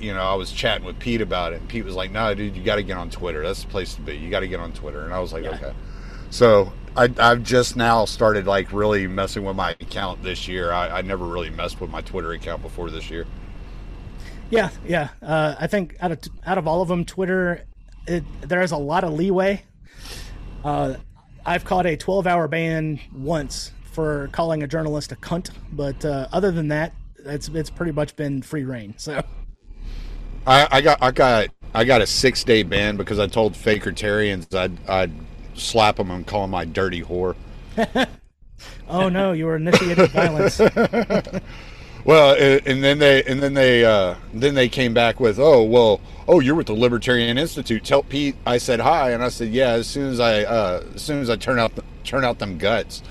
you 0.00 0.12
know, 0.12 0.22
I 0.22 0.34
was 0.34 0.52
chatting 0.52 0.84
with 0.84 0.98
Pete 0.98 1.20
about 1.20 1.52
it, 1.52 1.60
and 1.60 1.68
Pete 1.68 1.84
was 1.84 1.94
like, 1.94 2.10
"No, 2.10 2.34
dude, 2.34 2.56
you 2.56 2.62
got 2.62 2.76
to 2.76 2.82
get 2.82 2.96
on 2.96 3.10
Twitter. 3.10 3.42
That's 3.42 3.62
the 3.62 3.70
place 3.70 3.94
to 3.94 4.00
be. 4.00 4.16
You 4.16 4.30
got 4.30 4.40
to 4.40 4.48
get 4.48 4.60
on 4.60 4.72
Twitter." 4.72 5.04
And 5.04 5.12
I 5.12 5.20
was 5.20 5.32
like, 5.32 5.44
yeah. 5.44 5.50
"Okay." 5.50 5.72
So 6.30 6.72
I, 6.96 7.08
have 7.18 7.42
just 7.42 7.76
now 7.76 8.04
started 8.04 8.46
like 8.46 8.72
really 8.72 9.06
messing 9.06 9.44
with 9.44 9.56
my 9.56 9.70
account 9.70 10.22
this 10.22 10.48
year. 10.48 10.72
I, 10.72 10.98
I, 10.98 11.02
never 11.02 11.24
really 11.24 11.50
messed 11.50 11.80
with 11.80 11.90
my 11.90 12.00
Twitter 12.00 12.32
account 12.32 12.62
before 12.62 12.90
this 12.90 13.08
year. 13.08 13.26
Yeah, 14.50 14.70
yeah. 14.86 15.08
Uh, 15.22 15.54
I 15.58 15.66
think 15.66 15.96
out 16.00 16.12
of 16.12 16.18
out 16.44 16.58
of 16.58 16.68
all 16.68 16.82
of 16.82 16.88
them, 16.88 17.04
Twitter, 17.04 17.64
it, 18.06 18.24
there 18.42 18.62
is 18.62 18.72
a 18.72 18.76
lot 18.76 19.04
of 19.04 19.12
leeway. 19.12 19.62
Uh, 20.62 20.94
I've 21.46 21.64
caught 21.64 21.86
a 21.86 21.96
12-hour 21.96 22.48
ban 22.48 23.00
once 23.14 23.72
for 23.92 24.28
calling 24.32 24.62
a 24.62 24.66
journalist 24.66 25.12
a 25.12 25.16
cunt, 25.16 25.50
but 25.72 26.04
uh, 26.04 26.28
other 26.32 26.50
than 26.50 26.68
that, 26.68 26.94
it's 27.26 27.48
it's 27.48 27.70
pretty 27.70 27.92
much 27.92 28.16
been 28.16 28.42
free 28.42 28.64
reign. 28.64 28.94
So. 28.96 29.22
I, 30.46 30.68
I 30.70 30.80
got 30.80 31.02
I 31.02 31.10
got 31.10 31.48
I 31.72 31.84
got 31.84 32.02
a 32.02 32.06
six 32.06 32.44
day 32.44 32.62
ban 32.62 32.96
because 32.96 33.18
I 33.18 33.26
told 33.26 33.54
Fakertarians 33.54 34.54
I'd 34.54 34.88
I'd 34.88 35.12
slap 35.54 35.96
them 35.96 36.10
and 36.10 36.26
call 36.26 36.42
them 36.42 36.50
my 36.50 36.64
dirty 36.64 37.02
whore. 37.02 37.36
oh 38.88 39.08
no, 39.08 39.32
you 39.32 39.46
were 39.46 39.56
initiating 39.56 40.06
violence. 40.08 40.58
well, 42.04 42.60
and 42.66 42.84
then 42.84 42.98
they 42.98 43.22
and 43.24 43.42
then 43.42 43.54
they 43.54 43.84
uh, 43.84 44.16
then 44.34 44.54
they 44.54 44.68
came 44.68 44.92
back 44.92 45.18
with 45.18 45.38
oh 45.38 45.62
well 45.62 46.00
oh 46.28 46.40
you're 46.40 46.54
with 46.54 46.66
the 46.66 46.74
Libertarian 46.74 47.38
Institute. 47.38 47.84
Tell 47.84 48.02
Pete 48.02 48.36
I 48.46 48.58
said 48.58 48.80
hi, 48.80 49.12
and 49.12 49.22
I 49.22 49.28
said 49.28 49.48
yeah. 49.48 49.70
As 49.70 49.86
soon 49.86 50.10
as 50.10 50.20
I 50.20 50.42
uh, 50.42 50.84
as 50.94 51.02
soon 51.02 51.20
as 51.20 51.30
I 51.30 51.36
turn 51.36 51.58
out 51.58 51.74
the, 51.74 51.84
turn 52.04 52.24
out 52.24 52.38
them 52.38 52.58
guts, 52.58 53.02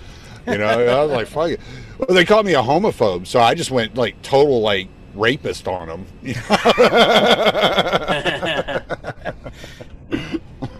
you 0.47 0.57
know, 0.57 0.65
I 0.65 1.03
was 1.03 1.11
like 1.11 1.27
fuck 1.27 1.49
it. 1.51 1.59
Well, 1.97 2.15
they 2.15 2.25
called 2.25 2.45
me 2.45 2.53
a 2.53 2.61
homophobe, 2.61 3.27
so 3.27 3.39
I 3.39 3.53
just 3.53 3.71
went 3.71 3.95
like 3.95 4.21
total 4.21 4.61
like 4.61 4.87
rapist 5.13 5.67
on 5.67 5.87
them. 5.87 6.05
yeah, 6.23 6.39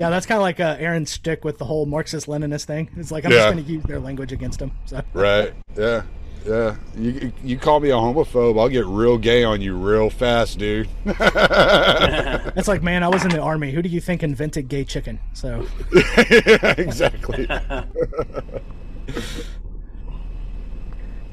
that's 0.10 0.26
kind 0.26 0.38
of 0.38 0.42
like 0.42 0.60
uh, 0.60 0.76
Aaron's 0.80 1.12
stick 1.12 1.44
with 1.46 1.58
the 1.58 1.66
whole 1.66 1.86
Marxist 1.86 2.28
Leninist 2.28 2.66
thing. 2.66 2.90
It's 2.98 3.12
like 3.12 3.26
I'm 3.26 3.32
yeah. 3.32 3.38
just 3.38 3.54
going 3.54 3.66
to 3.66 3.72
use 3.72 3.84
their 3.84 4.00
language 4.00 4.32
against 4.32 4.60
them. 4.60 4.72
So. 4.86 5.02
Right. 5.14 5.54
Yeah. 5.78 6.04
Yeah, 6.46 6.76
you 6.98 7.32
you 7.44 7.58
call 7.58 7.80
me 7.80 7.90
a 7.90 7.94
homophobe, 7.94 8.60
I'll 8.60 8.70
get 8.70 8.86
real 8.86 9.18
gay 9.18 9.44
on 9.44 9.62
you 9.62 9.78
real 9.78 10.10
fast, 10.10 10.60
dude. 10.60 10.90
it's 11.06 12.68
like, 12.68 12.84
man, 12.84 13.02
I 13.04 13.08
was 13.08 13.24
in 13.24 13.30
the 13.30 13.40
army. 13.40 13.72
Who 13.72 13.82
do 13.82 13.90
you 13.90 14.02
think 14.02 14.24
invented 14.24 14.68
gay 14.68 14.84
chicken? 14.84 15.20
So, 15.34 15.66
yeah, 15.94 16.76
exactly 16.78 17.48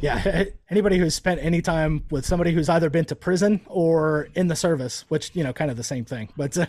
yeah, 0.01 0.45
anybody 0.71 0.99
who's 0.99 1.15
spent 1.15 1.41
any 1.43 1.61
time 1.61 2.05
with 2.11 2.25
somebody 2.25 2.53
who's 2.53 2.69
either 2.69 2.91
been 2.91 3.05
to 3.07 3.17
prison 3.17 3.61
or 3.67 4.29
in 4.35 4.49
the 4.49 4.57
service, 4.57 5.05
which 5.09 5.35
you 5.35 5.45
know, 5.45 5.53
kind 5.53 5.71
of 5.71 5.77
the 5.77 5.85
same 5.85 6.05
thing, 6.05 6.29
but. 6.37 6.57
Uh, 6.57 6.67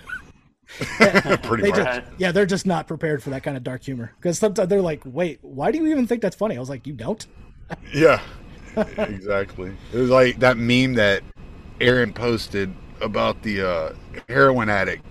Pretty 1.44 1.64
they. 1.64 1.72
Just, 1.72 2.02
yeah, 2.18 2.32
they're 2.32 2.46
just 2.46 2.66
not 2.66 2.88
prepared 2.88 3.22
for 3.22 3.30
that 3.32 3.44
kind 3.44 3.58
of 3.58 3.64
dark 3.64 3.84
humor 3.84 4.14
because 4.16 4.40
sometimes 4.40 4.70
they're 4.70 4.82
like, 4.82 5.02
"Wait, 5.04 5.40
why 5.42 5.70
do 5.70 5.78
you 5.78 5.88
even 5.88 6.08
think 6.08 6.22
that's 6.22 6.36
funny?" 6.36 6.56
I 6.56 6.62
was 6.62 6.70
like, 6.70 6.88
"You 6.88 6.94
don't." 6.94 7.28
Yeah, 7.94 8.22
exactly. 8.76 9.74
It 9.94 9.98
was 9.98 10.10
like 10.10 10.40
that 10.40 10.58
meme 10.58 10.94
that 10.96 11.24
Aaron 11.80 12.14
posted 12.14 12.74
about 13.02 13.42
the 13.42 13.68
uh, 13.68 13.94
heroin 14.30 14.70
addict. 14.70 15.06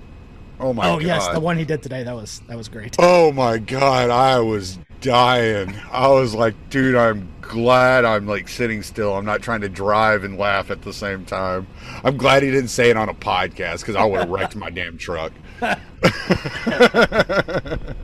Oh 0.59 0.73
my! 0.73 0.89
Oh 0.89 0.99
god. 0.99 1.03
yes, 1.03 1.29
the 1.29 1.41
one 1.41 1.57
he 1.57 1.65
did 1.65 1.83
today. 1.83 2.03
That 2.03 2.15
was 2.15 2.43
that 2.49 2.57
was 2.57 2.69
great. 2.69 2.97
Oh 2.99 3.33
my 3.33 3.59
god, 3.59 4.11
I 4.11 4.41
was 4.41 4.79
dying. 5.01 5.75
I 5.91 6.09
was 6.09 6.35
like, 6.35 6.55
dude, 6.69 6.95
I'm 6.95 7.33
glad 7.41 8.05
I'm 8.05 8.27
like 8.27 8.49
sitting 8.49 8.83
still. 8.83 9.17
I'm 9.17 9.25
not 9.25 9.43
trying 9.43 9.63
to 9.63 9.69
drive 9.69 10.23
and 10.23 10.39
laugh 10.39 10.71
at 10.71 10.83
the 10.83 10.93
same 10.93 11.25
time. 11.25 11.67
I'm 12.05 12.17
glad 12.17 12.43
he 12.43 12.51
didn't 12.51 12.69
say 12.69 12.91
it 12.91 12.97
on 12.97 13.09
a 13.09 13.15
podcast 13.15 13.81
because 13.81 13.97
I 13.97 14.05
would 14.05 14.21
have 14.21 14.29
wrecked 14.29 14.55
my 14.55 14.71
damn 14.71 14.99
truck. 14.99 15.33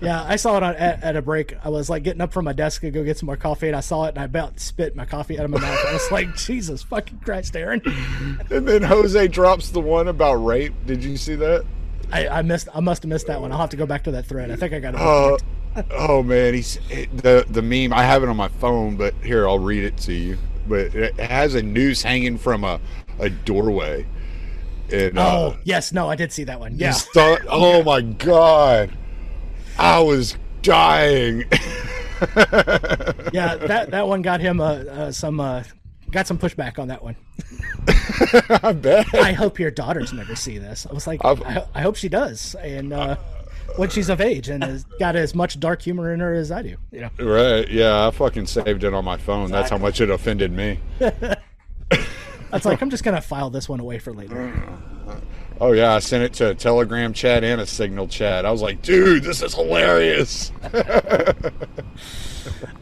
Yeah, 0.01 0.25
I 0.27 0.37
saw 0.37 0.57
it 0.57 0.63
on, 0.63 0.75
at, 0.77 1.03
at, 1.03 1.17
a 1.17 1.23
break. 1.23 1.55
I 1.65 1.69
was 1.69 1.89
like 1.89 2.03
getting 2.03 2.21
up 2.21 2.33
from 2.33 2.45
my 2.45 2.53
desk 2.53 2.83
to 2.83 2.91
go 2.91 3.03
get 3.05 3.19
some 3.19 3.27
more 3.27 3.37
coffee, 3.37 3.69
and 3.69 3.77
I 3.77 3.81
saw 3.81 4.05
it, 4.05 4.11
and 4.11 4.19
I 4.19 4.25
about 4.25 4.61
spit 4.61 4.95
my 4.95 5.05
coffee 5.05 5.39
out 5.39 5.45
of 5.45 5.51
my 5.51 5.61
mouth. 5.61 5.79
I 5.87 5.93
was 5.93 6.11
like, 6.11 6.37
Jesus 6.37 6.83
fucking 6.83 7.21
Christ, 7.21 7.57
Aaron. 7.57 7.81
and 8.51 8.69
then 8.69 8.83
Jose 8.83 9.29
drops 9.29 9.71
the 9.71 9.81
one 9.81 10.09
about 10.09 10.35
rape. 10.35 10.75
Did 10.87 11.03
you 11.03 11.17
see 11.17 11.35
that? 11.37 11.65
I, 12.13 12.29
I 12.29 12.43
missed. 12.43 12.69
I 12.75 12.81
must 12.81 13.03
have 13.03 13.09
missed 13.09 13.27
that 13.27 13.41
one. 13.41 13.53
I'll 13.53 13.59
have 13.59 13.71
to 13.71 13.77
go 13.77 13.87
back 13.87 14.05
to 14.05 14.11
that 14.13 14.27
thread. 14.27 14.51
I 14.51 14.57
think 14.57 14.73
I 14.73 14.81
got 14.81 14.95
it. 14.95 15.01
Uh, 15.01 15.83
oh 15.91 16.23
man, 16.23 16.55
he's 16.55 16.79
the 16.89 17.45
the 17.49 17.63
meme. 17.63 17.93
I 17.93 18.05
have 18.05 18.23
it 18.23 18.29
on 18.29 18.37
my 18.37 18.49
phone, 18.49 18.97
but 18.97 19.15
here 19.23 19.49
I'll 19.49 19.59
read 19.59 19.85
it 19.85 19.97
to 19.99 20.13
you. 20.13 20.39
But 20.69 20.95
it 20.95 21.19
has 21.19 21.55
a 21.55 21.63
noose 21.63 22.03
hanging 22.03 22.39
from 22.39 22.65
a, 22.65 22.81
a 23.19 23.31
doorway. 23.31 24.07
And, 24.93 25.19
oh 25.19 25.23
uh, 25.23 25.57
yes, 25.65 25.93
no, 25.93 26.09
I 26.09 26.17
did 26.17 26.33
see 26.33 26.45
that 26.45 26.61
one. 26.61 26.79
Yeah. 26.79 26.93
Start, 26.93 27.45
oh 27.49 27.83
my 27.83 28.03
god, 28.03 28.97
I 29.79 30.01
was 30.01 30.37
dying. 30.63 31.45
yeah, 33.33 33.57
that 33.57 33.89
that 33.91 34.07
one 34.07 34.23
got 34.23 34.41
him 34.41 34.61
uh, 34.61 34.65
uh, 34.65 35.13
some 35.13 35.41
uh, 35.41 35.65
got 36.11 36.27
some 36.27 36.39
pushback 36.39 36.79
on 36.79 36.89
that 36.89 37.03
one. 37.03 37.17
I 38.63 38.73
bet. 38.73 39.15
I 39.15 39.33
hope 39.33 39.59
your 39.59 39.71
daughters 39.71 40.13
never 40.13 40.35
see 40.35 40.59
this. 40.59 40.87
I 40.89 40.93
was 40.93 41.07
like, 41.07 41.25
I, 41.25 41.67
I, 41.75 41.83
hope 41.83 41.97
she 41.97 42.09
does, 42.09 42.55
and 42.57 42.93
uh, 42.93 43.17
when 43.77 43.91
she's 43.91 44.09
of 44.09 44.21
age 44.21 44.49
and 44.49 44.63
has 44.65 44.85
got 44.99 45.17
as 45.17 45.35
much 45.35 45.61
dark 45.61 45.83
humor 45.83 46.13
in 46.13 46.21
her 46.21 46.35
as 46.35 46.51
I 46.51 46.63
do. 46.63 46.77
You 46.91 47.03
know. 47.03 47.11
Right? 47.19 47.69
Yeah, 47.69 48.07
I 48.07 48.11
fucking 48.11 48.47
saved 48.47 48.85
it 48.85 48.95
on 48.95 49.05
my 49.05 49.17
phone. 49.17 49.51
That's 49.51 49.71
how 49.71 49.79
much 49.79 50.01
it 50.01 50.11
offended 50.11 50.53
me. 50.53 50.79
That's 52.57 52.67
like 52.67 52.81
I'm 52.81 52.91
just 52.91 53.05
gonna 53.05 53.21
file 53.21 53.51
this 53.51 53.69
one 53.69 53.81
away 53.81 53.99
for 53.99 54.13
later. 54.13 54.53
Oh 55.59 55.73
yeah, 55.73 55.95
I 55.95 56.01
sent 56.01 56.23
it 56.23 56.35
to 56.35 56.51
a 56.51 56.55
Telegram 56.55 57.15
chat 57.15 57.43
and 57.43 57.63
a 57.63 57.67
Signal 57.67 58.09
chat. 58.09 58.45
I 58.45 58.51
was 58.51 58.61
like, 58.61 58.83
dude, 58.83 59.23
this 59.23 59.41
is 59.41 59.55
hilarious. 59.55 60.53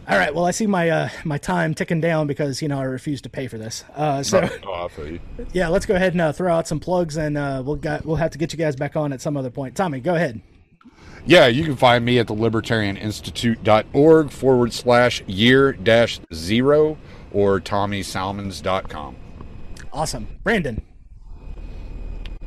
All 0.09 0.19
right. 0.19 0.35
Well, 0.35 0.45
I 0.45 0.51
see 0.51 0.67
my 0.67 0.91
uh, 0.91 1.09
my 1.25 1.39
time 1.39 1.75
ticking 1.75 2.01
down 2.01 2.27
because 2.27 2.61
you 2.61 2.67
know 2.67 2.81
I 2.81 2.83
refuse 2.83 3.23
to 3.23 3.29
pay 3.29 3.47
for 3.47 3.59
this. 3.59 3.85
Uh, 3.95 4.25
so 4.25 4.49
Oh, 4.67 4.89
I 4.99 5.03
you. 5.03 5.21
yeah, 5.53 5.69
let's 5.69 5.87
go 5.87 5.95
ahead 5.95 6.15
and 6.15 6.21
uh, 6.21 6.33
throw 6.33 6.53
out 6.53 6.67
some 6.67 6.81
plugs, 6.81 7.17
and 7.17 7.39
uh, 7.39 7.63
we'll 7.65 7.77
got 7.77 8.05
we'll 8.05 8.17
have 8.17 8.33
to 8.33 8.39
get 8.39 8.53
you 8.53 8.59
guys 8.59 8.75
back 8.75 8.97
on 8.97 9.13
at 9.13 9.21
some 9.21 9.37
other 9.37 9.51
point. 9.51 9.77
Tommy, 9.77 10.01
go 10.01 10.17
ahead. 10.17 10.41
Yeah, 11.27 11.47
you 11.47 11.65
can 11.65 11.77
find 11.77 12.05
me 12.05 12.19
at 12.19 12.27
the 12.27 12.35
libertarianinstitute.org 12.35 14.31
forward 14.31 14.73
slash 14.73 15.23
year 15.27 15.73
dash 15.73 16.19
zero 16.35 16.99
or 17.33 17.61
tommysalmons.com. 17.61 19.17
Awesome, 19.95 20.27
Brandon. 20.43 20.83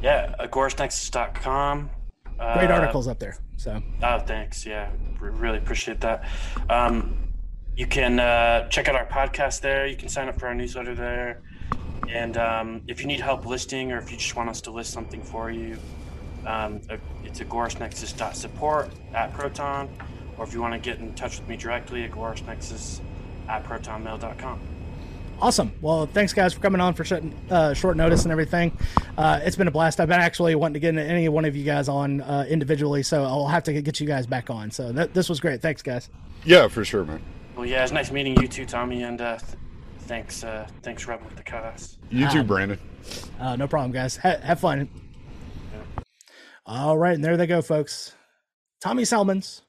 Yeah, 0.02 0.36
agoristnexus.com. 0.40 1.90
Uh, 2.38 2.54
Great 2.58 2.70
articles 2.70 3.08
up 3.08 3.20
there. 3.20 3.38
So 3.56 3.82
Oh, 4.04 4.20
thanks. 4.20 4.66
Yeah, 4.66 4.90
re- 5.20 5.32
really 5.32 5.58
appreciate 5.58 6.02
that. 6.02 6.28
Um, 6.70 7.18
you 7.78 7.88
can 7.88 8.20
uh, 8.20 8.68
check 8.68 8.90
out 8.90 8.96
our 8.96 9.08
podcast 9.08 9.62
there. 9.62 9.88
You 9.88 9.96
can 9.96 10.10
sign 10.10 10.28
up 10.28 10.38
for 10.40 10.48
our 10.48 10.54
newsletter 10.54 10.94
there. 10.94 11.42
And 12.10 12.38
um, 12.38 12.82
if 12.88 13.00
you 13.00 13.08
need 13.08 13.22
help 13.22 13.46
listing 13.46 13.92
or 13.94 13.98
if 13.98 14.12
you 14.12 14.18
just 14.18 14.36
want 14.36 14.50
us 14.50 14.60
to 14.62 14.72
list 14.72 14.92
something 14.92 15.24
for 15.24 15.50
you, 15.50 15.78
um, 16.46 16.82
uh, 16.90 16.98
it's 17.24 17.40
agoristnexus.support 17.40 18.90
at 19.14 19.34
Proton. 19.34 19.90
Or 20.38 20.44
if 20.46 20.54
you 20.54 20.62
want 20.62 20.74
to 20.74 20.80
get 20.80 21.00
in 21.00 21.14
touch 21.16 21.40
with 21.40 21.48
me 21.48 21.56
directly, 21.56 22.08
agoristnexus 22.08 23.00
at 23.48 23.64
protonmail.com. 23.64 24.60
awesome. 25.42 25.72
Well, 25.82 26.06
thanks 26.08 26.34
guys 26.34 26.54
for 26.54 26.60
coming 26.60 26.82
on 26.82 26.94
for 26.94 27.04
short, 27.04 27.24
uh, 27.50 27.74
short 27.74 27.98
notice 27.98 28.24
and 28.24 28.32
everything. 28.32 28.78
Uh, 29.18 29.40
it's 29.44 29.56
been 29.56 29.68
a 29.68 29.72
blast. 29.72 30.00
I've 30.00 30.08
been 30.10 30.20
actually 30.20 30.56
wanting 30.56 30.74
to 30.76 30.80
get 30.80 30.96
any 30.98 31.30
one 31.30 31.46
of 31.46 31.56
you 31.56 31.64
guys 31.64 31.88
on 31.90 32.22
uh, 32.22 32.46
individually, 32.50 33.04
so 33.04 33.24
I'll 33.24 33.48
have 33.48 33.64
to 33.64 33.82
get 33.82 34.00
you 34.00 34.08
guys 34.08 34.26
back 34.28 34.50
on. 34.50 34.72
So 34.72 34.92
that, 34.94 35.14
this 35.14 35.30
was 35.30 35.40
great. 35.40 35.62
Thanks, 35.62 35.82
guys. 35.82 36.10
Yeah, 36.44 36.68
for 36.68 36.84
sure, 36.86 37.04
man. 37.04 37.22
Well, 37.56 37.66
yeah, 37.66 37.84
it's 37.84 37.92
nice 37.92 38.12
meeting 38.12 38.40
you 38.42 38.48
too, 38.48 38.66
Tommy. 38.66 39.04
And 39.04 39.20
uh, 39.20 39.38
th- 39.38 39.58
thanks, 40.02 40.44
uh, 40.44 40.68
thanks, 40.84 41.08
Rebel 41.08 41.26
with 41.26 41.36
the 41.38 41.44
cause. 41.44 41.98
You 42.10 42.30
too, 42.30 42.40
Um, 42.42 42.48
Brandon. 42.48 42.80
Uh, 43.40 43.56
no 43.56 43.68
problem, 43.68 43.92
guys. 43.92 44.18
Ha- 44.18 44.38
have 44.44 44.60
fun. 44.60 44.90
All 46.66 46.98
right, 46.98 47.16
and 47.16 47.24
there 47.24 47.38
they 47.38 47.48
go, 47.48 47.62
folks. 47.62 48.14
Tommy 48.82 49.06
Salmons, 49.06 49.62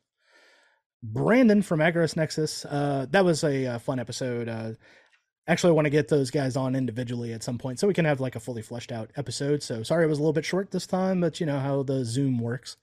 Brandon 1.02 1.62
from 1.62 1.78
Agorist 1.80 2.16
Nexus. 2.16 2.64
Uh, 2.64 3.06
that 3.10 3.24
was 3.24 3.44
a, 3.44 3.66
uh 3.66 3.78
fun 3.78 3.98
episode. 4.00 4.48
Uh, 4.48 4.72
actually, 5.48 5.70
I 5.70 5.74
want 5.74 5.86
to 5.86 5.90
get 5.90 6.08
those 6.08 6.30
guys 6.30 6.56
on 6.56 6.76
individually 6.76 7.32
at 7.32 7.42
some 7.42 7.58
point 7.58 7.80
so 7.80 7.88
we 7.88 7.94
can 7.94 8.04
have 8.04 8.20
like 8.20 8.36
a 8.36 8.40
fully 8.40 8.62
fleshed 8.62 8.92
out 8.92 9.10
episode. 9.16 9.62
So 9.62 9.82
sorry 9.82 10.04
it 10.04 10.08
was 10.08 10.18
a 10.18 10.22
little 10.22 10.32
bit 10.32 10.44
short 10.44 10.70
this 10.70 10.86
time, 10.86 11.20
but 11.20 11.40
you 11.40 11.46
know 11.46 11.58
how 11.58 11.82
the 11.82 12.04
Zoom 12.04 12.38
works. 12.38 12.76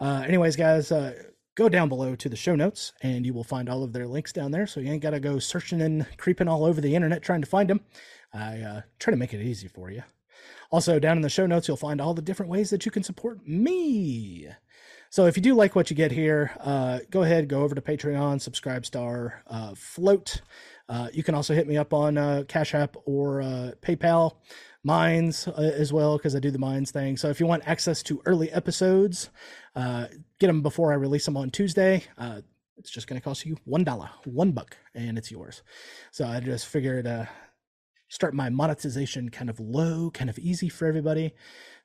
Uh, 0.00 0.24
anyways, 0.26 0.56
guys, 0.56 0.90
uh, 0.90 1.14
go 1.56 1.68
down 1.68 1.88
below 1.88 2.14
to 2.14 2.28
the 2.28 2.36
show 2.36 2.54
notes 2.54 2.92
and 3.02 3.26
you 3.26 3.34
will 3.34 3.44
find 3.44 3.68
all 3.68 3.82
of 3.82 3.92
their 3.92 4.06
links 4.06 4.32
down 4.32 4.52
there. 4.52 4.66
So 4.66 4.80
you 4.80 4.92
ain't 4.92 5.02
got 5.02 5.10
to 5.10 5.20
go 5.20 5.38
searching 5.40 5.82
and 5.82 6.06
creeping 6.16 6.48
all 6.48 6.64
over 6.64 6.80
the 6.80 6.94
internet 6.94 7.22
trying 7.22 7.42
to 7.42 7.48
find 7.48 7.68
them. 7.68 7.80
I 8.32 8.60
uh, 8.60 8.80
try 9.00 9.10
to 9.10 9.16
make 9.16 9.34
it 9.34 9.42
easy 9.42 9.68
for 9.68 9.90
you. 9.90 10.04
Also, 10.70 10.98
down 10.98 11.16
in 11.16 11.22
the 11.22 11.30
show 11.30 11.46
notes, 11.46 11.66
you'll 11.66 11.78
find 11.78 12.00
all 12.00 12.14
the 12.14 12.22
different 12.22 12.50
ways 12.50 12.70
that 12.70 12.84
you 12.84 12.92
can 12.92 13.02
support 13.02 13.46
me. 13.46 14.48
So, 15.10 15.24
if 15.24 15.36
you 15.36 15.42
do 15.42 15.54
like 15.54 15.74
what 15.74 15.88
you 15.88 15.96
get 15.96 16.12
here, 16.12 16.52
uh, 16.60 16.98
go 17.10 17.22
ahead, 17.22 17.48
go 17.48 17.62
over 17.62 17.74
to 17.74 17.80
Patreon, 17.80 18.40
subscribe, 18.40 18.84
star, 18.84 19.42
uh, 19.46 19.74
float. 19.74 20.42
Uh, 20.88 21.08
you 21.12 21.22
can 21.22 21.34
also 21.34 21.54
hit 21.54 21.66
me 21.66 21.76
up 21.76 21.92
on 21.92 22.16
uh, 22.16 22.44
Cash 22.48 22.74
App 22.74 22.96
or 23.04 23.42
uh, 23.42 23.72
PayPal, 23.82 24.36
Minds 24.84 25.46
uh, 25.48 25.52
as 25.60 25.92
well, 25.92 26.16
because 26.16 26.34
I 26.34 26.38
do 26.38 26.50
the 26.50 26.58
Minds 26.58 26.90
thing. 26.90 27.16
So, 27.16 27.28
if 27.28 27.40
you 27.40 27.46
want 27.46 27.66
access 27.66 28.02
to 28.04 28.22
early 28.24 28.50
episodes, 28.50 29.28
uh, 29.74 30.06
get 30.38 30.46
them 30.46 30.62
before 30.62 30.92
I 30.92 30.94
release 30.94 31.24
them 31.24 31.36
on 31.36 31.50
Tuesday. 31.50 32.04
It's 32.78 32.90
just 32.90 33.08
going 33.08 33.20
to 33.20 33.24
cost 33.24 33.44
you 33.44 33.56
one 33.64 33.82
dollar, 33.82 34.08
one 34.24 34.52
buck, 34.52 34.76
and 34.94 35.18
it's 35.18 35.30
yours. 35.30 35.62
So, 36.12 36.26
I 36.26 36.40
just 36.40 36.66
figured 36.66 37.06
start 38.08 38.34
my 38.34 38.48
monetization 38.48 39.28
kind 39.28 39.50
of 39.50 39.60
low, 39.60 40.10
kind 40.10 40.30
of 40.30 40.38
easy 40.38 40.68
for 40.68 40.86
everybody. 40.86 41.34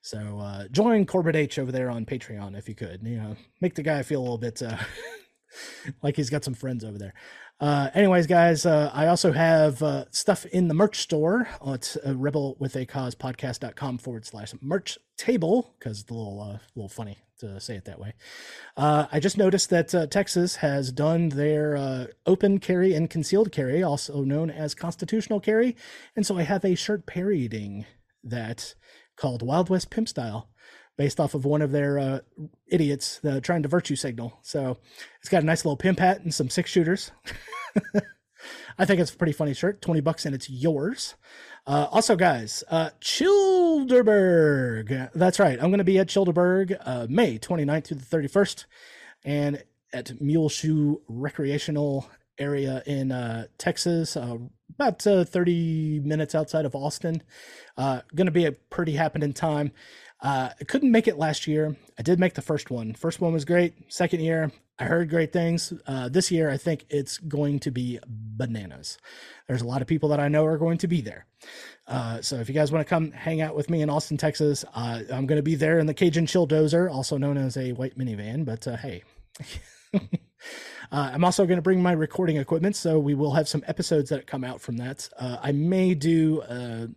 So 0.01 0.39
uh, 0.39 0.67
join 0.69 1.05
Corbett 1.05 1.35
H 1.35 1.59
over 1.59 1.71
there 1.71 1.89
on 1.89 2.05
Patreon 2.05 2.57
if 2.57 2.67
you 2.67 2.75
could. 2.75 3.01
You 3.03 3.17
know, 3.17 3.35
make 3.61 3.75
the 3.75 3.83
guy 3.83 4.03
feel 4.03 4.19
a 4.19 4.23
little 4.23 4.37
bit 4.37 4.61
uh, 4.61 4.77
like 6.03 6.15
he's 6.15 6.29
got 6.29 6.43
some 6.43 6.53
friends 6.53 6.83
over 6.83 6.97
there. 6.97 7.13
Uh, 7.59 7.89
anyways, 7.93 8.27
guys, 8.27 8.65
uh, 8.65 8.91
I 8.93 9.07
also 9.07 9.31
have 9.31 9.81
uh, 9.81 10.05
stuff 10.11 10.45
in 10.47 10.67
the 10.67 10.73
merch 10.73 10.99
store. 10.99 11.47
Oh, 11.61 11.73
it's 11.73 11.97
uh, 12.05 12.15
rebel 12.15 12.57
with 12.59 12.75
a 12.75 12.85
cause 12.85 13.15
podcast.com 13.15 13.99
forward 13.99 14.25
slash 14.25 14.53
merch 14.61 14.97
table 15.17 15.73
because 15.79 16.01
it's 16.01 16.11
a 16.11 16.13
little, 16.13 16.41
uh, 16.41 16.57
little 16.75 16.89
funny 16.89 17.19
to 17.39 17.59
say 17.59 17.75
it 17.75 17.85
that 17.85 17.99
way. 17.99 18.13
Uh, 18.75 19.05
I 19.11 19.19
just 19.19 19.37
noticed 19.37 19.69
that 19.69 19.93
uh, 19.93 20.07
Texas 20.07 20.57
has 20.57 20.91
done 20.91 21.29
their 21.29 21.75
uh, 21.75 22.07
open 22.25 22.59
carry 22.59 22.93
and 22.93 23.09
concealed 23.09 23.51
carry, 23.51 23.83
also 23.83 24.23
known 24.23 24.49
as 24.49 24.73
constitutional 24.73 25.39
carry. 25.39 25.75
And 26.15 26.25
so 26.25 26.37
I 26.37 26.43
have 26.43 26.65
a 26.65 26.75
shirt 26.75 27.05
parodying 27.05 27.85
that 28.23 28.75
called 29.15 29.41
Wild 29.41 29.69
West 29.69 29.89
Pimp 29.89 30.09
Style, 30.09 30.49
based 30.97 31.19
off 31.19 31.33
of 31.33 31.45
one 31.45 31.61
of 31.61 31.71
their 31.71 31.97
uh, 31.97 32.19
idiots 32.67 33.19
uh, 33.25 33.39
trying 33.39 33.63
to 33.63 33.69
virtue 33.69 33.95
signal. 33.95 34.37
So 34.41 34.77
it's 35.19 35.29
got 35.29 35.43
a 35.43 35.45
nice 35.45 35.65
little 35.65 35.77
pimp 35.77 35.99
hat 35.99 36.21
and 36.21 36.33
some 36.33 36.49
six 36.49 36.71
shooters. 36.71 37.11
I 38.77 38.85
think 38.85 38.99
it's 38.99 39.13
a 39.13 39.17
pretty 39.17 39.33
funny 39.33 39.53
shirt. 39.53 39.81
20 39.81 40.01
bucks 40.01 40.25
and 40.25 40.35
it's 40.35 40.49
yours. 40.49 41.15
Uh, 41.65 41.87
also, 41.91 42.15
guys, 42.15 42.63
uh, 42.69 42.89
Childerberg. 43.01 45.11
That's 45.13 45.39
right. 45.39 45.57
I'm 45.59 45.69
going 45.69 45.77
to 45.77 45.83
be 45.83 45.99
at 45.99 46.07
Childerberg 46.07 46.77
uh, 46.85 47.07
May 47.09 47.39
29th 47.39 47.87
through 47.87 47.97
the 47.97 48.29
31st 48.29 48.65
and 49.23 49.63
at 49.93 50.19
Muleshoe 50.19 50.97
Recreational 51.07 52.09
Area 52.39 52.81
in 52.85 53.11
uh, 53.11 53.45
Texas, 53.59 54.17
uh, 54.17 54.37
about 54.73 55.05
uh, 55.05 55.23
30 55.23 55.99
minutes 55.99 56.33
outside 56.33 56.65
of 56.65 56.75
Austin. 56.75 57.21
Uh, 57.77 58.01
going 58.15 58.25
to 58.25 58.31
be 58.31 58.45
a 58.45 58.51
pretty 58.51 58.93
happening 58.93 59.33
time. 59.33 59.71
Uh, 60.23 60.49
I 60.59 60.63
couldn't 60.63 60.91
make 60.91 61.07
it 61.09 61.17
last 61.17 61.47
year. 61.47 61.75
I 61.99 62.01
did 62.01 62.17
make 62.17 62.33
the 62.33 62.41
first 62.41 62.71
one. 62.71 62.93
First 62.93 63.19
one 63.19 63.33
was 63.33 63.43
great. 63.43 63.73
Second 63.91 64.21
year, 64.21 64.51
I 64.79 64.85
heard 64.85 65.09
great 65.09 65.33
things. 65.33 65.73
Uh, 65.85 66.07
this 66.07 66.31
year, 66.31 66.49
I 66.49 66.55
think 66.55 66.85
it's 66.89 67.17
going 67.17 67.59
to 67.59 67.71
be 67.71 67.99
bananas. 68.07 68.97
There's 69.47 69.61
a 69.61 69.67
lot 69.67 69.81
of 69.81 69.87
people 69.87 70.07
that 70.09 70.21
I 70.21 70.29
know 70.29 70.45
are 70.45 70.57
going 70.57 70.77
to 70.77 70.87
be 70.87 71.01
there. 71.01 71.25
Uh, 71.87 72.21
so 72.21 72.37
if 72.37 72.47
you 72.47 72.55
guys 72.55 72.71
want 72.71 72.87
to 72.87 72.89
come 72.89 73.11
hang 73.11 73.41
out 73.41 73.53
with 73.53 73.69
me 73.69 73.81
in 73.81 73.89
Austin, 73.89 74.15
Texas, 74.15 74.63
uh, 74.73 75.01
I'm 75.11 75.27
going 75.27 75.39
to 75.39 75.43
be 75.43 75.55
there 75.55 75.77
in 75.77 75.87
the 75.87 75.93
Cajun 75.93 76.25
Chill 76.25 76.47
Dozer, 76.47 76.89
also 76.89 77.17
known 77.17 77.37
as 77.37 77.57
a 77.57 77.73
white 77.73 77.97
minivan. 77.97 78.45
But 78.45 78.65
uh, 78.65 78.77
hey. 78.77 79.03
Uh, 80.91 81.09
I'm 81.11 81.23
also 81.23 81.47
going 81.47 81.57
to 81.57 81.63
bring 81.63 81.81
my 81.81 81.93
recording 81.93 82.37
equipment, 82.37 82.75
so 82.75 82.99
we 82.99 83.15
will 83.15 83.33
have 83.33 83.47
some 83.47 83.63
episodes 83.65 84.11
that 84.11 84.27
come 84.27 84.43
out 84.43 84.61
from 84.61 84.77
that. 84.77 85.09
Uh, 85.17 85.37
I 85.41 85.51
may 85.51 85.95
do 85.95 86.41
uh, 86.41 86.87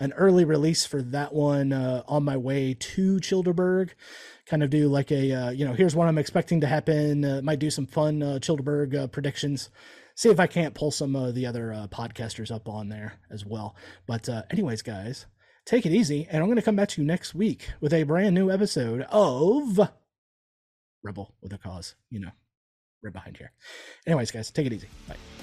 an 0.00 0.12
early 0.14 0.44
release 0.44 0.84
for 0.84 1.02
that 1.02 1.32
one 1.32 1.72
uh, 1.72 2.02
on 2.08 2.24
my 2.24 2.36
way 2.36 2.74
to 2.74 3.16
Childerberg. 3.16 3.90
Kind 4.46 4.62
of 4.62 4.70
do 4.70 4.88
like 4.88 5.10
a, 5.10 5.32
uh, 5.32 5.50
you 5.50 5.64
know, 5.64 5.72
here's 5.72 5.96
what 5.96 6.08
I'm 6.08 6.18
expecting 6.18 6.60
to 6.60 6.66
happen. 6.66 7.24
Uh, 7.24 7.40
might 7.42 7.58
do 7.58 7.70
some 7.70 7.86
fun 7.86 8.22
uh, 8.22 8.38
Childerberg 8.40 8.94
uh, 8.94 9.06
predictions. 9.06 9.70
See 10.16 10.28
if 10.28 10.38
I 10.38 10.46
can't 10.46 10.74
pull 10.74 10.90
some 10.90 11.16
of 11.16 11.34
the 11.34 11.46
other 11.46 11.72
uh, 11.72 11.86
podcasters 11.88 12.54
up 12.54 12.68
on 12.68 12.88
there 12.88 13.14
as 13.30 13.44
well. 13.44 13.74
But, 14.06 14.28
uh, 14.28 14.42
anyways, 14.50 14.82
guys, 14.82 15.26
take 15.64 15.86
it 15.86 15.92
easy, 15.92 16.28
and 16.30 16.38
I'm 16.38 16.46
going 16.46 16.56
to 16.56 16.62
come 16.62 16.76
back 16.76 16.90
to 16.90 17.00
you 17.00 17.06
next 17.06 17.34
week 17.34 17.70
with 17.80 17.92
a 17.92 18.04
brand 18.04 18.34
new 18.34 18.50
episode 18.50 19.02
of 19.10 19.90
Rebel 21.02 21.34
with 21.42 21.52
a 21.52 21.58
Cause. 21.58 21.94
You 22.10 22.20
know, 22.20 22.30
right 23.02 23.12
behind 23.12 23.36
here. 23.36 23.52
Anyways, 24.06 24.30
guys, 24.30 24.50
take 24.50 24.66
it 24.66 24.72
easy. 24.72 24.88
Bye. 25.08 25.33